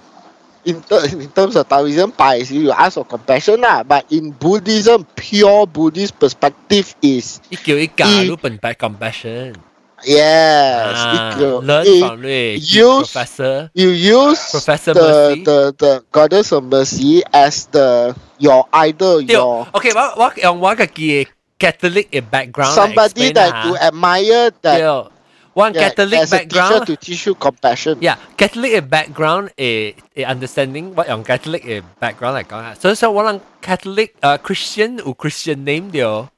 [0.66, 3.84] in, ter- in terms of Taoism, pai you ask for compassion lah.
[3.84, 9.56] But in Buddhism, pure Buddhist perspective is 一叫一教你本白 compassion，
[10.04, 15.44] yes, 啊 it- ，learn it- from 你 use- professor， you use Professor the, Mercy.
[15.44, 21.28] the the goddess of mercy as the your idol, 对 your ，OK，我我用我嘅嘅
[21.60, 25.10] Catholic 嘅 background somebody that you admire that
[25.55, 27.99] one yeah, Catholic background to teach you compassion.
[28.03, 32.77] Yeah, Catholic eh, background a, a understanding what on Catholic a background like on.
[32.77, 36.31] So so one Catholic uh, Christian or Christian name deal.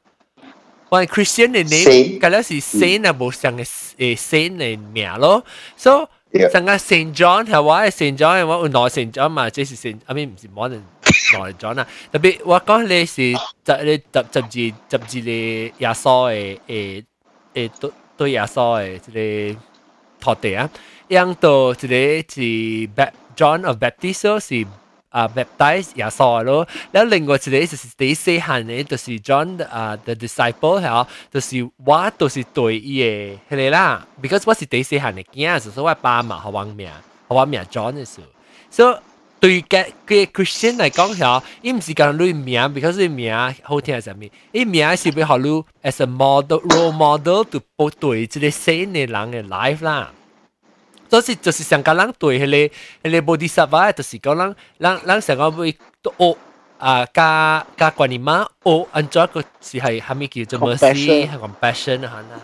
[0.88, 2.78] One Christian the name kalau si hmm.
[2.78, 3.10] Saint mm.
[3.10, 3.66] abo sang a
[4.14, 5.42] Saint a mia lo.
[5.74, 6.46] So yeah.
[6.46, 10.06] sang Saint John Hawaii Saint John and what no Saint John ma this is Saint
[10.06, 10.86] I mean it's more than
[11.58, 11.86] John ah.
[12.14, 13.34] Tapi what kau le si
[13.66, 15.40] tak le tak tak ji tak ji le
[15.82, 17.02] ya so a a
[17.56, 17.62] a
[18.16, 19.12] 对耶稣的这
[19.52, 19.58] 个
[20.18, 20.68] 托地啊，
[21.08, 21.94] 样到这个
[22.28, 22.40] 是
[23.36, 24.66] John of Baptist 是
[25.10, 36.90] 啊 baptize 耶稣咯，然后另外一个就是第四行的，就是 John 啊 the disciple 吓，就是我就是对伊的迄个啦，because 我是第四行的，囝，所以我爸嘛好王名，
[37.28, 38.26] 好王名 John 的时候，
[38.70, 38.96] 所以。
[39.45, 43.33] 对嘅嘅 Christian 嚟讲吓，伊唔是讲你名，because 你名
[43.63, 44.29] 好听系啥物？
[44.51, 50.11] 伊名是要学你 as a model role model to 报对即个新嘅人嘅 life 啦。
[51.09, 52.69] 所以就是上个人对迄
[53.03, 56.37] 个迄个 Bodhisattva，就是讲人人人成个会学
[56.77, 62.39] 啊加加观念嘛，学安怎个是系系咪叫做 mercy 系 compassion 啊啦。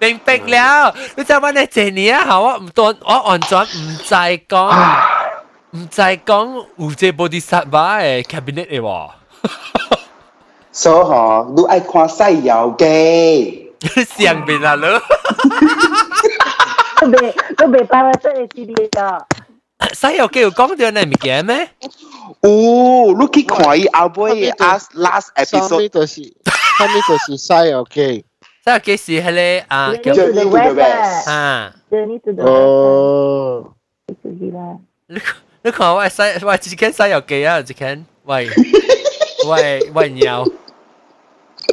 [0.00, 4.14] 明白了，你知我呢这年啊，我唔当我完全唔知
[4.48, 5.11] 讲。
[5.72, 9.10] 唔知讲有这 Bodhisattva 嘅 cabinet 嘅喎，
[10.72, 13.72] 所以嗬，你爱看西游记，
[14.06, 15.02] 上边啦咯，
[17.00, 19.26] 都未都未办法出嚟 C D 噶。
[19.92, 21.68] 西游记有讲到呢物件咩？
[22.40, 26.22] 哦，你去看伊后尾 last last 上 episode，面就是
[26.78, 28.24] 上面就是西游记。
[28.64, 33.64] 西游记是迄个啊 Journey 叫 to the Journey to the West West 啊啊， ，Journey to the West 哦，
[34.06, 34.78] 啊，就是啦。
[35.62, 38.48] 你你看我西我之前西游记啊，之前喂
[39.48, 40.52] 喂喂鸟，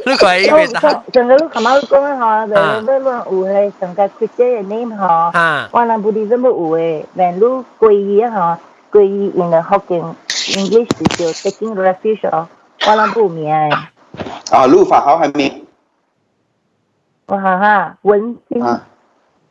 [0.04, 7.40] 你看伊哦边打整个琴晚讲啊，嗬，你你有系成个 Christian 嘅 name 嗬，啊我谂 Buddhism 有嘅，但你
[7.78, 8.58] 皈依啊
[8.92, 12.48] 嗬，皈依 in the Hokkien English 就叫 taking refuge 哦，
[12.86, 13.70] 我谂冇名嘅，
[14.50, 15.62] 啊，律法好系咩？
[17.26, 18.62] 我哈哈文心。
[18.62, 18.86] 啊，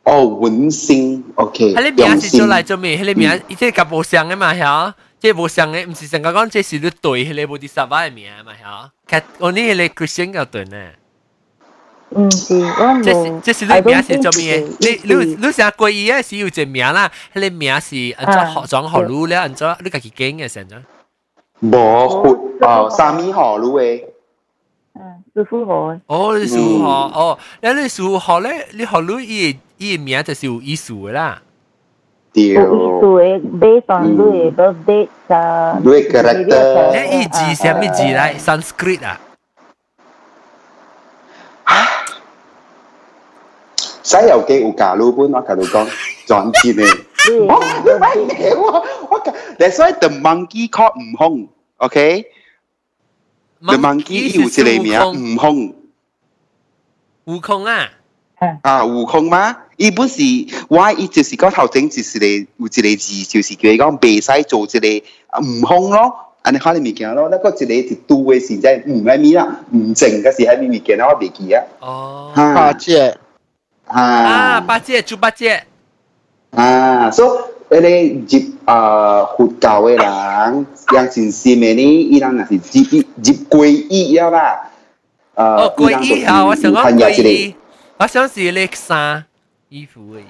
[0.04, 2.96] 哦，文心，OK，迄个名是做来做咩？
[2.96, 8.52] 迄个名伊即个无相嘅嘛，吓，即无相嘅，毋是成个讲这是你对迄个 Bodhisattva 嘅名嘛，
[9.08, 10.76] 吓，佢我呢迄个 Christian 嘅对呢。
[12.10, 13.40] 唔是，我这是冇。
[13.40, 14.60] 这是你名是做咩？
[14.78, 20.76] 你你你成归依啊是有只名啦，你名是按照学装学路咧，按照你家己经嘅成咗。
[21.60, 21.70] 无
[22.08, 24.04] 活诶三米河路诶，
[24.94, 25.98] 嗯，师傅好。
[26.06, 31.42] 哦，你数学哦，你你数学咧，你学路伊 伊名就是有意思嘅啦。
[32.32, 32.66] 对，有意
[33.00, 38.38] 思嘅，based on 你嘅 birthday sa 你嘅 character 诶，伊字系咩字嚟？
[38.38, 39.20] Sanskrit 啊？
[44.02, 45.88] 西游记有假路本，我同你讲
[46.26, 46.86] 转字呢。
[47.28, 48.06] 你我你咪
[48.36, 49.20] 嘢我我
[49.58, 51.48] That's why the monkey called 悟空，
[51.78, 55.74] OK？The monkey 有一个名悟空
[57.24, 57.90] 悟空啊！
[58.62, 59.56] 啊，悟空吗？
[59.80, 60.22] 伊本是
[60.68, 66.12] 我伊就是讲头前就是嚟有一个字，就是叫伊讲袂使做一个悟空咯。
[66.42, 71.62] 安尼看你物件咯，那个一个一拄嘅是在唔喺咪啦，唔正嘅是喺咪物件我袂记啊。
[71.80, 72.32] 哦。
[72.34, 73.16] 八戒
[73.88, 75.64] 啊，啊八戒，猪八戒。
[76.52, 77.26] 啊，所
[77.70, 84.70] 以迄个入啊佛教嘅人，yang 真心嘅呢，伊人若是入入皈依了啦。
[85.34, 86.46] 哦，诶，皈依啊！
[86.46, 87.56] 我想讲参加一皈依个，
[87.98, 89.24] 我想是你衫
[89.70, 90.24] 衣服嘅衣。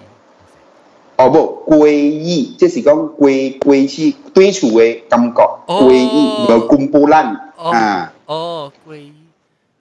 [1.18, 7.24] 哦不，皈依，即是讲归归去对厝嘅感觉，哦皈依无公布咱
[7.56, 9.12] 啊，哦，皈依。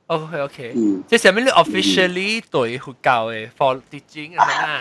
[0.08, 4.80] OK OK，嗯即系上面你 officially 对佛教嘅 for teaching 啊嘛。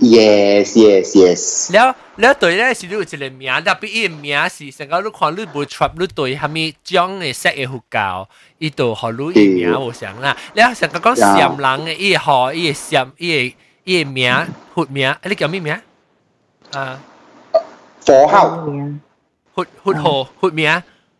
[0.00, 8.26] ，yes yes yes，แล้วแล้วตัว咧是你有一个名，特别伊个名是成个你看你无 trap 你对虾米种嘅识嘅佛教，
[8.58, 10.36] 伊度学你伊名无相啦。
[10.54, 13.54] แล้ว成个讲禅人嘅伊学伊个禅伊个伊
[13.84, 15.74] 个名佛名，你叫咩名？
[16.72, 16.98] 啊，
[18.04, 18.66] 佛号
[19.54, 20.68] 佛佛号佛名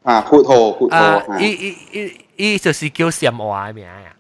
[0.03, 4.13] 啊，佛号佛号啊，啊伊，伊伊伊就是叫禅话嘅名啊。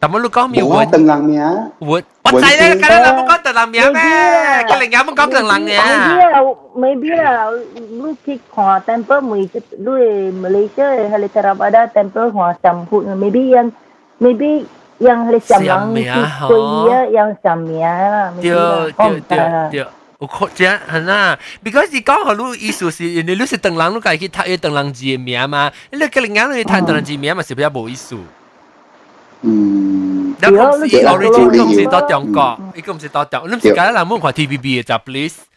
[0.00, 1.40] 但系你讲咩冇啊，活邓人名，
[1.80, 2.02] 活？
[2.32, 4.00] 我知咧，梗系冇讲特人名咩？
[4.66, 5.78] 佢另外冇讲特人嘅。
[5.78, 6.40] maybe 啦，
[6.74, 13.04] maybe 啦，你去看 temple 每一你 Malaysia 系你 Theravada temple 看上铺，
[14.18, 14.64] maybe
[15.00, 19.68] yang maybe yang 系上人去皈依啊，yang 上名啦，对 maybe 啦，我唔知对啦。
[19.70, 19.86] 对，
[20.20, 28.16] 有可这很啊，because 你讲好你意思是，你你是等人，你家去读一等人字嘅名嘛，你个另外你睇等人字名嘛是比较冇意思。
[29.44, 35.55] 嗯，然后是对啊 origin 你佢唔是到中国，伊个唔是到中国，你唔是讲人冇看 TVB 嘅就 please，个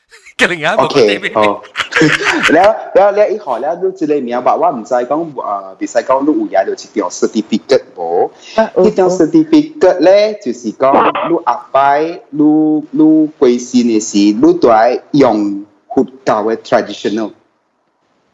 [0.49, 1.62] 另外一個 OK，好。
[2.53, 8.31] 了了了，伊好了，你即個名吧，我毋知講呃，比賽講你有嘢就是張 certificate 無？
[8.57, 10.93] 呢張 certificate 咧，就是講
[11.31, 12.43] 你阿擺，你
[12.91, 17.33] 你貴姓嘅事，你都係用佛教嘅 traditional。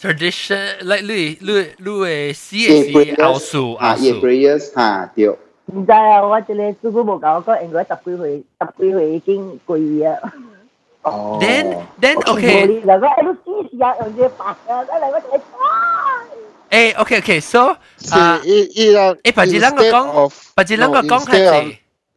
[0.00, 5.28] tradition like 你你你嘅事係奧數啊，嘢 prayers 嚇對。
[5.74, 10.32] 唔知啊，我即個祖母冇教我，應該十幾歲，十幾歲已經貴啊。
[11.05, 16.23] 哦 Then then 冇 OK，理嗱，我喺度试试下用只白啊，得嚟我就系啊。
[16.69, 17.75] 诶 OK OK，so
[18.11, 21.73] 啊是，伊伊人诶，白字啷个 instead 讲 of，白字啷个 no, 讲 instead 系 of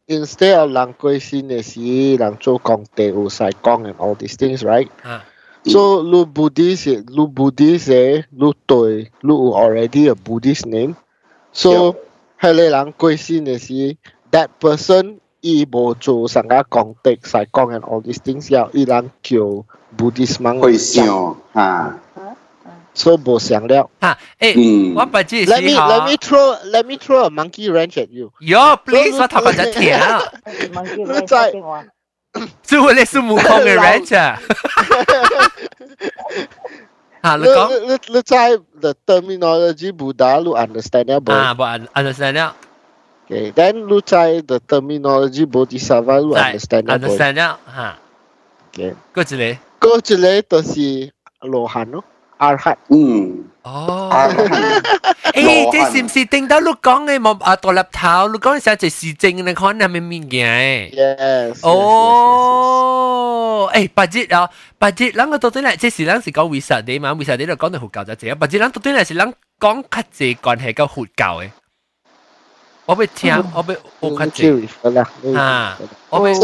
[0.07, 5.25] instead of 人归信嘅时，人做工地有晒讲 and all these things right 啊，
[5.65, 10.95] so 你 Buddhist 你 Buddhist 嘅你对你有 already a Buddhist name
[11.51, 11.95] so
[12.39, 13.97] 系你人归信嘅时
[14.31, 19.37] that person 伊无做成个工地晒讲 and all these things 要伊人叫
[19.97, 21.99] Buddhist monk 会上吓，
[22.93, 27.97] so 无想了吓诶，嗯我白字 let me 是 let me 吓， throw let me throw a monkey wrench
[27.97, 30.21] at you yo please 我头发就甜啊。
[30.73, 31.85] 问佢咩电话？
[32.67, 34.37] 是我哋孙悟空嘅 range 啊！
[37.23, 41.33] 吓，你 Look, 讲 look, look, look at the terminology Buddha, look understandable.
[41.33, 42.55] 啊，冇 understand 了，
[43.29, 46.99] Okay, then look at the terminology Bodhisattva, look 在 understandable.
[46.99, 47.97] understand 了吓。
[48.73, 48.93] Okay.
[49.13, 51.11] 嗰一个嗰一个就是
[51.41, 52.03] 罗汉咯，
[52.37, 52.75] 阿汉。
[52.89, 54.27] 嗯，哦，啊，
[55.33, 58.27] 诶，这是唔是定到你讲嘅冇啊独立头？
[58.31, 60.91] 你讲嘅时候就是正你看系咪物件？
[60.91, 61.67] Yes.
[61.67, 67.13] 哦，诶，八节啊，八节，咱个到底嚟，即是咱是讲为实啲嘛？
[67.13, 71.49] 为实啲就讲到佛教就这样，八节咱到底嚟是咱讲较济关系到佛教嘅。
[72.90, 74.50] 我要听，我要我看这。
[75.36, 76.34] 啊，我要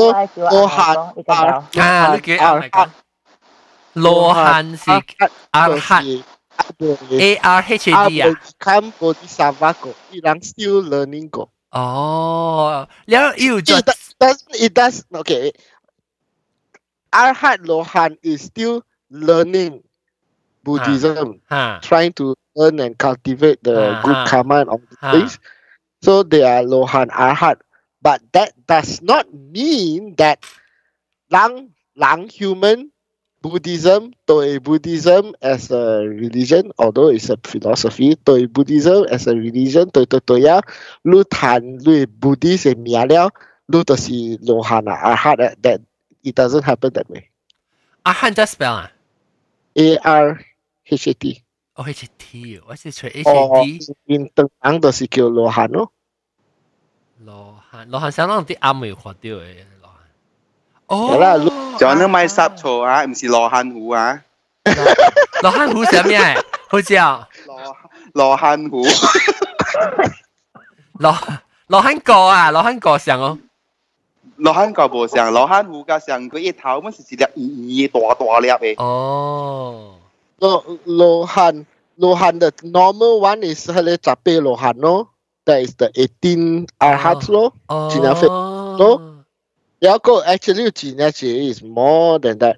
[0.50, 2.90] 罗汉啊，你叫阿汉，
[3.94, 4.90] 罗汉是
[5.50, 6.04] 阿汉。
[7.10, 8.28] A R H A D 啊
[8.58, 11.50] ，become bodhisattva go，伊人 still learning go。
[11.70, 15.52] 哦，然后又就 does it does okay。
[17.10, 19.82] Arhat Lohan is still learning
[20.64, 24.80] Buddhism, uh, trying to learn and cultivate the good karma of all
[25.12, 25.38] these things.
[26.02, 27.60] So they are Lohan Arhat.
[28.02, 30.44] But that does not mean that
[31.30, 32.92] Lang, Lang human
[33.42, 39.90] Buddhism, Toei Buddhism as a religion, although it's a philosophy, Toei Buddhism as a religion,
[39.90, 40.62] Toei Totoya,
[41.04, 43.30] Lu Tan, Lu Buddhist and Mia Liao,
[43.68, 45.80] Lu Tosi Lohana, Arhat, that
[46.24, 47.28] it doesn't happen that way.
[48.04, 48.90] Arhat just spell, ah?
[49.76, 50.40] A R
[50.86, 51.42] H A T.
[51.75, 55.91] ，O H T，我是除 H 哦 A T， in 东硬就是叫罗汉咯。
[57.23, 61.15] 罗汉罗汉想让啲啱未学掉嘅罗汉。
[61.15, 64.23] 系啦哦，就那买湿错啊，唔是罗汉虎啊，
[65.41, 66.19] 罗汉虎系咩？
[66.69, 67.77] 好似啊，罗
[68.13, 68.83] 罗汉虎，
[70.99, 71.17] 罗
[71.67, 73.37] 罗汉果啊，罗汉果上哦。
[74.37, 79.95] 罗汉个无像，罗汉虎个像佢一头乜是一粒圆圆大大粒嘅，哦，
[80.39, 81.65] 罗罗汉
[81.95, 85.09] 罗汉的 normal one is 系你十八罗汉咯，
[85.45, 87.53] that is the eighteen arhat 咯。
[87.67, 89.25] 哦，尽量飞咯
[89.79, 92.57] 有一个 actually 真系 is more than that。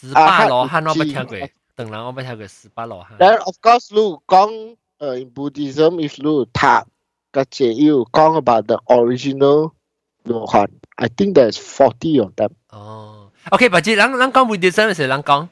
[0.00, 3.18] 十八啊罗汉我冇知听过，当然我冇听过十八罗汉。
[3.18, 6.46] Then of course 你讲诶 in Buddhism if 你读
[7.32, 9.72] 嘅嘢要讲 about the original
[10.24, 12.50] 罗汉，I think there's forty of them。
[12.70, 15.48] 哦，OK，或者咱咱讲 Buddhism 时，咱讲，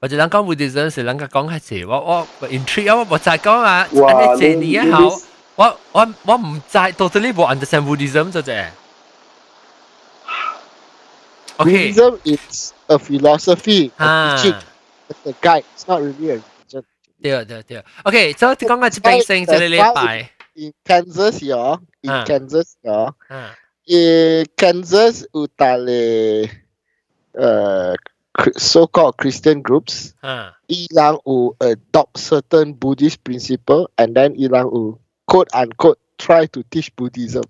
[0.00, 5.20] 或者咱讲 Buddhism 时，咱个讲系词，我我 intrigue 我我再讲啊，哇安尼这你年后，
[5.56, 8.66] 我我我唔知 totally 冇 understand Buddhism 就啫。
[11.58, 14.54] OK， Buddhism is a philosophy, a 啊， teaching,
[15.08, 15.64] it's a guide.
[15.76, 16.82] It's not really a religion.
[17.22, 23.54] 对对对，OK，所以讲个一边性就你礼拜， In Kansas 有，in 啊 Kansas 有，啊，
[23.86, 26.50] 诶 Kansas 有带嚟
[27.34, 27.96] 诶
[28.56, 36.88] so-called Christian groups，啊，伊朗有 adopt certain Buddhist principle and then 伊朗有 quote unquote try to teach
[36.96, 37.44] Buddhism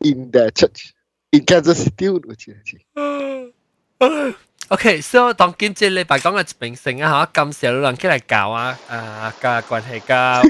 [0.00, 0.90] in their church.
[1.30, 4.34] In Kansas City 有 似系。
[4.68, 10.42] OK，所以当今即礼拜讲嘅一边性啊，吓，咁少人起嚟教啊，啊嘅关系嘅啊，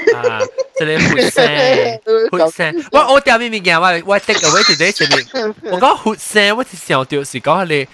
[0.78, 1.44] 即系血腥。
[2.50, 7.86] 血腥，我我掉面物件，我我 take away today 前面，我讲血腥，我是想到是讲你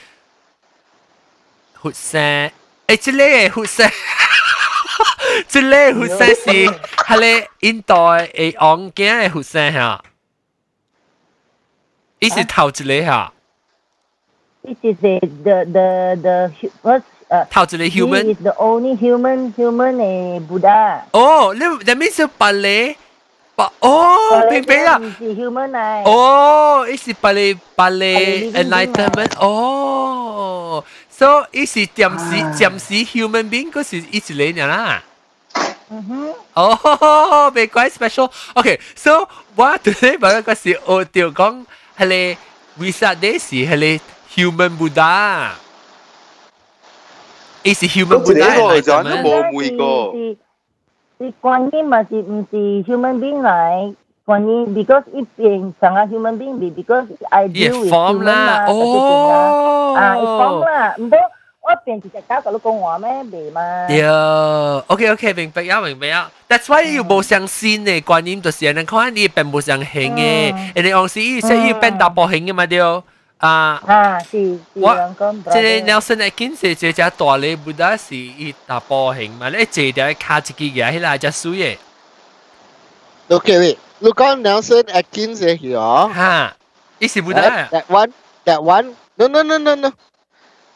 [1.80, 2.50] hụt xe
[2.88, 3.90] ấy chứ lê hụt xe
[5.50, 6.68] chứ lê hụt xe gì
[6.98, 8.28] hà lê in đòi
[8.96, 9.98] kia hụt xe hả
[12.20, 13.30] ý là thầu chứ lê hả
[14.68, 16.50] This is the the the the
[16.84, 18.26] what's uh, à, How to the human?
[18.26, 21.06] He is the only human human a Buddha.
[21.14, 21.54] Oh,
[21.86, 22.96] that means the Pale.
[23.56, 26.04] But oh, Pale big big human eye.
[26.06, 29.36] Oh, it's the Pale Pale enlightenment.
[29.40, 30.84] Oh.
[31.18, 33.10] So, it is jamsi, jamsi ah.
[33.10, 35.02] human being, because it's lane lah.
[35.90, 36.30] Mm-hmm.
[36.54, 38.30] Oh, be quite special.
[38.54, 39.26] Okay, so
[39.58, 41.64] what today baru kau si oh tiu kong
[41.98, 42.38] hele
[42.78, 43.98] wisa desi hele
[44.36, 45.56] human Buddha.
[47.66, 48.54] Is human Buddha?
[48.54, 50.14] Kau jadi kau jangan bawa mui kau.
[50.14, 50.38] Si,
[51.18, 53.96] si, si, si, si, si, si, si, human being right?
[54.27, 58.67] 观音 because 一边成个 human being 比 because I 也 deal with form human 啦。
[58.67, 59.95] 嘛，哦。
[59.97, 61.19] 啊，一 form 啦，唔过
[61.65, 63.87] 我边直接搞到你讲话咩未嘛？
[63.89, 64.03] 对，
[64.89, 66.31] OK OK，明白啊，明白啊。
[66.49, 72.81] That's why 要冇上线嘅观念，就是人看你并冇上行嘅，人哋往时伊说伊变大波行嘅嘛对。
[73.39, 81.77] 啊，啊，是是我两个即系 Nelson Atkins 系即系大礼布达是伊大波行嘛，你坐条卡一支嘢，迄个只水嘅，
[83.29, 83.77] Okay, wait.
[84.01, 85.79] Look on Nelson Atkins here.
[85.79, 86.53] 哈，
[86.99, 88.13] 伊是布 That, 达， that one,
[88.45, 88.95] that one.
[89.17, 89.93] No, no, no, no, no.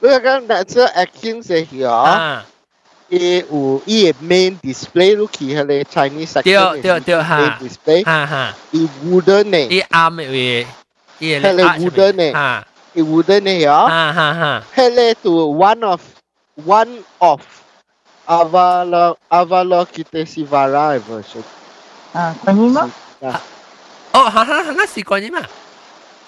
[0.01, 1.89] Look on Nelson Atkins here.
[1.89, 2.45] 啊，
[3.09, 10.67] 伊有伊嘅 main display 你去迄个 Chinese section 对对对 main 哈 display 哈哈，伊 wooden 嘅，伊啱嘅嘢，
[11.21, 16.01] 伊系你 wooden 嘅哈，伊 wooden 嘅嗬，哈哈哈，迄个 to one of
[16.67, 17.41] one of
[18.27, 21.43] Avala Avalokitesvara version。
[22.13, 22.91] 啊，观音咯，
[24.13, 25.41] 哦，哈哈，哈，是观音嘛？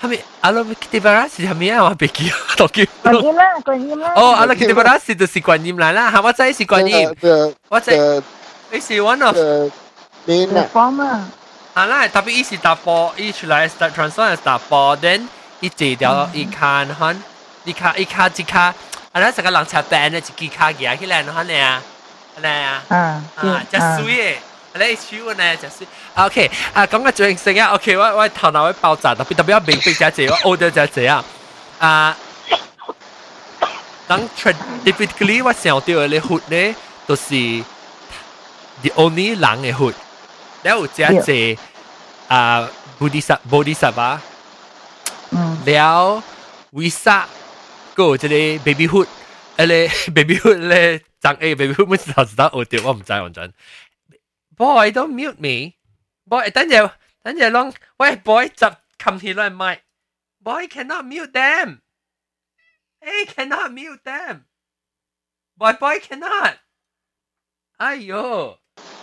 [0.01, 1.82] 系咪阿拉基蒂巴拉是系咪啊？
[1.82, 2.85] 我别记，读叫。
[3.02, 4.12] 观音啦，观音啦。
[4.14, 8.22] 哦，阿拉基蒂巴拉是就是观音来啦，哈，我知是观音， The 我知， the
[8.70, 9.70] 伊是 one of， the
[10.26, 11.28] main 个 form 啊，
[11.74, 15.26] 啊啦，特别伊是打波，伊出来 start transfer 打波，then
[15.60, 17.22] 伊坐掉伊看看，
[17.64, 18.74] 伊卡伊卡一卡，
[19.12, 21.82] 啊啦成个人插病咧，一支卡嘢起来，看你啊，
[22.40, 22.97] 你啊，啊，
[23.36, 24.35] 啊，真水嘅。
[24.74, 31.24] 你手呢就系，OK，啊讲个最性啊，OK，我我头脑会爆炸，特别特别我明白只只，我 order 只只啊，
[31.78, 32.16] 啊，
[34.06, 34.28] 当
[34.85, 36.74] typically 我想到嘅血呢，
[37.06, 37.24] 都是
[38.82, 39.94] the only 人嘅血，
[40.62, 41.59] 然后只只
[42.28, 42.68] 啊
[43.01, 44.18] Bodhisattva Bodhisattva
[45.30, 46.22] 嗯，了
[46.72, 47.22] Visa
[47.94, 48.35] 个即个
[48.70, 49.06] babyhood，
[49.56, 53.52] 诶咧 babyhood 咧长诶 babyhood 乜时候知道我掉我唔知完全。
[54.56, 56.90] Boy don't mute me。Boy 等阵
[57.22, 58.66] 等阵啷喂 boy 就
[58.98, 59.78] 冚起来麦。
[60.43, 66.55] Boy cannot mute them。Hey cannot mute them。Boy boy cannot。
[67.76, 68.59] 哎呦！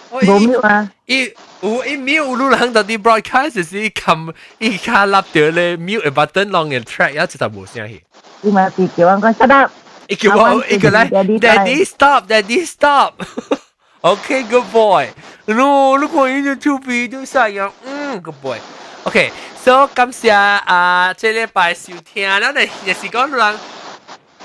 [0.09, 8.03] 我冇 mute 啊，伊有伊 mute 有人到啲 broadcast 是冚伊卡立掉咧 mute button 浪嘅 track 一直就冇声气。
[8.43, 9.71] 伊嘛是叫我讲 shut up。
[10.07, 10.99] 伊叫我伊个咧
[11.39, 13.13] Daddy stop Daddy stop
[14.02, 15.10] Okay, good boy.
[15.46, 17.70] No, look what you do to be do sayang.
[17.84, 18.58] Mm, good boy.
[19.04, 19.30] Okay,
[19.62, 23.58] so 感謝啊，這禮拜收聽，咱哋也是講人，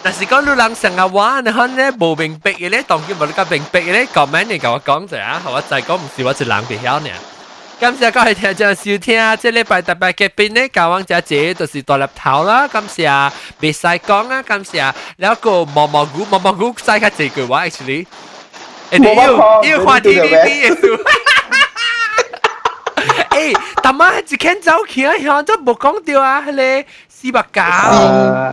[0.04, 7.10] 但是講人成日話，你可能咧無明白嘅咧，當然冇你咁明白嘅咧，comment 嚟同我講就啊，我再講唔是我一人唔曉呢。
[7.80, 9.38] 感謝各位聽眾收聽啊！
[9.38, 18.06] 即禮拜特別嘉賓咧，教王姐姐就是大粒頭啦，感謝，未使講啊，感謝，然後個毛毛菇毛毛菇使較濟句話 actually。
[18.91, 20.87] 诶要要话 TVB 嘅数。
[23.31, 27.61] 诶，大妈一间走起啊，响都冇讲掉啊，你四百九。
[27.61, 28.53] 诶，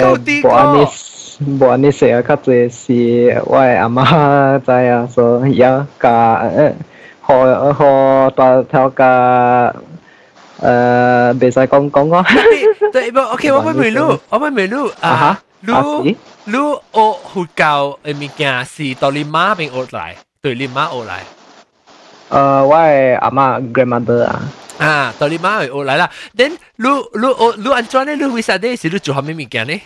[0.00, 0.90] 够啲个。
[1.38, 6.72] 无安尼写啊，较济是我阿妈知啊，所以要甲诶，
[7.20, 7.34] 互
[7.74, 9.74] 互大头甲
[10.62, 12.24] 诶，袂使讲讲讲。
[12.90, 13.98] 对，不，OK，我问问你，
[14.30, 21.22] 我问问你啊， 你你学佛教嘅物件是到你妈边学来，对你妈学来。
[22.30, 24.42] 诶，我系阿妈 grandmother 啊。
[24.78, 26.10] 啊，到你妈学来啦。
[26.36, 28.14] then 你你学你安怎呢？
[28.14, 28.76] 你为啥呢？
[28.76, 29.80] 是你做下咩物件呢？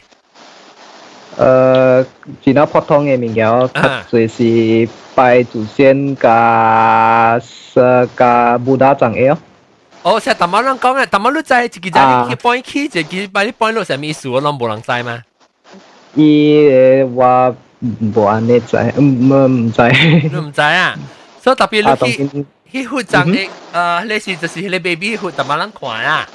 [1.38, 2.06] 诶，
[2.44, 3.68] 比较普通嘅物件，较
[4.10, 7.38] 济是拜祖先甲
[7.74, 9.36] 诶甲布达长嘅。
[10.02, 14.28] 哦，成日淡仔人讲嘅，淡仔你知一记仔你去 point 去，一记把你 point 落什么意思？
[14.28, 15.22] 我拢无人知吗？
[16.14, 17.54] 伊我
[18.14, 19.82] 无安尼知，唔唔唔知。
[19.82, 20.94] 你唔知啊？
[21.42, 26.28] 所以特别你去去活长嘅，诶，你是就是你 baby 活淡仔人看啊。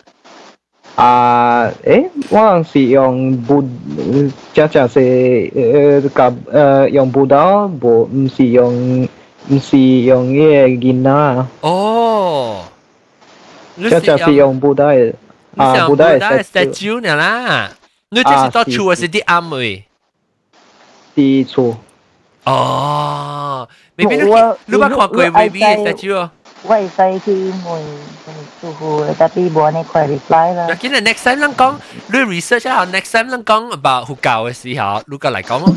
[0.95, 3.61] 啊，诶，我是用布，
[4.53, 9.03] 即系是诶夹诶用布刀，无唔是用
[9.49, 11.47] 唔是用呢个银啊。
[11.61, 12.63] 哦，
[13.77, 15.13] 即系是用布刀嘅，
[15.57, 17.69] 啊布刀系 statue 呢啦。
[18.09, 19.85] 你这是到厝还是啲暗位？
[21.15, 21.77] 啲厝。
[22.45, 23.67] 哦，
[23.97, 24.23] maybe 你
[24.65, 26.29] 你捌看过 baby 嘅 statue 哦？
[26.63, 27.79] 我会使去问
[28.61, 30.67] 住户，但系无呢快 reply 啦。
[30.79, 31.75] 今日 next time 咱讲，
[32.07, 35.75] 你 research 下，next time 咱讲 about 佛教嘅时候，你过嚟讲咯。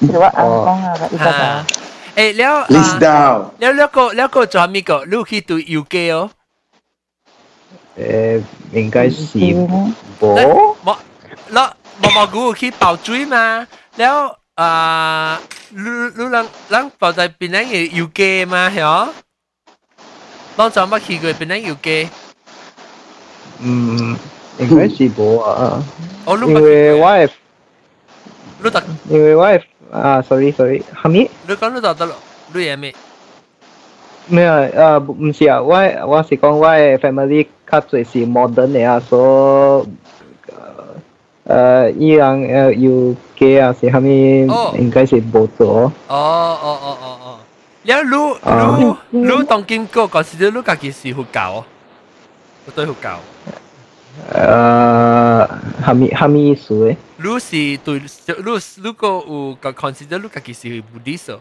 [0.00, 2.22] 我啱讲啊，依家就。
[2.22, 2.66] 诶，了。
[2.68, 3.50] List down。
[3.58, 5.04] 了了个了个做咩个？
[5.06, 6.30] 你去对 UK 哦？
[7.98, 8.42] 诶，
[8.72, 9.92] 应该是冇。
[10.20, 10.96] 冇，
[11.52, 11.70] 嗱，
[12.02, 13.66] 毛毛菇去爆水嘛？
[13.96, 18.68] แล้ว啊，你你人人爆在边咧嘅 UK 嘛？
[18.70, 19.08] 系哦。
[20.56, 22.08] 当阵乜去过边咧 UK？
[23.60, 24.16] 嗯，
[24.58, 25.82] 应该是冇啊。
[26.26, 27.28] 哦，因为我系，
[28.62, 29.62] 你特，因为我系
[29.92, 31.30] 啊，sorry sorry，系咪？
[31.48, 32.14] 你讲你特得咯，
[32.52, 32.94] 你系咩？
[34.26, 34.98] 咩啊？
[35.00, 35.74] 诶，唔是啊，我
[36.06, 39.88] 我是讲我嘅 family 较济是 modern 嘅啊，所以
[41.49, 44.77] Uh, yang uh, you ke asih lah, uh, kami oh.
[44.77, 45.17] ingkar si.
[45.17, 47.37] Oh oh oh oh oh.
[47.81, 49.01] Ya lu lu ah.
[49.09, 51.65] lu tongkin ko kau sih kaki si hukau.
[52.69, 53.17] Betul hukau.
[54.29, 55.41] Uh,
[55.81, 56.95] kami kami isu eh.
[57.17, 57.93] Tu
[58.45, 61.33] lu lu ko u kau consider lu kaki si Buddhis.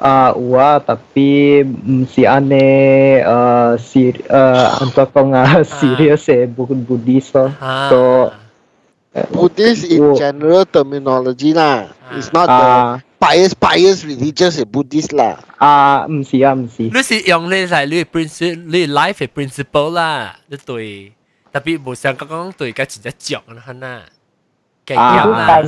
[0.00, 5.60] Ah uh, wah tapi um, si ane uh, si uh, antara kau ngah ah.
[5.60, 7.44] uh, serius eh bukan Buddhis ah.
[7.44, 7.44] o.
[7.52, 7.72] Ha.
[7.92, 8.00] So,
[9.32, 11.88] Buddhist in general terminology lah.
[12.04, 12.16] Ah.
[12.16, 13.00] It's not the ah.
[13.16, 15.40] bias bias religious and Buddhist la.
[15.58, 16.90] À, không phải à, không phải.
[16.94, 20.36] Lúc sử dụng này là lúc principle, lúc life cái principle la.
[20.48, 21.10] lúc đối.
[21.52, 24.02] Đặc biệt một sáng các con đối cái chuyện chọc nó hơn à.
[24.86, 25.62] Cái gì mà?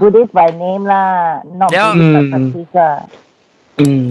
[0.00, 2.30] Buddhist by name là, not Buddhist mm.
[2.30, 3.00] practice là.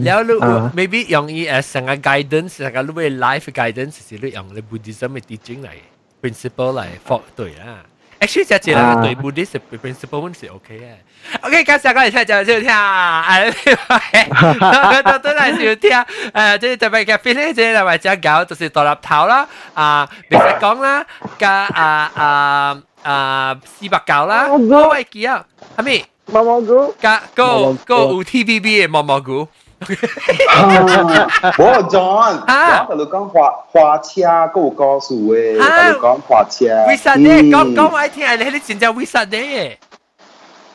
[0.05, 0.63] แล้วลูก ah.
[0.77, 5.71] maybe อย่างอีเอสังกัด guidance สังกัดลูกเว life guidance สิลูกอย่างเลย Buddhism เป็น teaching ไหน
[6.21, 7.88] principle ไหน for ตัวอ่ะ
[8.20, 10.86] actually 只只啦，对 Buddhist principle 是 OK 嘅。
[11.42, 16.30] OK，介绍过嚟听就少听啊，诶，都都系少听。
[16.32, 21.04] 诶，即系特别嘅 feel 咧，即系或者搞就是独立头啦，啊，别实讲啦，
[21.38, 25.44] 加啊啊啊四百九啦，我位记啊，
[25.76, 26.04] 系咪？
[26.26, 29.46] 毛毛菇，加个个有 TVB 嘅毛毛菇。
[31.58, 36.86] 我 John，啊我同你讲花花车嗰有故事嘅，啊同你讲花车。
[36.88, 37.28] 为啥呢？
[37.50, 39.38] 讲讲我爱听，你你真正为啥呢？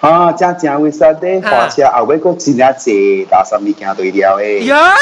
[0.02, 1.42] 啊，正正为啥呢？
[1.42, 4.64] 花车后尾个真系济垃圾物件对了诶。
[4.66, 4.94] 呀！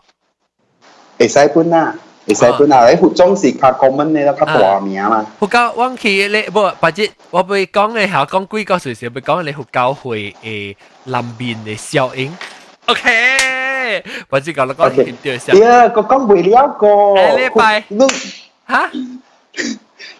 [1.19, 1.94] 会使本啦，
[2.28, 5.27] 会使本啦，你佛种是较 common 嘅咯，较大名嘛。
[5.40, 12.36] 佛教我去咧，不，或者我被讲嘅下讲几个岁时，被讲你佛教会诶南边嘅效应。
[12.86, 15.53] OK，或者讲你讲 OK 边条效？
[15.59, 16.86] 呀，个讲唔了个。
[16.86, 17.98] 诶礼拜你
[18.69, 18.90] 吓？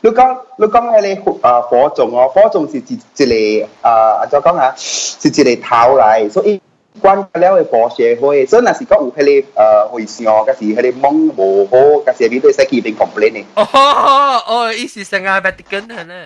[0.01, 4.73] 你讲你讲系你啊火种哦，火种是一一个啊，怎讲啊？
[4.77, 6.61] 是一个头嚟，所以
[7.03, 11.77] 关了嘅火社会，所以若是讲有迄个呃会上，嗰时迄个网无好，
[12.11, 13.45] 嗰时你都使记边 complain 嘅。
[13.55, 16.25] 哦哦，意思成日 Vatican 系呢？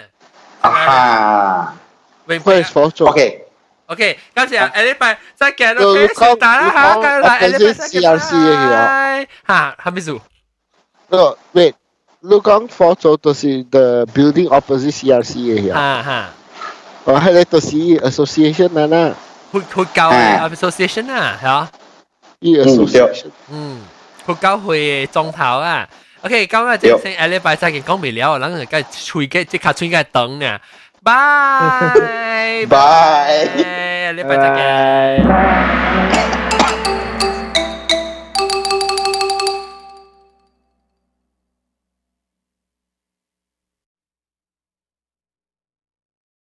[0.60, 1.74] 啊哈
[2.26, 2.62] 明白会。
[2.62, 3.08] 佛种。
[3.08, 3.46] ，OK。
[3.86, 10.20] OK，感谢下礼拜再见就，OK，讲收打啦吓，讲继续嚟，下礼拜再见 CRC 嘅嘢拜吓，系咪数？
[11.08, 11.74] no wait，
[12.24, 15.68] 你讲佛种就是 the building opposite CRC 嘅嘢。
[15.72, 16.28] 吓吓，
[17.04, 17.76] 哦，系你就是
[18.10, 19.14] association 啦啦，
[19.52, 21.70] 会会教嘅 association 啊，系啊，
[22.40, 23.30] 依 association。
[23.50, 23.80] 嗯，
[24.26, 25.88] 会教会嘅状头啊。
[26.22, 30.58] OK，讲下正先，下礼拜再见，讲未了，咱就该吹嘅即刻吹嘅等呢。
[31.02, 35.26] 拜拜下礼拜再见。
[35.26, 35.93] 拜。